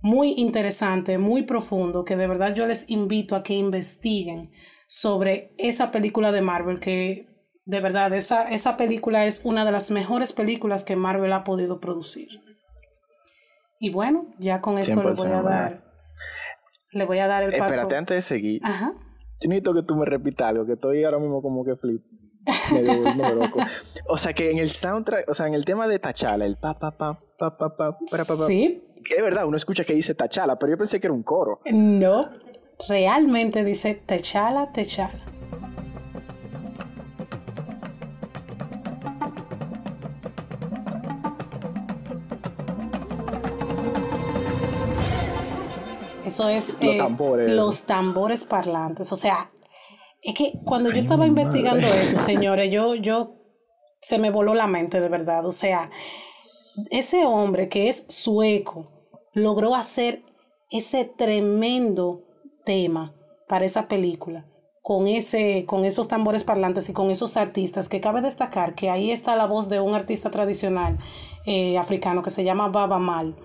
muy 0.01 0.35
interesante, 0.37 1.19
muy 1.19 1.43
profundo, 1.43 2.05
que 2.05 2.17
de 2.17 2.29
verdad 2.29 2.55
yo 2.55 2.67
les 2.67 2.89
invito 2.89 3.35
a 3.35 3.43
que 3.43 3.55
investiguen 3.55 4.53
sobre 4.87 5.53
esa 5.59 5.91
película 5.91 6.31
de 6.31 6.41
Marvel, 6.41 6.79
que 6.79 7.27
de 7.65 7.81
verdad 7.81 8.13
esa, 8.15 8.49
esa 8.49 8.77
película 8.77 9.27
es 9.27 9.45
una 9.45 9.65
de 9.65 9.73
las 9.73 9.91
mejores 9.91 10.33
películas 10.33 10.85
que 10.85 10.97
Marvel 10.97 11.33
ha 11.33 11.45
podido 11.45 11.81
producir. 11.81 12.29
Y 13.81 13.91
bueno, 13.91 14.27
ya 14.39 14.61
con 14.61 14.79
esto 14.79 15.03
le 15.03 15.13
voy 15.13 15.27
a 15.27 15.41
100% 15.41 15.43
dar, 15.43 15.88
le 16.93 17.05
voy 17.05 17.18
a 17.18 17.26
dar 17.26 17.43
el 17.43 17.51
paso. 17.51 17.74
Espérate, 17.74 17.97
antes 17.97 18.16
de 18.16 18.22
seguir, 18.22 18.61
Ajá. 18.64 18.93
yo 19.41 19.49
necesito 19.49 19.74
que 19.74 19.82
tú 19.82 19.97
me 19.97 20.05
repitas 20.05 20.49
algo, 20.49 20.66
que 20.66 20.72
estoy 20.72 21.05
ahora 21.05 21.18
mismo 21.18 21.43
como 21.43 21.64
que 21.64 21.76
flip. 21.76 22.03
Loco. 23.34 23.61
O 24.07 24.16
sea 24.16 24.32
que 24.32 24.51
en 24.51 24.59
el 24.59 24.70
soundtrack, 24.70 25.28
o 25.28 25.34
sea, 25.34 25.47
en 25.47 25.55
el 25.55 25.64
tema 25.64 25.86
de 25.86 25.99
Tachala, 25.99 26.47
el 26.47 26.57
pa 26.57 26.78
pa 26.78 26.97
pa 26.97 27.20
pa 27.39 27.57
pa 27.57 27.76
pa 27.76 27.76
pa, 27.76 27.97
pa, 27.99 28.47
Sí, 28.47 28.82
es 29.05 29.22
verdad, 29.22 29.47
uno 29.47 29.57
escucha 29.57 29.84
que 29.84 29.93
dice 29.93 30.14
Tachala, 30.14 30.59
pero 30.59 30.72
yo 30.72 30.78
pensé 30.78 30.99
que 31.01 31.07
era 31.07 31.14
un 31.14 31.22
coro. 31.22 31.61
no, 31.70 32.30
realmente 32.89 33.64
dice 33.64 33.95
Techala, 33.95 34.72
Techala. 34.72 35.18
Eso 46.29 46.49
es 46.49 46.74
Los 46.74 46.83
eh, 46.83 46.99
tambores, 46.99 47.51
los 47.51 47.83
tambores 47.85 48.45
parlantes. 48.45 49.11
O 49.12 49.16
sea, 49.16 49.51
es 50.22 50.35
que 50.35 50.53
cuando 50.64 50.91
yo 50.91 50.99
estaba 50.99 51.26
investigando 51.26 51.87
esto, 51.87 52.18
señores, 52.33 52.70
yo, 52.70 52.95
yo 52.95 53.33
se 54.01 54.18
me 54.18 54.31
voló 54.31 54.55
la 54.55 54.66
mente 54.66 55.01
de 55.01 55.09
verdad. 55.09 55.47
O 55.47 55.53
sea, 55.53 55.91
ese 56.91 57.24
hombre 57.24 57.68
que 57.68 57.89
es 57.89 58.05
sueco 58.09 59.09
logró 59.33 59.74
hacer 59.74 60.22
ese 60.70 61.07
tremendo 61.07 62.24
tema 62.64 63.14
para 63.49 63.64
esa 63.64 63.89
película 63.89 64.47
con 64.83 65.07
ese 65.07 65.64
con 65.66 65.85
esos 65.85 66.09
tambores 66.09 66.45
parlantes 66.45 66.89
y 66.89 66.93
con 66.93 67.11
esos 67.11 67.37
artistas 67.37 67.89
que 67.89 68.01
cabe 68.01 68.20
destacar 68.20 68.74
que 68.74 68.91
ahí 68.91 69.11
está 69.11 69.37
la 69.37 69.47
voz 69.47 69.68
de 69.68 69.81
un 69.81 69.95
artista 69.95 70.31
tradicional 70.31 70.99
eh, 71.47 71.79
africano 71.79 72.22
que 72.22 72.31
se 72.31 72.45
llama 72.45 72.68
Baba 72.68 72.99
Mal 72.99 73.37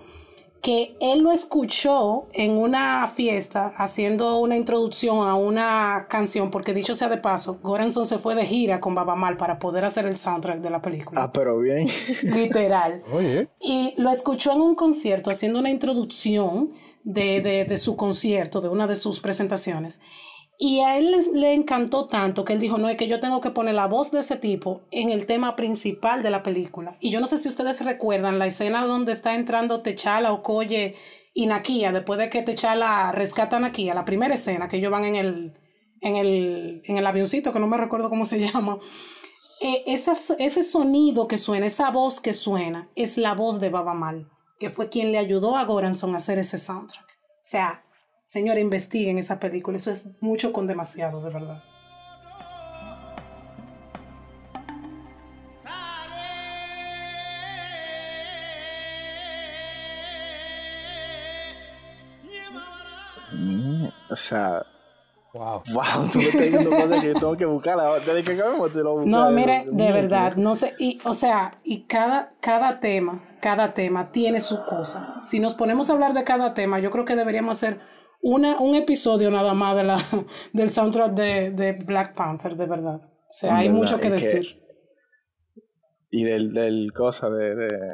que 0.64 0.96
él 1.00 1.20
lo 1.20 1.30
escuchó 1.30 2.24
en 2.32 2.52
una 2.52 3.06
fiesta 3.06 3.74
haciendo 3.76 4.38
una 4.38 4.56
introducción 4.56 5.28
a 5.28 5.34
una 5.34 6.06
canción, 6.08 6.50
porque 6.50 6.72
dicho 6.72 6.94
sea 6.94 7.10
de 7.10 7.18
paso, 7.18 7.58
Goranson 7.62 8.06
se 8.06 8.18
fue 8.18 8.34
de 8.34 8.46
gira 8.46 8.80
con 8.80 8.94
Baba 8.94 9.14
Mal 9.14 9.36
para 9.36 9.58
poder 9.58 9.84
hacer 9.84 10.06
el 10.06 10.16
soundtrack 10.16 10.60
de 10.60 10.70
la 10.70 10.80
película. 10.80 11.24
Ah, 11.24 11.32
pero 11.32 11.58
bien. 11.58 11.86
Literal. 12.22 13.02
Oye, 13.12 13.48
Y 13.60 13.92
lo 13.98 14.08
escuchó 14.10 14.52
en 14.54 14.62
un 14.62 14.74
concierto 14.74 15.30
haciendo 15.30 15.58
una 15.58 15.68
introducción 15.70 16.70
de, 17.02 17.42
de- 17.42 17.66
de 17.66 17.76
su 17.76 17.94
concierto, 17.96 18.62
de 18.62 18.70
una 18.70 18.86
de 18.86 18.96
sus 18.96 19.20
presentaciones. 19.20 20.00
Y 20.58 20.80
a 20.80 20.96
él 20.96 21.10
les- 21.10 21.28
le 21.32 21.52
encantó 21.52 22.06
tanto 22.06 22.44
que 22.44 22.52
él 22.52 22.60
dijo, 22.60 22.78
no, 22.78 22.88
es 22.88 22.96
que 22.96 23.08
yo 23.08 23.18
tengo 23.20 23.40
que 23.40 23.50
poner 23.50 23.74
la 23.74 23.86
voz 23.86 24.12
de 24.12 24.20
ese 24.20 24.36
tipo 24.36 24.82
en 24.92 25.10
el 25.10 25.26
tema 25.26 25.56
principal 25.56 26.22
de 26.22 26.30
la 26.30 26.42
película. 26.42 26.96
Y 27.00 27.10
yo 27.10 27.20
no 27.20 27.26
sé 27.26 27.38
si 27.38 27.48
ustedes 27.48 27.84
recuerdan 27.84 28.38
la 28.38 28.46
escena 28.46 28.86
donde 28.86 29.12
está 29.12 29.34
entrando 29.34 29.80
Techala, 29.82 30.32
Okoye 30.32 30.94
y 31.34 31.46
Nakia, 31.46 31.90
después 31.90 32.18
de 32.20 32.30
que 32.30 32.42
Techala 32.42 33.10
rescata 33.12 33.56
a 33.56 33.60
Nakia, 33.60 33.94
la 33.94 34.04
primera 34.04 34.34
escena 34.34 34.68
que 34.68 34.76
ellos 34.76 34.92
van 34.92 35.04
en 35.04 35.16
el, 35.16 35.52
en 36.00 36.16
el, 36.16 36.82
en 36.84 36.98
el 36.98 37.06
avioncito, 37.06 37.52
que 37.52 37.58
no 37.58 37.66
me 37.66 37.76
recuerdo 37.76 38.08
cómo 38.08 38.24
se 38.24 38.38
llama. 38.52 38.78
Eh, 39.60 39.82
ese 39.86 40.62
sonido 40.62 41.26
que 41.26 41.38
suena, 41.38 41.66
esa 41.66 41.90
voz 41.90 42.20
que 42.20 42.32
suena, 42.32 42.88
es 42.94 43.16
la 43.18 43.34
voz 43.34 43.60
de 43.60 43.70
Baba 43.70 43.94
Mal, 43.94 44.28
que 44.60 44.70
fue 44.70 44.88
quien 44.88 45.10
le 45.10 45.18
ayudó 45.18 45.56
a 45.56 45.64
Goranson 45.64 46.14
a 46.14 46.18
hacer 46.18 46.38
ese 46.38 46.58
soundtrack. 46.58 47.04
O 47.06 47.46
sea, 47.46 47.82
señora, 48.26 48.60
investiguen 48.60 49.18
esa 49.18 49.38
película, 49.38 49.76
eso 49.76 49.90
es 49.90 50.10
mucho 50.20 50.52
con 50.52 50.66
demasiado, 50.66 51.22
de 51.22 51.30
verdad. 51.30 51.62
O 64.10 64.16
sea, 64.16 64.64
wow. 65.32 65.62
wow, 65.72 66.08
tú 66.12 66.18
me 66.18 66.26
estás 66.26 66.42
diciendo 66.42 66.70
cosas 66.70 67.00
que 67.00 67.08
yo 67.08 67.14
tengo 67.14 67.36
que 67.36 67.46
buscarla. 67.46 67.94
Desde 67.98 68.22
que 68.22 68.32
acabemos 68.32 68.72
te 68.72 68.78
lo 68.78 68.92
busco. 68.92 69.08
No, 69.08 69.30
mire, 69.30 69.66
de 69.68 69.92
verdad, 69.92 70.36
no 70.36 70.54
sé, 70.54 70.74
y, 70.78 71.00
o 71.04 71.14
sea, 71.14 71.58
y 71.64 71.82
cada, 71.82 72.32
cada 72.40 72.78
tema, 72.78 73.24
cada 73.40 73.74
tema 73.74 74.12
tiene 74.12 74.38
su 74.38 74.64
cosa. 74.64 75.16
Si 75.20 75.40
nos 75.40 75.54
ponemos 75.54 75.90
a 75.90 75.94
hablar 75.94 76.14
de 76.14 76.22
cada 76.22 76.54
tema, 76.54 76.78
yo 76.78 76.90
creo 76.90 77.04
que 77.04 77.16
deberíamos 77.16 77.58
hacer 77.58 77.80
una, 78.24 78.58
un 78.58 78.74
episodio 78.74 79.30
nada 79.30 79.52
más 79.54 79.76
de 79.76 79.84
la, 79.84 80.02
del 80.52 80.70
soundtrack 80.70 81.12
de, 81.12 81.50
de 81.50 81.72
Black 81.72 82.14
Panther, 82.14 82.56
de 82.56 82.66
verdad. 82.66 82.96
O 83.02 83.26
sea, 83.28 83.56
hay 83.56 83.66
verdad, 83.68 83.78
mucho 83.80 83.98
que 84.00 84.10
decir. 84.10 84.60
Y 86.10 86.24
del, 86.24 86.52
del 86.52 86.92
cosa 86.94 87.28
de, 87.28 87.54
de, 87.54 87.88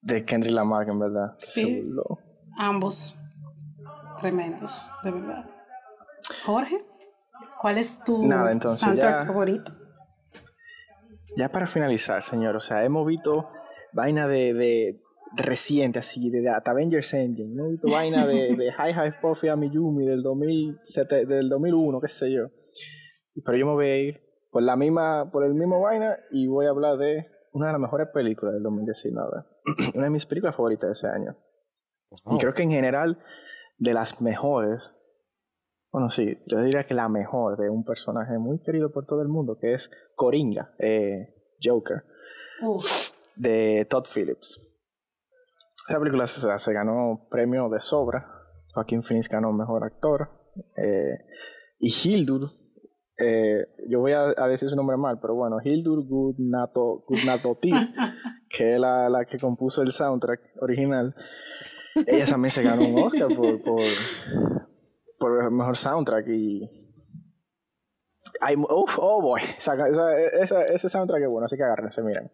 de 0.00 0.24
Kendrick 0.24 0.54
Lamar, 0.54 0.88
en 0.88 0.98
verdad. 0.98 1.34
Sí. 1.36 1.82
Ambos 2.58 3.14
tremendos, 4.20 4.90
de 5.04 5.10
verdad. 5.10 5.44
Jorge, 6.46 6.84
¿cuál 7.60 7.78
es 7.78 8.02
tu 8.04 8.26
Nada, 8.26 8.52
entonces 8.52 8.80
soundtrack 8.80 9.20
ya- 9.22 9.26
favorito? 9.26 9.72
Ya 11.36 11.50
para 11.50 11.66
finalizar, 11.66 12.22
señor, 12.22 12.56
o 12.56 12.60
sea, 12.60 12.84
hemos 12.84 13.06
visto 13.06 13.48
vaina 13.92 14.26
de, 14.26 14.54
de 14.54 15.00
reciente, 15.36 15.98
así, 15.98 16.30
de, 16.30 16.48
Avengers 16.48 17.12
Endgame, 17.14 17.52
hemos 17.52 17.70
visto 17.70 17.90
vaina 17.90 18.26
de, 18.26 18.56
de 18.56 18.72
High 18.76 18.92
High 18.94 19.20
Puffy 19.20 19.48
a 19.48 19.56
Miyumi 19.56 20.06
del, 20.06 20.22
2007 20.22 21.26
del 21.26 21.48
2001, 21.48 22.00
qué 22.00 22.08
sé 22.08 22.32
yo. 22.32 22.48
Pero 23.44 23.56
yo 23.56 23.66
me 23.66 23.72
voy 23.72 23.86
a 23.86 23.98
ir 23.98 24.20
por 24.50 24.62
la 24.62 24.76
misma, 24.76 25.30
por 25.30 25.44
el 25.44 25.54
mismo 25.54 25.80
vaina 25.80 26.18
y 26.30 26.46
voy 26.46 26.66
a 26.66 26.70
hablar 26.70 26.96
de 26.98 27.26
una 27.52 27.66
de 27.66 27.72
las 27.72 27.80
mejores 27.80 28.08
películas 28.12 28.54
del 28.54 28.62
2019. 28.62 29.44
una 29.94 30.04
de 30.04 30.10
mis 30.10 30.26
películas 30.26 30.56
favoritas 30.56 30.88
de 30.88 30.92
ese 30.92 31.06
año. 31.08 31.36
Y 32.30 32.38
creo 32.38 32.54
que 32.54 32.62
en 32.62 32.70
general, 32.70 33.18
de 33.76 33.92
las 33.92 34.20
mejores, 34.22 34.94
bueno, 35.92 36.10
sí, 36.10 36.38
yo 36.46 36.60
diría 36.62 36.84
que 36.84 36.94
la 36.94 37.08
mejor 37.08 37.58
de 37.58 37.68
un 37.68 37.84
personaje 37.84 38.38
muy 38.38 38.60
querido 38.60 38.90
por 38.92 39.06
todo 39.06 39.22
el 39.22 39.28
mundo, 39.28 39.58
que 39.60 39.74
es 39.74 39.90
Coringa, 40.14 40.74
eh, 40.78 41.34
Joker, 41.62 42.04
Uf, 42.62 43.10
de 43.36 43.86
Todd 43.90 44.06
Phillips. 44.12 44.77
Esa 45.88 45.98
película 45.98 46.26
se, 46.26 46.58
se 46.58 46.72
ganó 46.72 47.26
premio 47.30 47.68
de 47.68 47.80
sobra. 47.80 48.26
Joaquín 48.74 49.02
Phoenix 49.02 49.28
ganó 49.28 49.52
mejor 49.52 49.84
actor. 49.84 50.28
Eh, 50.76 51.18
y 51.78 51.88
Hildur, 51.92 52.50
eh, 53.18 53.64
yo 53.88 54.00
voy 54.00 54.12
a, 54.12 54.32
a 54.36 54.48
decir 54.48 54.68
su 54.68 54.76
nombre 54.76 54.96
mal, 54.96 55.18
pero 55.20 55.34
bueno, 55.34 55.56
Hildur 55.62 56.04
Gudnato, 56.06 57.02
que 58.50 58.74
es 58.74 58.80
la, 58.80 59.08
la 59.08 59.24
que 59.24 59.38
compuso 59.38 59.82
el 59.82 59.92
soundtrack 59.92 60.40
original, 60.60 61.14
ella 62.06 62.26
también 62.26 62.50
se 62.52 62.62
ganó 62.62 62.82
un 62.86 62.98
Oscar 63.02 63.28
por, 63.34 63.62
por, 63.62 63.82
por 65.18 65.42
el 65.44 65.50
mejor 65.50 65.76
soundtrack 65.76 66.26
y... 66.28 66.68
Hay, 68.40 68.54
uf, 68.56 68.98
oh 68.98 69.20
boy, 69.20 69.40
esa, 69.58 69.74
esa- 69.88 70.18
esa- 70.42 70.66
ese 70.66 70.88
soundtrack 70.88 71.22
es 71.22 71.28
bueno, 71.30 71.46
así 71.46 71.56
que 71.56 71.64
agárrense, 71.64 72.02
miren. 72.02 72.30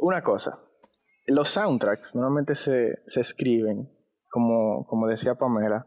Una 0.00 0.22
cosa, 0.22 0.58
los 1.28 1.50
soundtracks 1.50 2.14
normalmente 2.14 2.54
se, 2.54 2.98
se 3.06 3.20
escriben, 3.20 3.88
como, 4.30 4.86
como 4.86 5.06
decía 5.06 5.34
Pamela, 5.36 5.86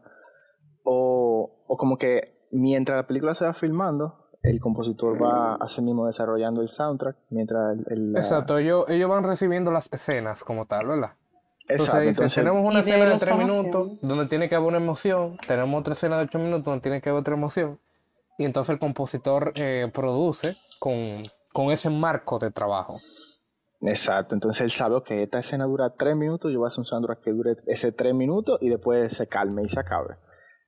o, 0.84 1.64
o 1.66 1.76
como 1.76 1.96
que 1.98 2.46
mientras 2.50 2.96
la 2.96 3.06
película 3.06 3.34
se 3.34 3.44
va 3.44 3.52
filmando, 3.54 4.18
el 4.42 4.58
compositor 4.60 5.22
va 5.22 5.54
así 5.54 5.80
mismo 5.82 6.06
desarrollando 6.06 6.62
el 6.62 6.68
soundtrack, 6.68 7.16
mientras 7.30 7.78
el... 7.78 7.84
el- 7.90 8.12
la- 8.12 8.18
Exacto, 8.20 8.58
ellos, 8.58 8.84
ellos 8.88 9.08
van 9.08 9.22
recibiendo 9.24 9.70
las 9.70 9.92
escenas 9.92 10.42
como 10.42 10.66
tal, 10.66 10.86
¿verdad? 10.88 11.12
Entonces 11.68 11.86
Exacto, 11.86 11.98
dicen, 12.00 12.08
entonces- 12.08 12.34
tenemos 12.34 12.68
una 12.68 12.80
escena 12.80 13.04
de 13.04 13.18
tres 13.18 13.36
minutos 13.38 13.98
donde 14.02 14.26
tiene 14.26 14.48
que 14.48 14.56
haber 14.56 14.68
una 14.68 14.78
emoción, 14.78 15.36
tenemos 15.46 15.80
otra 15.80 15.92
escena 15.92 16.16
de 16.18 16.24
ocho 16.24 16.40
minutos 16.40 16.64
donde 16.64 16.80
tiene 16.80 17.00
que 17.00 17.08
haber 17.10 17.20
otra 17.20 17.34
emoción, 17.36 17.78
y 18.36 18.44
entonces 18.44 18.70
el 18.70 18.80
compositor 18.80 19.52
eh, 19.54 19.88
produce 19.94 20.56
con, 20.80 20.96
con 21.52 21.70
ese 21.70 21.88
marco 21.90 22.40
de 22.40 22.50
trabajo. 22.50 22.98
Exacto, 23.82 24.34
entonces 24.34 24.60
él 24.62 24.70
sabe 24.70 25.02
que 25.04 25.24
esta 25.24 25.40
escena 25.40 25.64
dura 25.64 25.94
tres 25.98 26.14
minutos, 26.14 26.52
yo 26.52 26.58
voy 26.58 26.66
a 26.66 26.68
hacer 26.68 26.80
un 26.80 26.84
soundtrack 26.84 27.20
que 27.20 27.32
dure 27.32 27.52
ese 27.66 27.90
tres 27.90 28.14
minutos 28.14 28.58
y 28.60 28.68
después 28.68 29.14
se 29.14 29.26
calme 29.26 29.62
y 29.62 29.68
se 29.68 29.80
acabe. 29.80 30.16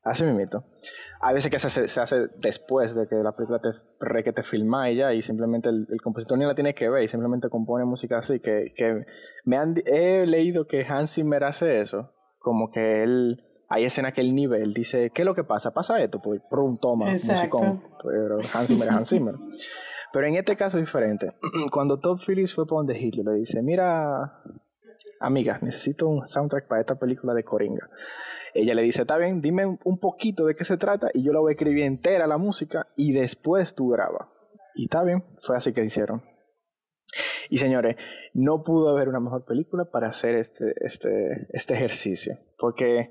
Así 0.02 0.22
mismito. 0.24 0.64
A 1.20 1.32
veces 1.32 1.50
que 1.50 1.58
se 1.58 1.68
hace, 1.68 1.88
se 1.88 2.00
hace 2.00 2.28
después 2.36 2.94
de 2.94 3.06
que 3.06 3.16
la 3.16 3.32
película 3.34 3.58
te 3.60 3.70
re 4.00 4.22
que 4.22 4.32
te 4.32 4.42
filma 4.42 4.90
y 4.90 4.96
ya, 4.96 5.14
y 5.14 5.22
simplemente 5.22 5.70
el, 5.70 5.86
el 5.90 6.02
compositor 6.02 6.36
ni 6.36 6.44
la 6.44 6.54
tiene 6.54 6.74
que 6.74 6.90
ver 6.90 7.04
y 7.04 7.08
simplemente 7.08 7.48
compone 7.48 7.86
música 7.86 8.18
así, 8.18 8.40
que, 8.40 8.74
que 8.76 9.06
me 9.44 9.56
han, 9.56 9.76
he 9.86 10.26
leído 10.26 10.66
que 10.66 10.84
Hans 10.84 11.14
Zimmer 11.14 11.44
hace 11.44 11.80
eso, 11.80 12.12
como 12.38 12.70
que 12.70 13.02
él, 13.02 13.42
hay 13.70 13.84
escenas 13.84 14.12
que 14.12 14.20
él 14.20 14.34
nivel 14.34 14.74
dice, 14.74 15.10
¿qué 15.14 15.22
es 15.22 15.26
lo 15.26 15.34
que 15.34 15.44
pasa? 15.44 15.72
¿Pasa 15.72 16.02
esto? 16.02 16.20
Pues, 16.20 16.42
prum, 16.50 16.76
toma, 16.78 17.12
Exacto. 17.12 17.58
musicón. 17.58 17.82
Pero 18.02 18.38
Hans 18.52 18.68
Zimmer 18.68 18.88
es 18.88 18.94
Hans 18.94 19.08
Zimmer. 19.08 19.34
Pero 20.14 20.28
en 20.28 20.36
este 20.36 20.54
caso 20.54 20.78
es 20.78 20.84
diferente. 20.84 21.32
Cuando 21.72 21.98
Todd 21.98 22.20
Phillips 22.24 22.54
fue 22.54 22.66
por 22.66 22.78
donde 22.78 22.96
Hitler, 22.96 23.26
le 23.26 23.34
dice, 23.40 23.60
mira, 23.62 24.40
amiga, 25.18 25.58
necesito 25.60 26.06
un 26.06 26.28
soundtrack 26.28 26.68
para 26.68 26.80
esta 26.80 26.94
película 27.00 27.34
de 27.34 27.42
Coringa. 27.42 27.90
Ella 28.54 28.74
le 28.74 28.82
dice, 28.82 29.00
está 29.00 29.16
bien, 29.18 29.40
dime 29.40 29.66
un- 29.66 29.98
poquito 29.98 30.46
de 30.46 30.54
qué 30.54 30.64
se 30.64 30.76
trata 30.76 31.08
y 31.12 31.24
yo 31.24 31.32
la 31.32 31.40
voy 31.40 31.50
a 31.50 31.54
escribir 31.54 31.82
entera 31.82 32.28
la 32.28 32.38
música 32.38 32.86
y 32.96 33.12
después 33.12 33.74
tú 33.74 33.88
grabas. 33.88 34.28
Y 34.76 34.84
está 34.84 35.02
bien, 35.02 35.24
fue 35.42 35.56
así 35.56 35.72
que 35.72 35.84
hicieron. 35.84 36.22
Y 37.50 37.58
señores, 37.58 37.96
no 38.34 38.62
pudo 38.62 38.90
haber 38.90 39.08
una 39.08 39.18
mejor 39.18 39.44
película 39.44 39.90
para 39.90 40.08
hacer 40.08 40.36
este, 40.36 40.74
este, 40.80 41.48
este 41.52 41.74
ejercicio. 41.74 42.38
Porque 42.56 43.10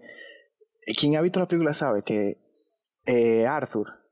quien 0.97 1.17
ha 1.17 1.21
visto 1.21 1.41
la 1.41 1.47
película 1.49 1.73
sabe 1.73 2.01
que 2.01 2.37
eh, 3.05 3.45
Arthur 3.45 4.02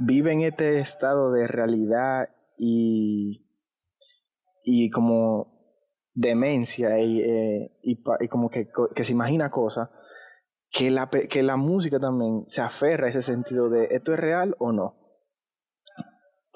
vive 0.00 0.32
en 0.32 0.42
este 0.42 0.80
estado 0.80 1.30
de 1.30 1.46
realidad 1.46 2.28
y, 2.56 3.46
y 4.64 4.90
como 4.90 5.60
demencia 6.14 6.98
y, 7.00 7.20
eh, 7.20 7.78
y, 7.82 8.02
como 8.28 8.50
que, 8.50 8.68
que 8.94 9.04
se 9.04 9.12
imagina 9.12 9.50
cosas, 9.50 9.88
que 10.70 10.90
la, 10.90 11.08
que 11.08 11.42
la 11.42 11.56
música 11.56 11.98
también 11.98 12.44
se 12.46 12.60
aferra 12.60 13.06
a 13.06 13.10
ese 13.10 13.22
sentido 13.22 13.68
de 13.68 13.84
esto 13.90 14.12
es 14.12 14.18
real 14.18 14.56
o 14.58 14.72
no. 14.72 14.96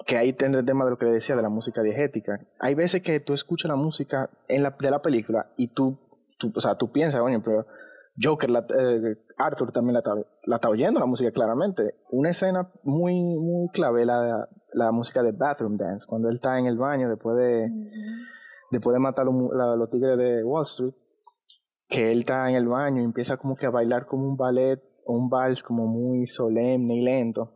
Que 0.05 0.17
ahí 0.17 0.33
tendrá 0.33 0.59
el 0.59 0.65
tema 0.65 0.85
de 0.85 0.91
lo 0.91 0.97
que 0.97 1.05
le 1.05 1.13
decía 1.13 1.35
de 1.35 1.41
la 1.41 1.49
música 1.49 1.81
diegética. 1.81 2.39
Hay 2.59 2.75
veces 2.75 3.01
que 3.01 3.19
tú 3.19 3.33
escuchas 3.33 3.69
la 3.69 3.75
música 3.75 4.29
en 4.47 4.61
la, 4.61 4.75
de 4.79 4.91
la 4.91 5.01
película 5.01 5.51
y 5.57 5.69
tú, 5.69 5.97
tú, 6.37 6.51
o 6.55 6.59
sea, 6.59 6.75
tú 6.75 6.91
piensas, 6.91 7.21
pero 7.43 7.65
Joker, 8.21 8.49
la- 8.49 8.65
eh, 8.79 9.17
Arthur 9.37 9.71
también 9.71 9.93
la 9.93 9.99
está, 9.99 10.13
la 10.45 10.55
está 10.55 10.69
oyendo 10.69 10.99
la 10.99 11.05
música 11.05 11.31
claramente. 11.31 11.95
Una 12.11 12.29
escena 12.29 12.71
muy, 12.83 13.13
muy 13.13 13.69
clave, 13.69 14.05
la, 14.05 14.47
la 14.73 14.91
música 14.91 15.21
de 15.23 15.31
Bathroom 15.31 15.77
Dance, 15.77 16.05
cuando 16.07 16.29
él 16.29 16.35
está 16.35 16.57
en 16.59 16.65
el 16.65 16.77
baño 16.77 17.09
después 17.09 17.37
de, 17.37 17.69
después 18.71 18.93
de 18.93 18.99
matar 18.99 19.27
a 19.27 19.31
los, 19.31 19.77
los 19.77 19.89
tigres 19.89 20.17
de 20.17 20.43
Wall 20.43 20.63
Street, 20.63 20.93
que 21.87 22.11
él 22.11 22.19
está 22.19 22.49
en 22.49 22.55
el 22.55 22.67
baño 22.67 23.01
y 23.01 23.05
empieza 23.05 23.37
como 23.37 23.55
que 23.55 23.65
a 23.65 23.69
bailar 23.69 24.05
como 24.05 24.27
un 24.27 24.37
ballet 24.37 24.81
un 25.05 25.29
vals 25.29 25.61
como 25.61 25.85
muy 25.85 26.25
solemne 26.25 26.95
y 26.95 27.01
lento. 27.01 27.53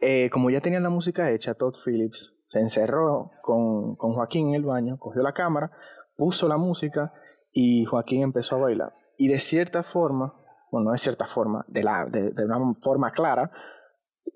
Eh, 0.00 0.28
como 0.30 0.50
ya 0.50 0.60
tenían 0.60 0.82
la 0.82 0.90
música 0.90 1.30
hecha, 1.30 1.54
Todd 1.54 1.74
Phillips 1.84 2.34
se 2.48 2.58
encerró 2.58 3.30
con, 3.42 3.94
con 3.94 4.12
Joaquín 4.12 4.48
en 4.48 4.54
el 4.56 4.64
baño, 4.64 4.98
cogió 4.98 5.22
la 5.22 5.32
cámara, 5.32 5.70
puso 6.16 6.48
la 6.48 6.56
música 6.56 7.12
y 7.52 7.84
Joaquín 7.84 8.22
empezó 8.22 8.56
a 8.56 8.60
bailar. 8.62 8.92
Y 9.22 9.28
de 9.28 9.38
cierta 9.38 9.82
forma, 9.84 10.34
bueno, 10.72 10.86
no 10.86 10.92
de 10.92 10.98
cierta 10.98 11.26
forma, 11.26 11.64
de, 11.68 11.82
la, 11.84 12.06
de, 12.10 12.30
de 12.32 12.44
una 12.44 12.74
forma 12.82 13.12
clara, 13.12 13.52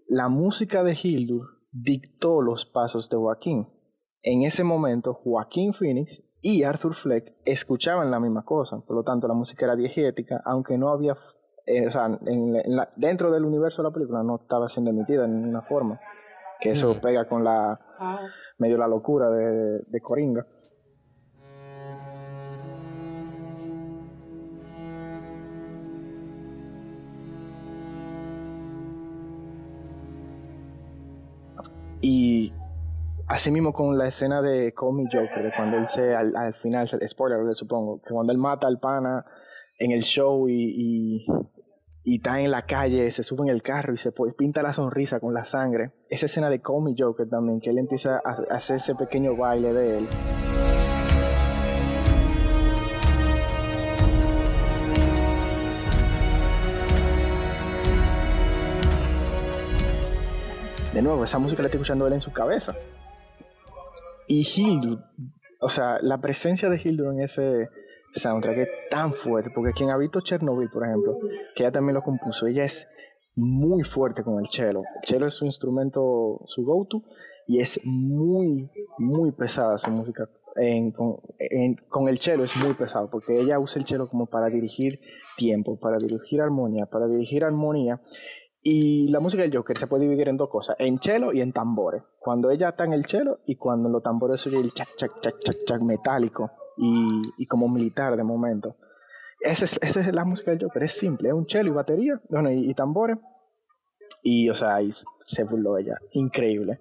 la 0.09 0.29
música 0.29 0.85
de 0.85 0.97
Hildur 1.03 1.47
dictó 1.73 2.41
los 2.41 2.67
pasos 2.67 3.09
de 3.11 3.17
Joaquín. 3.17 3.67
En 4.23 4.43
ese 4.43 4.63
momento, 4.63 5.15
Joaquín 5.15 5.73
Phoenix 5.75 6.23
y 6.43 6.63
Arthur 6.63 6.95
Fleck 6.95 7.35
escuchaban 7.45 8.11
la 8.13 8.21
misma 8.21 8.45
cosa. 8.45 8.81
Por 8.87 8.95
lo 8.97 9.03
tanto, 9.03 9.27
la 9.27 9.35
música 9.35 9.65
era 9.67 9.75
diegética, 9.77 10.41
aunque 10.45 10.79
no 10.79 10.91
había, 10.91 11.17
eh, 11.67 11.89
o 11.89 11.91
sea, 11.91 12.07
en, 12.07 12.55
en 12.55 12.77
la- 12.77 12.91
dentro 12.97 13.33
del 13.33 13.45
universo 13.45 13.83
de 13.83 13.89
la 13.89 13.93
película 13.95 14.23
no 14.23 14.37
estaba 14.43 14.69
siendo 14.69 14.91
emitida 14.93 15.23
de 15.23 15.29
ninguna 15.29 15.63
forma. 15.63 15.99
Que 16.61 16.71
eso 16.71 17.01
pega 17.01 17.27
con 17.29 17.43
la 17.45 17.81
Ah, 17.99 18.21
medio 18.59 18.79
la 18.79 18.87
locura 18.87 19.31
de, 19.31 19.81
de 19.87 20.01
Coringa. 20.01 20.47
Y 32.09 32.53
así 33.27 33.51
mismo 33.51 33.73
con 33.73 33.99
la 33.99 34.07
escena 34.07 34.41
de 34.41 34.73
Call 34.73 34.93
Me 34.93 35.09
Joker, 35.13 35.43
de 35.43 35.51
cuando 35.57 35.77
él 35.77 35.87
se, 35.87 36.15
al, 36.15 36.37
al 36.37 36.55
final, 36.55 36.87
spoiler 36.87 37.41
supongo, 37.57 38.01
que 38.01 38.15
cuando 38.15 38.33
él 38.33 38.39
mata 38.39 38.69
al 38.69 38.79
pana 38.79 39.27
en 39.77 39.91
el 39.91 40.03
show 40.03 40.49
y, 40.49 41.27
y, 42.05 42.15
está 42.15 42.39
en 42.39 42.53
la 42.53 42.63
calle, 42.63 43.11
se 43.11 43.25
sube 43.25 43.43
en 43.43 43.49
el 43.49 43.61
carro 43.61 43.93
y 43.93 43.97
se 43.97 44.13
pinta 44.39 44.63
la 44.63 44.73
sonrisa 44.73 45.19
con 45.19 45.35
la 45.35 45.45
sangre. 45.45 45.95
Esa 46.09 46.27
escena 46.27 46.49
de 46.49 46.63
Call 46.63 46.85
Me 46.85 46.95
Joker 46.97 47.29
también, 47.29 47.59
que 47.59 47.71
él 47.71 47.79
empieza 47.79 48.19
a, 48.25 48.53
a 48.53 48.57
hacer 48.57 48.77
ese 48.77 48.95
pequeño 48.95 49.37
baile 49.37 49.73
de 49.73 49.99
él. 49.99 50.09
De 60.97 61.03
nuevo, 61.03 61.23
esa 61.23 61.39
música 61.39 61.61
la 61.61 61.69
está 61.69 61.77
escuchando 61.77 62.07
él 62.07 62.15
en 62.15 62.23
su 62.23 62.33
cabeza. 62.33 62.75
Y 64.29 64.49
Hildur, 64.49 65.05
o 65.61 65.69
sea, 65.69 65.99
la 66.01 66.23
presencia 66.23 66.71
de 66.71 66.81
Hildur 66.83 67.13
en 67.13 67.21
ese 67.21 67.69
soundtrack 68.15 68.57
es 68.57 68.69
tan 68.89 69.13
fuerte, 69.13 69.51
porque 69.55 69.75
quien 69.75 69.93
ha 69.93 69.99
visto 69.99 70.23
Chernobyl, 70.23 70.71
por 70.71 70.87
ejemplo, 70.87 71.19
que 71.55 71.65
ella 71.65 71.71
también 71.71 71.97
lo 71.97 72.03
compuso, 72.03 72.47
ella 72.47 72.65
es 72.65 72.89
muy 73.35 73.85
fuerte 73.85 74.23
con 74.23 74.41
el 74.41 74.47
cello. 74.51 74.81
El 75.03 75.07
cello 75.07 75.27
es 75.27 75.35
su 75.35 75.45
instrumento, 75.45 76.41
su 76.47 76.65
go-to, 76.65 77.03
y 77.47 77.61
es 77.61 77.79
muy, 77.85 78.71
muy 78.97 79.33
pesada 79.33 79.77
su 79.77 79.91
música. 79.91 80.31
Con, 80.95 81.19
con 81.91 82.09
el 82.09 82.17
cello 82.17 82.45
es 82.45 82.57
muy 82.57 82.73
pesado, 82.73 83.11
porque 83.11 83.39
ella 83.39 83.59
usa 83.59 83.83
el 83.83 83.87
cello 83.87 84.09
como 84.09 84.25
para 84.25 84.49
dirigir 84.49 84.99
tiempo, 85.37 85.79
para 85.79 85.99
dirigir 85.99 86.41
armonía, 86.41 86.87
para 86.87 87.07
dirigir 87.07 87.45
armonía. 87.45 88.01
Y 88.69 89.07
la 89.13 89.21
música 89.21 89.45
del 89.45 89.57
Joker 89.57 89.79
se 89.79 89.87
puede 89.87 90.07
dividir 90.07 90.29
en 90.29 90.37
dos 90.37 90.49
cosas, 90.49 90.75
en 90.81 90.99
cello 90.99 91.33
y 91.33 91.41
en 91.41 91.53
tambores. 91.53 92.03
Cuando 92.19 92.51
ella 92.51 92.71
está 92.71 92.83
en 92.83 92.95
el 92.95 93.07
cello 93.07 93.39
y 93.47 93.55
cuando 93.55 93.87
en 93.87 93.93
los 93.93 94.03
tambores 94.03 94.45
oye 94.49 94.59
el 94.59 94.73
chac, 94.73 94.89
chac, 94.97 95.21
chac, 95.21 95.37
chac, 95.39 95.55
chac 95.65 95.81
metálico 95.83 96.51
y, 96.77 97.23
y 97.39 97.47
como 97.47 97.69
militar 97.69 98.17
de 98.17 98.25
momento. 98.25 98.75
Esa 99.41 99.67
es, 99.67 99.79
esa 99.81 100.01
es 100.01 100.13
la 100.13 100.25
música 100.25 100.51
del 100.51 100.65
Joker, 100.65 100.83
es 100.83 100.99
simple, 100.99 101.29
es 101.29 101.35
un 101.37 101.49
cello 101.49 101.69
y 101.69 101.75
batería, 101.75 102.21
bueno, 102.29 102.51
y, 102.51 102.69
y 102.69 102.75
tambores. 102.75 103.19
Y, 104.25 104.51
o 104.51 104.57
sea, 104.57 104.75
ahí 104.75 104.91
se 105.21 105.45
burló 105.45 105.79
ella, 105.79 105.99
increíble. 106.15 106.81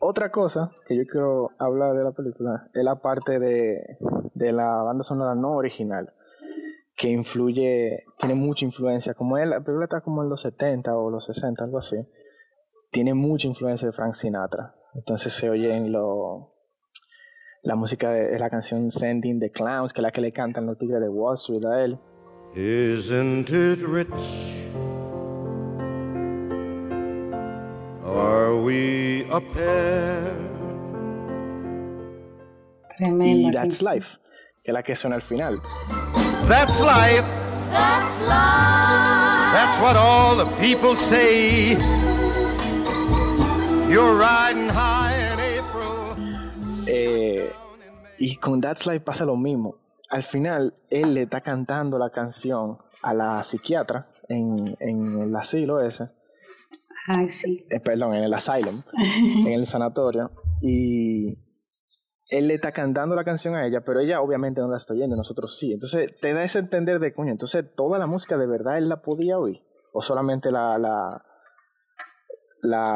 Otra 0.00 0.30
cosa 0.30 0.70
que 0.86 0.98
yo 0.98 1.04
quiero 1.10 1.52
hablar 1.58 1.94
de 1.94 2.04
la 2.04 2.12
película 2.12 2.68
es 2.74 2.84
la 2.84 2.96
parte 2.96 3.38
de, 3.38 3.96
de 4.34 4.52
la 4.52 4.82
banda 4.82 5.02
sonora 5.02 5.34
no 5.34 5.52
original 5.52 6.12
que 7.02 7.08
influye, 7.08 8.04
tiene 8.16 8.36
mucha 8.36 8.64
influencia, 8.64 9.12
como 9.12 9.36
él, 9.36 9.50
la 9.50 9.58
película 9.58 9.86
está 9.86 10.02
como 10.02 10.22
en 10.22 10.28
los 10.28 10.40
70 10.42 10.96
o 10.96 11.10
los 11.10 11.24
60, 11.24 11.64
algo 11.64 11.78
así, 11.78 11.96
tiene 12.92 13.12
mucha 13.12 13.48
influencia 13.48 13.86
de 13.88 13.92
Frank 13.92 14.14
Sinatra. 14.14 14.76
Entonces 14.94 15.32
se 15.32 15.50
oye 15.50 15.74
en 15.74 15.90
lo, 15.90 16.54
la 17.62 17.74
música 17.74 18.12
de, 18.12 18.30
de 18.30 18.38
la 18.38 18.48
canción 18.48 18.92
Sending 18.92 19.40
the 19.40 19.50
Clowns, 19.50 19.92
que 19.92 20.00
es 20.00 20.02
la 20.04 20.12
que 20.12 20.20
le 20.20 20.30
cantan 20.30 20.64
los 20.64 20.78
tigres 20.78 21.00
de 21.00 21.08
Wall 21.08 21.34
Street 21.34 21.64
a 21.64 21.82
él. 21.82 21.98
Isn't 22.54 23.50
it 23.50 23.82
rich? 23.84 24.68
Are 28.06 28.54
we 28.62 29.26
a 29.28 29.40
pair? 29.40 30.36
Tremenda. 32.96 33.48
Y 33.48 33.50
That's. 33.50 33.82
Life, 33.82 34.18
que 34.62 34.70
es 34.70 34.72
la 34.72 34.84
que 34.84 34.94
suena 34.94 35.16
al 35.16 35.22
final. 35.22 35.60
That's 36.52 36.78
life. 36.80 37.24
That's 37.70 38.20
life. 38.28 39.52
That's 39.54 39.80
what 39.80 39.96
all 39.96 40.36
the 40.36 40.44
people 40.60 40.96
say. 40.96 41.78
You're 43.88 44.18
riding 44.18 44.68
high 44.68 45.32
in 45.32 45.40
April. 45.40 46.14
Eh, 46.86 47.50
y 48.18 48.36
con 48.36 48.60
That's 48.60 48.86
Life 48.86 49.02
pasa 49.02 49.24
lo 49.24 49.34
mismo. 49.34 49.76
Al 50.10 50.24
final, 50.24 50.74
él 50.90 51.14
le 51.14 51.22
está 51.22 51.40
cantando 51.40 51.98
la 51.98 52.10
canción 52.10 52.76
a 53.00 53.14
la 53.14 53.42
psiquiatra 53.44 54.10
en, 54.28 54.76
en 54.78 55.22
el 55.22 55.34
asilo 55.34 55.80
ese. 55.80 56.10
Ay, 57.06 57.30
sí. 57.30 57.64
eh, 57.70 57.80
perdón, 57.80 58.14
en 58.14 58.24
el 58.24 58.34
asylum, 58.34 58.82
en 59.46 59.54
el 59.54 59.66
sanatorio, 59.66 60.30
y 60.60 61.34
él 62.32 62.48
le 62.48 62.54
está 62.54 62.72
cantando 62.72 63.14
la 63.14 63.24
canción 63.24 63.54
a 63.54 63.66
ella, 63.66 63.82
pero 63.84 64.00
ella 64.00 64.22
obviamente 64.22 64.60
no 64.62 64.68
la 64.68 64.78
está 64.78 64.94
oyendo, 64.94 65.16
nosotros 65.16 65.58
sí. 65.58 65.72
Entonces 65.72 66.18
te 66.18 66.32
da 66.32 66.42
ese 66.42 66.58
entender 66.58 66.98
de 66.98 67.12
coño, 67.12 67.30
entonces 67.30 67.70
toda 67.76 67.98
la 67.98 68.06
música 68.06 68.38
de 68.38 68.46
verdad 68.46 68.78
él 68.78 68.88
la 68.88 69.02
podía 69.02 69.38
oír, 69.38 69.60
o 69.92 70.02
solamente 70.02 70.50
la, 70.50 70.78
la, 70.78 71.22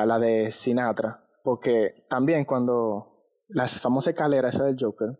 la, 0.06 0.18
de 0.18 0.50
Sinatra, 0.50 1.22
porque 1.44 1.92
también 2.08 2.46
cuando 2.46 3.08
las 3.48 3.78
famosas 3.78 4.14
escaleras 4.14 4.54
esa 4.54 4.64
del 4.64 4.78
Joker, 4.80 5.18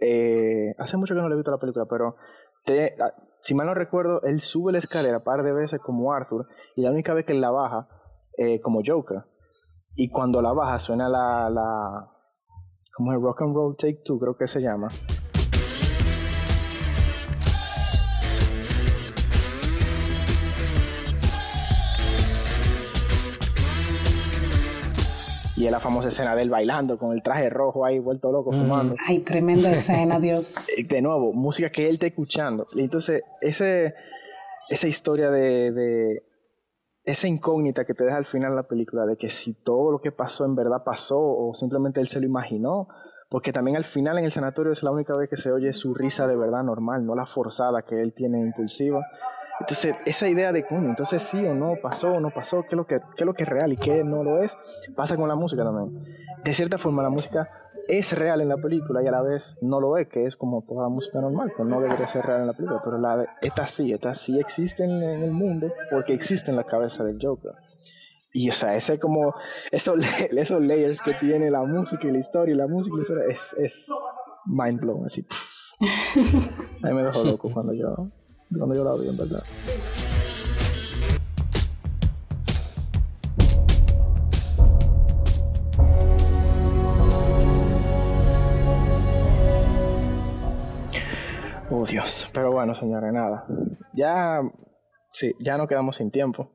eh, 0.00 0.74
hace 0.78 0.96
mucho 0.96 1.14
que 1.14 1.20
no 1.20 1.28
le 1.28 1.34
he 1.34 1.38
visto 1.38 1.52
la 1.52 1.58
película, 1.58 1.86
pero 1.88 2.16
ah, 3.00 3.12
si 3.36 3.54
mal 3.54 3.66
no 3.66 3.74
recuerdo, 3.74 4.22
él 4.22 4.40
sube 4.40 4.72
la 4.72 4.78
escalera 4.78 5.20
par 5.20 5.44
de 5.44 5.52
veces 5.52 5.78
como 5.80 6.12
Arthur 6.12 6.48
y 6.74 6.82
la 6.82 6.90
única 6.90 7.14
vez 7.14 7.24
que 7.24 7.32
él 7.32 7.40
la 7.40 7.52
baja 7.52 7.88
eh, 8.36 8.60
como 8.60 8.80
Joker. 8.84 9.24
Y 9.94 10.10
cuando 10.10 10.42
la 10.42 10.52
baja 10.52 10.78
suena 10.78 11.08
la 11.08 12.08
como 12.98 13.12
el 13.12 13.22
Rock 13.22 13.42
and 13.42 13.54
Roll 13.54 13.76
Take 13.76 13.98
Two, 14.04 14.18
creo 14.18 14.34
que 14.34 14.48
se 14.48 14.60
llama. 14.60 14.88
Y 25.54 25.66
es 25.66 25.70
la 25.70 25.78
famosa 25.78 26.08
escena 26.08 26.34
de 26.34 26.42
él 26.42 26.50
bailando 26.50 26.98
con 26.98 27.12
el 27.12 27.22
traje 27.22 27.48
rojo 27.48 27.84
ahí, 27.84 28.00
vuelto 28.00 28.32
loco, 28.32 28.50
fumando. 28.50 28.96
Ay, 29.06 29.20
tremenda 29.20 29.70
escena, 29.72 30.18
Dios. 30.18 30.56
De 30.88 31.00
nuevo, 31.00 31.32
música 31.32 31.70
que 31.70 31.86
él 31.86 31.94
está 31.94 32.06
escuchando. 32.06 32.66
Y 32.74 32.80
entonces, 32.80 33.22
ese, 33.40 33.94
esa 34.68 34.88
historia 34.88 35.30
de, 35.30 35.70
de 35.70 36.22
esa 37.08 37.26
incógnita 37.26 37.86
que 37.86 37.94
te 37.94 38.04
deja 38.04 38.18
al 38.18 38.26
final 38.26 38.54
la 38.54 38.64
película, 38.64 39.06
de 39.06 39.16
que 39.16 39.30
si 39.30 39.54
todo 39.54 39.90
lo 39.90 40.00
que 40.00 40.12
pasó 40.12 40.44
en 40.44 40.54
verdad 40.54 40.84
pasó 40.84 41.18
o 41.18 41.54
simplemente 41.54 42.00
él 42.00 42.06
se 42.06 42.20
lo 42.20 42.26
imaginó, 42.26 42.88
porque 43.30 43.50
también 43.50 43.78
al 43.78 43.84
final 43.84 44.18
en 44.18 44.24
el 44.24 44.30
sanatorio 44.30 44.72
es 44.72 44.82
la 44.82 44.90
única 44.90 45.16
vez 45.16 45.30
que 45.30 45.36
se 45.36 45.50
oye 45.50 45.72
su 45.72 45.94
risa 45.94 46.26
de 46.26 46.36
verdad 46.36 46.62
normal, 46.62 47.06
no 47.06 47.14
la 47.14 47.24
forzada 47.24 47.80
que 47.80 48.02
él 48.02 48.12
tiene 48.12 48.40
impulsiva. 48.40 49.00
Entonces, 49.60 49.96
esa 50.04 50.28
idea 50.28 50.52
de, 50.52 50.64
entonces 50.70 51.22
sí 51.22 51.44
o 51.46 51.54
no, 51.54 51.76
pasó 51.82 52.12
o 52.12 52.20
no 52.20 52.30
pasó, 52.30 52.60
qué 52.62 52.68
es, 52.70 52.76
lo 52.76 52.86
que, 52.86 53.00
qué 53.16 53.24
es 53.24 53.26
lo 53.26 53.34
que 53.34 53.42
es 53.42 53.48
real 53.48 53.72
y 53.72 53.76
qué 53.76 54.04
no 54.04 54.22
lo 54.22 54.42
es, 54.42 54.56
pasa 54.94 55.16
con 55.16 55.28
la 55.28 55.34
música 55.34 55.64
también. 55.64 56.04
De 56.44 56.52
cierta 56.52 56.76
forma, 56.76 57.02
la 57.02 57.10
música 57.10 57.67
es 57.88 58.12
real 58.16 58.40
en 58.40 58.48
la 58.48 58.56
película 58.58 59.02
y 59.02 59.06
a 59.06 59.10
la 59.10 59.22
vez 59.22 59.56
no 59.62 59.80
lo 59.80 59.96
es, 59.96 60.08
que 60.08 60.26
es 60.26 60.36
como 60.36 60.62
toda 60.62 60.88
música 60.88 61.20
normal, 61.20 61.52
que 61.56 61.64
no 61.64 61.80
debería 61.80 62.06
ser 62.06 62.24
real 62.24 62.42
en 62.42 62.46
la 62.48 62.52
película, 62.52 62.80
pero 62.84 62.98
la 62.98 63.16
de- 63.16 63.26
esta 63.42 63.66
sí, 63.66 63.92
esta 63.92 64.14
sí 64.14 64.38
existe 64.38 64.84
en, 64.84 65.02
en 65.02 65.22
el 65.22 65.30
mundo 65.32 65.72
porque 65.90 66.12
existe 66.12 66.50
en 66.50 66.56
la 66.56 66.64
cabeza 66.64 67.02
del 67.04 67.18
Joker. 67.20 67.52
Y 68.32 68.50
o 68.50 68.52
sea, 68.52 68.76
ese 68.76 68.98
como, 68.98 69.34
esos, 69.70 69.98
esos 70.30 70.62
layers 70.62 71.00
que 71.00 71.14
tiene 71.14 71.50
la 71.50 71.62
música 71.64 72.06
y 72.06 72.12
la 72.12 72.18
historia 72.18 72.54
y 72.54 72.58
la 72.58 72.66
música 72.68 72.94
y 72.94 72.96
la 72.98 73.02
historia 73.02 73.24
es, 73.28 73.54
es 73.54 73.86
mind 74.46 74.80
blown, 74.80 75.06
así. 75.06 75.26
A 76.82 76.88
mí 76.88 76.92
me 76.94 77.02
dejó 77.04 77.24
loco 77.24 77.50
cuando 77.52 77.72
yo, 77.72 78.10
cuando 78.56 78.74
yo 78.74 78.84
la 78.84 78.94
vi, 78.94 79.08
en 79.08 79.16
verdad. 79.16 79.42
Oh 91.80 91.84
Dios, 91.86 92.28
pero 92.34 92.50
bueno, 92.50 92.74
señores, 92.74 93.12
nada. 93.12 93.44
Ya, 93.94 94.40
sí, 95.12 95.32
ya 95.38 95.56
nos 95.56 95.68
quedamos 95.68 95.94
sin 95.96 96.10
tiempo. 96.10 96.50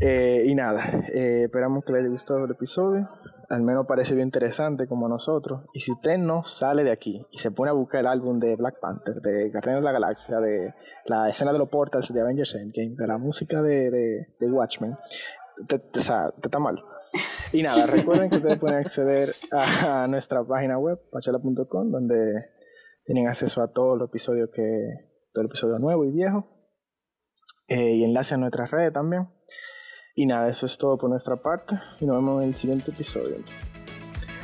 Eh, 0.00 0.44
y 0.46 0.54
nada, 0.54 0.84
eh, 1.12 1.42
esperamos 1.44 1.84
que 1.84 1.92
les 1.92 2.00
haya 2.00 2.10
gustado 2.10 2.44
el 2.46 2.50
episodio. 2.50 3.06
Al 3.50 3.60
menos 3.60 3.84
parece 3.86 4.14
bien 4.14 4.28
interesante 4.28 4.86
como 4.86 5.04
a 5.04 5.08
nosotros. 5.10 5.64
Y 5.74 5.80
si 5.80 5.92
usted 5.92 6.16
no 6.16 6.44
sale 6.44 6.82
de 6.82 6.90
aquí 6.92 7.26
y 7.30 7.38
se 7.38 7.50
pone 7.50 7.70
a 7.70 7.74
buscar 7.74 8.00
el 8.00 8.06
álbum 8.06 8.38
de 8.40 8.56
Black 8.56 8.80
Panther, 8.80 9.16
de 9.16 9.50
Guardianes 9.50 9.82
de 9.82 9.84
la 9.84 9.92
Galaxia, 9.92 10.40
de 10.40 10.72
la 11.04 11.28
escena 11.28 11.52
de 11.52 11.58
los 11.58 11.68
portals 11.68 12.10
de 12.10 12.20
Avengers 12.22 12.54
Endgame, 12.54 12.94
de 12.96 13.06
la 13.06 13.18
música 13.18 13.60
de, 13.60 13.90
de, 13.90 14.28
de 14.40 14.50
Watchmen, 14.50 14.96
te, 15.68 15.78
te- 15.78 15.98
o 15.98 16.02
sea, 16.02 16.30
te 16.30 16.46
está 16.48 16.58
mal. 16.58 16.82
Y 17.52 17.62
nada, 17.62 17.84
recuerden 17.86 18.30
que 18.30 18.36
ustedes 18.36 18.58
pueden 18.58 18.78
acceder 18.78 19.34
a, 19.50 20.04
a 20.04 20.06
nuestra 20.08 20.42
página 20.42 20.78
web, 20.78 20.98
pachela.com, 21.10 21.90
donde 21.90 22.46
tienen 23.04 23.28
acceso 23.28 23.62
a 23.62 23.72
todos 23.72 23.98
los 23.98 24.08
episodios 24.08 24.50
que, 24.52 24.62
todo 25.32 25.42
el 25.42 25.48
episodio 25.48 25.78
nuevo 25.78 26.04
y 26.04 26.10
viejo. 26.10 26.46
Eh, 27.68 27.94
y 27.96 28.04
enlace 28.04 28.34
a 28.34 28.38
nuestras 28.38 28.70
redes 28.70 28.92
también. 28.92 29.28
Y 30.14 30.26
nada, 30.26 30.48
eso 30.48 30.66
es 30.66 30.76
todo 30.76 30.98
por 30.98 31.08
nuestra 31.08 31.36
parte. 31.36 31.76
Y 32.00 32.06
nos 32.06 32.16
vemos 32.16 32.42
en 32.42 32.48
el 32.48 32.54
siguiente 32.54 32.90
episodio. 32.90 33.36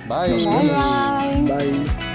Bye. 0.09 0.31
Nos 0.31 0.47
vemos. 0.47 1.47
Bye. 1.47 2.09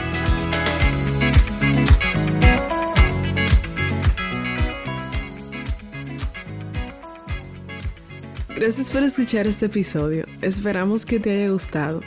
Gracias 8.56 8.92
por 8.92 9.04
escuchar 9.04 9.46
este 9.46 9.66
episodio. 9.66 10.26
Esperamos 10.42 11.06
que 11.06 11.20
te 11.20 11.32
haya 11.32 11.52
gustado. 11.52 12.02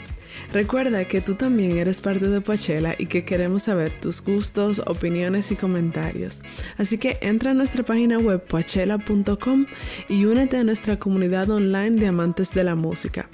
Recuerda 0.57 1.05
que 1.05 1.21
tú 1.21 1.35
también 1.35 1.77
eres 1.77 2.01
parte 2.01 2.29
de 2.29 2.41
Poachella 2.41 2.95
y 2.97 3.05
que 3.05 3.27
queremos 3.27 3.65
saber 3.65 3.93
tus 4.01 4.25
gustos, 4.25 4.79
opiniones 4.87 5.51
y 5.51 5.55
comentarios. 5.55 6.41
Así 6.79 6.97
que 6.97 7.19
entra 7.21 7.51
a 7.51 7.55
nuestra 7.55 7.83
página 7.83 8.19
web 8.19 8.43
poachella.com 8.43 9.67
y 10.09 10.25
únete 10.25 10.57
a 10.57 10.65
nuestra 10.65 10.99
comunidad 10.99 11.51
online 11.51 12.01
de 12.01 12.07
amantes 12.07 12.55
de 12.55 12.65
la 12.65 12.75
música. 12.75 13.29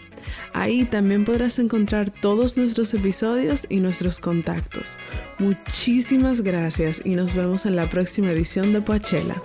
Ahí 0.53 0.85
también 0.85 1.25
podrás 1.25 1.61
encontrar 1.61 2.11
todos 2.11 2.57
nuestros 2.57 2.93
episodios 2.93 3.69
y 3.71 3.79
nuestros 3.79 4.19
contactos. 4.19 4.99
Muchísimas 5.39 6.41
gracias 6.41 7.03
y 7.05 7.15
nos 7.15 7.35
vemos 7.35 7.67
en 7.67 7.77
la 7.77 7.89
próxima 7.89 8.33
edición 8.33 8.73
de 8.73 8.81
Poachella. 8.81 9.41